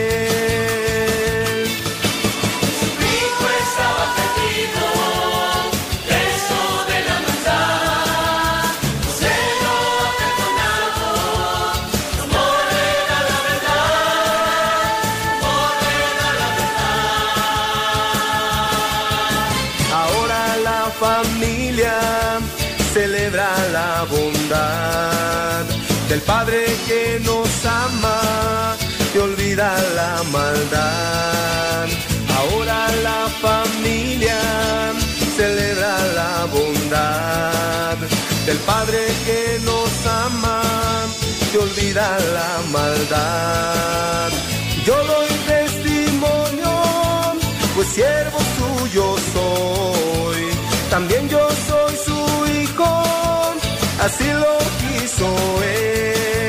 Del 26.08 26.22
Padre 26.22 26.64
que 26.86 27.20
nos 27.24 27.48
ama 27.66 28.76
y 29.14 29.18
olvida 29.18 29.76
la 29.94 30.22
maldad. 30.32 31.86
Ahora 32.38 32.88
la 33.02 33.28
familia 33.42 34.40
celebra 35.36 35.96
la 36.14 36.46
bondad 36.46 37.96
del 38.46 38.58
Padre 38.58 39.00
que 39.26 39.60
nos 39.64 39.90
ama 40.06 40.62
y 41.52 41.56
olvida 41.56 42.18
la 42.36 42.52
maldad. 42.72 44.30
Yo 44.86 44.96
doy 45.04 45.28
testimonio, 45.46 46.72
pues 47.74 47.88
siervo 47.88 48.38
suyo 48.58 49.16
soy. 49.34 50.27
Así 54.08 54.24
lo 54.32 54.58
quiso 54.80 55.26
él. 55.62 56.47